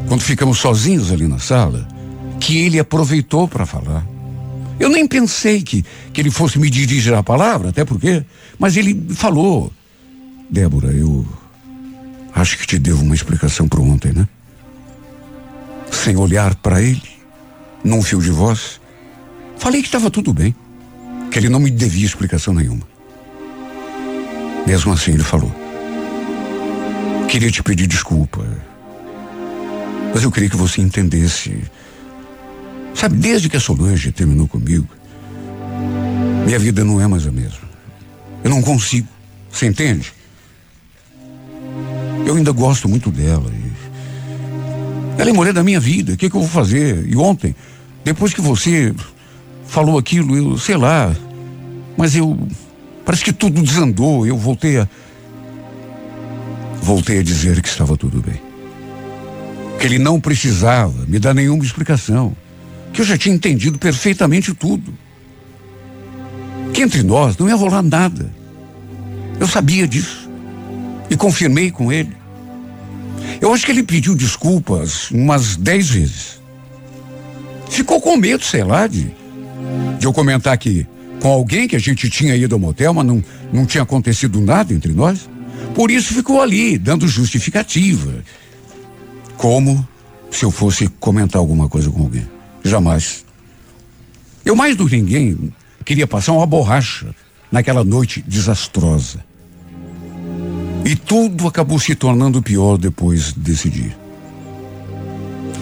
quando 0.07 0.22
ficamos 0.22 0.59
sozinhos 0.59 1.12
ali 1.12 1.28
na 1.28 1.39
sala, 1.39 1.88
que 2.39 2.57
ele 2.57 2.80
aproveitou 2.80 3.47
para 3.47 3.66
falar. 3.66 4.05
Eu 4.82 4.90
nem 4.90 5.08
pensei 5.08 5.62
que, 5.62 5.86
que 6.12 6.20
ele 6.20 6.32
fosse 6.32 6.58
me 6.58 6.68
dirigir 6.68 7.14
a 7.14 7.22
palavra, 7.22 7.70
até 7.70 7.86
porque, 7.86 8.26
mas 8.58 8.76
ele 8.76 9.00
falou. 9.14 9.72
Débora, 10.50 10.92
eu 10.92 11.24
acho 12.34 12.58
que 12.58 12.66
te 12.66 12.80
devo 12.80 13.04
uma 13.04 13.14
explicação 13.14 13.68
para 13.68 13.80
ontem, 13.80 14.12
né? 14.12 14.28
Sem 15.92 16.18
olhar 16.18 16.56
para 16.56 16.82
ele, 16.82 17.04
num 17.84 18.02
fio 18.02 18.20
de 18.20 18.32
voz, 18.32 18.82
falei 19.56 19.82
que 19.82 19.88
estava 19.88 20.10
tudo 20.10 20.34
bem, 20.34 20.56
que 21.30 21.38
ele 21.38 21.48
não 21.48 21.60
me 21.60 21.70
devia 21.70 22.08
explicação 22.08 22.52
nenhuma. 22.52 22.82
Mesmo 24.66 24.94
assim, 24.94 25.12
ele 25.12 25.24
falou: 25.24 25.54
Queria 27.30 27.52
te 27.52 27.62
pedir 27.62 27.86
desculpa. 27.86 28.44
Mas 30.12 30.24
eu 30.24 30.32
queria 30.32 30.50
que 30.50 30.58
você 30.58 30.82
entendesse. 30.82 31.62
Sabe, 32.94 33.18
desde 33.18 33.50
que 33.50 33.58
a 33.58 33.60
Solange 33.60 34.12
terminou 34.12 34.48
comigo, 34.48 34.88
minha 36.46 36.60
vida 36.60 36.84
não 36.84 37.02
é 37.02 37.08
mais 37.08 37.26
a 37.26 37.32
mesma. 37.32 37.70
Eu 38.44 38.50
não 38.50 38.62
consigo. 38.62 39.08
Você 39.52 39.68
entende? 39.68 40.14
Eu 42.26 42.36
ainda 42.36 42.52
gosto 42.52 42.88
muito 42.88 43.10
dela. 43.10 43.52
ela 45.18 45.30
é 45.30 45.34
mulher 45.34 45.54
da 45.54 45.64
minha 45.64 45.80
vida. 45.80 46.14
O 46.14 46.18
que, 46.18 46.30
que 46.30 46.36
eu 46.36 46.42
vou 46.42 46.50
fazer? 46.50 47.08
E 47.08 47.16
ontem, 47.16 47.56
depois 48.04 48.34
que 48.34 48.42
você 48.42 48.94
falou 49.68 49.98
aquilo, 49.98 50.36
eu 50.36 50.58
sei 50.58 50.78
lá. 50.78 51.16
Mas 51.98 52.16
eu 52.16 52.38
Parece 53.06 53.24
que 53.24 53.34
tudo 53.34 53.62
desandou. 53.62 54.26
Eu 54.26 54.38
voltei 54.38 54.78
a. 54.78 54.88
Voltei 56.82 57.20
a 57.20 57.24
dizer 57.24 57.62
que 57.62 57.68
estava 57.68 57.98
tudo 57.98 58.22
bem. 58.22 58.42
Que 59.80 59.86
ele 59.86 60.00
não 60.00 60.20
precisava 60.20 61.06
me 61.08 61.20
dar 61.20 61.34
nenhuma 61.34 61.64
explicação. 61.64 62.36
Que 62.94 63.02
eu 63.02 63.06
já 63.06 63.18
tinha 63.18 63.36
entendido 63.36 63.78
perfeitamente 63.78 64.54
tudo. 64.54 64.94
Que 66.74 66.82
entre 66.82 67.04
nós 67.04 67.38
não 67.38 67.48
ia 67.48 67.56
rolar 67.56 67.82
nada. 67.82 68.32
Eu 69.39 69.48
sabia 69.48 69.88
disso. 69.88 70.30
E 71.10 71.16
confirmei 71.16 71.72
com 71.72 71.92
ele. 71.92 72.16
Eu 73.39 73.54
acho 73.54 73.66
que 73.66 73.72
ele 73.72 73.84
pediu 73.84 74.16
desculpas 74.16 75.10
umas 75.12 75.56
dez 75.56 75.89
vezes. 75.89 76.42
Ficou 77.70 78.02
com 78.02 78.18
medo, 78.18 78.44
sei 78.44 78.64
lá, 78.64 78.88
de, 78.88 79.12
de 80.00 80.06
eu 80.06 80.14
comentar 80.14 80.58
que 80.58 80.86
com 81.22 81.30
alguém 81.30 81.68
que 81.68 81.76
a 81.76 81.80
gente 81.80 82.10
tinha 82.10 82.36
ido 82.36 82.56
ao 82.56 82.60
motel, 82.60 82.94
mas 82.94 83.06
não, 83.06 83.24
não 83.54 83.66
tinha 83.66 83.84
acontecido 83.84 84.42
nada 84.42 84.74
entre 84.74 84.92
nós. 84.92 85.30
Por 85.74 85.89
isso 85.89 86.14
ficou 86.14 86.42
ali, 86.42 86.78
dando 86.78 87.08
justificativa. 87.08 88.24
Como 89.38 89.88
se 90.30 90.44
eu 90.44 90.52
fosse 90.52 90.88
comentar 91.00 91.39
alguma 91.39 91.70
coisa 91.70 91.89
com 91.89 92.02
alguém. 92.02 92.28
Jamais. 92.64 93.26
Eu, 94.45 94.55
mais 94.55 94.76
do 94.76 94.88
que 94.88 94.95
ninguém, 94.95 95.53
queria 95.86 96.07
passar 96.07 96.34
uma 96.34 96.45
borracha 96.45 97.14
naquela 97.51 97.84
noite 97.84 98.24
desastrosa. 98.28 99.24
E 100.84 100.95
tudo 100.95 101.47
acabou 101.47 101.80
se 101.80 101.95
tornando 101.95 102.41
pior 102.41 102.78
depois 102.78 103.34
desse 103.34 103.70
dia. 103.70 103.95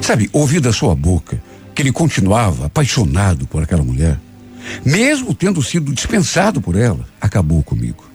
Sabe, 0.02 0.30
ouvir 0.32 0.62
da 0.62 0.72
sua 0.72 0.96
boca 0.96 1.42
que 1.76 1.82
ele 1.82 1.92
continuava 1.92 2.66
apaixonado 2.66 3.46
por 3.48 3.62
aquela 3.62 3.84
mulher 3.84 4.20
mesmo 4.86 5.34
tendo 5.34 5.62
sido 5.62 5.94
dispensado 5.94 6.62
por 6.62 6.76
ela, 6.76 7.06
acabou 7.20 7.64
comigo. 7.64 8.10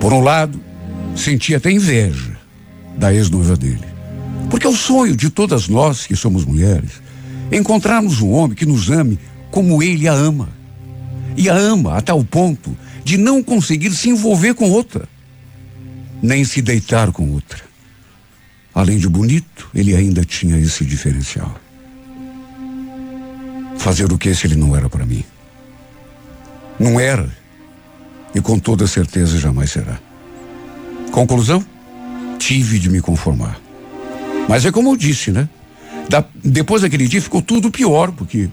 Por 0.00 0.12
um 0.12 0.20
lado, 0.20 0.60
senti 1.14 1.54
até 1.54 1.70
inveja 1.70 2.36
da 2.96 3.12
ex-noiva 3.12 3.56
dele. 3.56 3.84
Porque 4.50 4.66
é 4.66 4.70
o 4.70 4.76
sonho 4.76 5.16
de 5.16 5.30
todas 5.30 5.68
nós 5.68 6.06
que 6.06 6.14
somos 6.16 6.44
mulheres 6.44 7.02
encontrarmos 7.50 8.20
um 8.20 8.30
homem 8.30 8.56
que 8.56 8.66
nos 8.66 8.90
ame 8.90 9.18
como 9.50 9.82
ele 9.82 10.08
a 10.08 10.12
ama. 10.12 10.48
E 11.36 11.48
a 11.48 11.54
ama 11.54 11.96
a 11.96 12.00
tal 12.00 12.24
ponto 12.24 12.76
de 13.04 13.16
não 13.16 13.42
conseguir 13.42 13.92
se 13.92 14.08
envolver 14.08 14.54
com 14.54 14.70
outra, 14.70 15.08
nem 16.22 16.44
se 16.44 16.60
deitar 16.60 17.12
com 17.12 17.30
outra. 17.30 17.60
Além 18.74 18.98
de 18.98 19.08
bonito, 19.08 19.70
ele 19.74 19.94
ainda 19.94 20.24
tinha 20.24 20.58
esse 20.58 20.84
diferencial. 20.84 21.54
Fazer 23.78 24.10
o 24.12 24.18
que 24.18 24.34
se 24.34 24.46
ele 24.46 24.56
não 24.56 24.76
era 24.76 24.88
para 24.88 25.06
mim? 25.06 25.24
Não 26.78 26.98
era. 26.98 27.30
E 28.34 28.40
com 28.40 28.58
toda 28.58 28.86
certeza 28.86 29.38
jamais 29.38 29.70
será. 29.70 29.98
Conclusão? 31.10 31.64
Tive 32.38 32.78
de 32.78 32.90
me 32.90 33.00
conformar. 33.00 33.58
Mas 34.48 34.64
é 34.64 34.72
como 34.72 34.90
eu 34.90 34.96
disse, 34.96 35.30
né? 35.30 35.48
Da, 36.08 36.24
depois 36.44 36.82
daquele 36.82 37.08
dia 37.08 37.20
ficou 37.20 37.42
tudo 37.42 37.70
pior, 37.70 38.12
porque 38.12 38.48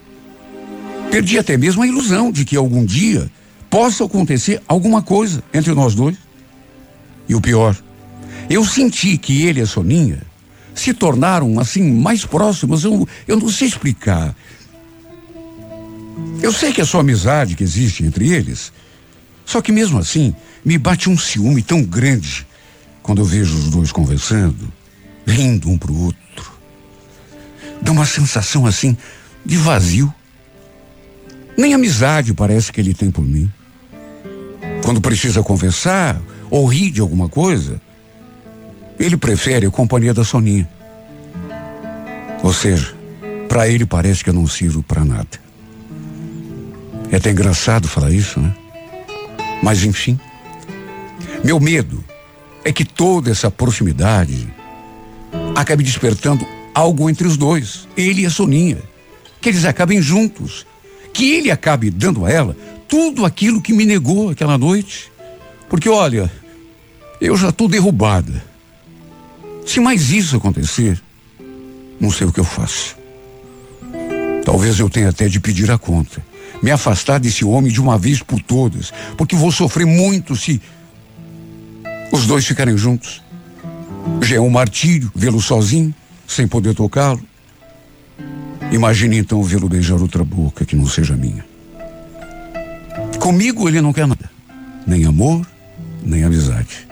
perdi 1.11 1.37
até 1.37 1.57
mesmo 1.57 1.83
a 1.83 1.87
ilusão 1.87 2.31
de 2.31 2.43
que 2.45 2.55
algum 2.55 2.83
dia 2.83 3.29
possa 3.69 4.05
acontecer 4.05 4.61
alguma 4.67 5.01
coisa 5.01 5.43
entre 5.53 5.73
nós 5.73 5.93
dois. 5.95 6.17
E 7.27 7.35
o 7.35 7.41
pior, 7.41 7.75
eu 8.49 8.65
senti 8.65 9.17
que 9.17 9.43
ele 9.43 9.59
e 9.59 9.63
a 9.63 9.67
Soninha 9.67 10.21
se 10.75 10.93
tornaram 10.93 11.59
assim 11.59 11.91
mais 11.91 12.25
próximos. 12.25 12.83
Eu, 12.83 13.07
eu 13.27 13.39
não 13.39 13.49
sei 13.49 13.67
explicar. 13.67 14.35
Eu 16.41 16.51
sei 16.51 16.73
que 16.73 16.81
é 16.81 16.85
só 16.85 16.99
amizade 16.99 17.55
que 17.55 17.63
existe 17.63 18.03
entre 18.03 18.31
eles. 18.31 18.71
Só 19.45 19.61
que 19.61 19.71
mesmo 19.71 19.99
assim, 19.99 20.35
me 20.63 20.77
bate 20.77 21.09
um 21.09 21.17
ciúme 21.17 21.61
tão 21.61 21.83
grande 21.83 22.45
quando 23.01 23.21
eu 23.21 23.25
vejo 23.25 23.55
os 23.55 23.69
dois 23.69 23.91
conversando, 23.91 24.71
rindo 25.25 25.69
um 25.69 25.77
pro 25.77 25.93
outro. 25.95 26.22
Dá 27.83 27.91
uma 27.91 28.05
sensação 28.05 28.65
assim 28.65 28.97
de 29.45 29.57
vazio. 29.57 30.13
Nem 31.57 31.73
amizade 31.73 32.33
parece 32.33 32.71
que 32.71 32.79
ele 32.79 32.93
tem 32.93 33.11
por 33.11 33.23
mim. 33.23 33.51
Quando 34.83 35.01
precisa 35.01 35.43
conversar 35.43 36.19
ou 36.49 36.65
rir 36.65 36.91
de 36.91 37.01
alguma 37.01 37.27
coisa, 37.27 37.81
ele 38.97 39.17
prefere 39.17 39.65
a 39.65 39.71
companhia 39.71 40.13
da 40.13 40.23
Soninha. 40.23 40.67
Ou 42.41 42.53
seja, 42.53 42.95
para 43.49 43.67
ele 43.67 43.85
parece 43.85 44.23
que 44.23 44.29
eu 44.29 44.33
não 44.33 44.47
sirvo 44.47 44.81
para 44.81 45.03
nada. 45.03 45.43
É 47.11 47.17
até 47.17 47.31
engraçado 47.31 47.87
falar 47.87 48.11
isso, 48.11 48.39
né? 48.39 48.55
Mas 49.61 49.83
enfim. 49.83 50.17
Meu 51.43 51.59
medo 51.59 52.03
é 52.63 52.71
que 52.71 52.85
toda 52.85 53.29
essa 53.29 53.51
proximidade 53.51 54.47
acabe 55.53 55.83
despertando 55.83 56.47
algo 56.73 57.09
entre 57.09 57.27
os 57.27 57.37
dois, 57.37 57.87
ele 57.95 58.21
e 58.21 58.25
a 58.25 58.29
Soninha. 58.29 58.81
Que 59.41 59.49
eles 59.49 59.65
acabem 59.65 60.01
juntos. 60.01 60.65
Que 61.13 61.33
ele 61.33 61.51
acabe 61.51 61.89
dando 61.89 62.25
a 62.25 62.31
ela 62.31 62.55
tudo 62.87 63.25
aquilo 63.25 63.61
que 63.61 63.73
me 63.73 63.85
negou 63.85 64.29
aquela 64.29 64.57
noite. 64.57 65.11
Porque 65.69 65.89
olha, 65.89 66.31
eu 67.19 67.35
já 67.35 67.49
estou 67.49 67.67
derrubada. 67.67 68.43
Se 69.65 69.79
mais 69.79 70.11
isso 70.11 70.35
acontecer, 70.35 71.01
não 71.99 72.11
sei 72.11 72.27
o 72.27 72.31
que 72.31 72.39
eu 72.39 72.45
faço. 72.45 72.95
Talvez 74.45 74.79
eu 74.79 74.89
tenha 74.89 75.09
até 75.09 75.27
de 75.27 75.39
pedir 75.39 75.71
a 75.71 75.77
conta. 75.77 76.23
Me 76.61 76.69
afastar 76.69 77.19
desse 77.19 77.43
homem 77.43 77.71
de 77.71 77.81
uma 77.81 77.97
vez 77.97 78.21
por 78.21 78.41
todas. 78.41 78.93
Porque 79.17 79.35
vou 79.35 79.51
sofrer 79.51 79.85
muito 79.85 80.35
se 80.35 80.61
os 82.11 82.25
dois 82.25 82.45
ficarem 82.45 82.77
juntos. 82.77 83.21
Já 84.21 84.35
é 84.35 84.39
um 84.39 84.49
martírio 84.49 85.11
vê-lo 85.15 85.41
sozinho, 85.41 85.95
sem 86.27 86.47
poder 86.47 86.73
tocá-lo. 86.73 87.21
Imagine 88.71 89.17
então 89.17 89.43
vê-lo 89.43 89.69
beijar 89.69 90.01
outra 90.01 90.23
boca 90.23 90.65
que 90.65 90.75
não 90.75 90.87
seja 90.87 91.15
minha. 91.15 91.45
Comigo 93.19 93.67
ele 93.67 93.81
não 93.81 93.93
quer 93.93 94.07
nada. 94.07 94.29
Nem 94.85 95.05
amor, 95.05 95.45
nem 96.03 96.23
amizade. 96.23 96.87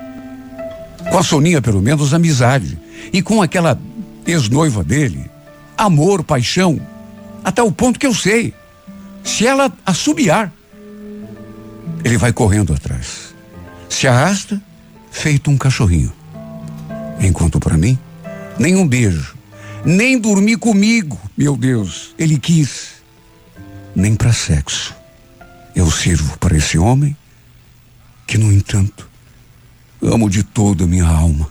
Com 1.09 1.17
a 1.17 1.23
Soninha, 1.23 1.61
pelo 1.61 1.81
menos, 1.81 2.13
amizade. 2.13 2.77
E 3.11 3.21
com 3.21 3.41
aquela 3.41 3.79
ex-noiva 4.25 4.83
dele, 4.83 5.29
amor, 5.77 6.23
paixão. 6.23 6.79
Até 7.43 7.61
o 7.61 7.71
ponto 7.71 7.99
que 7.99 8.07
eu 8.07 8.13
sei. 8.13 8.53
Se 9.23 9.45
ela 9.45 9.71
assobiar, 9.85 10.51
ele 12.03 12.17
vai 12.17 12.31
correndo 12.31 12.73
atrás. 12.73 13.35
Se 13.89 14.07
arrasta, 14.07 14.61
feito 15.11 15.51
um 15.51 15.57
cachorrinho. 15.57 16.13
Enquanto 17.19 17.59
para 17.59 17.77
mim, 17.77 17.97
nem 18.61 18.75
um 18.75 18.87
beijo, 18.87 19.35
nem 19.83 20.19
dormir 20.19 20.57
comigo, 20.57 21.19
meu 21.35 21.57
Deus, 21.57 22.13
ele 22.15 22.37
quis, 22.37 23.01
nem 23.95 24.13
para 24.15 24.31
sexo. 24.31 24.95
Eu 25.75 25.89
sirvo 25.89 26.37
para 26.37 26.55
esse 26.55 26.77
homem 26.77 27.17
que, 28.27 28.37
no 28.37 28.53
entanto, 28.53 29.09
amo 29.99 30.29
de 30.29 30.43
toda 30.43 30.83
a 30.83 30.87
minha 30.87 31.07
alma. 31.07 31.49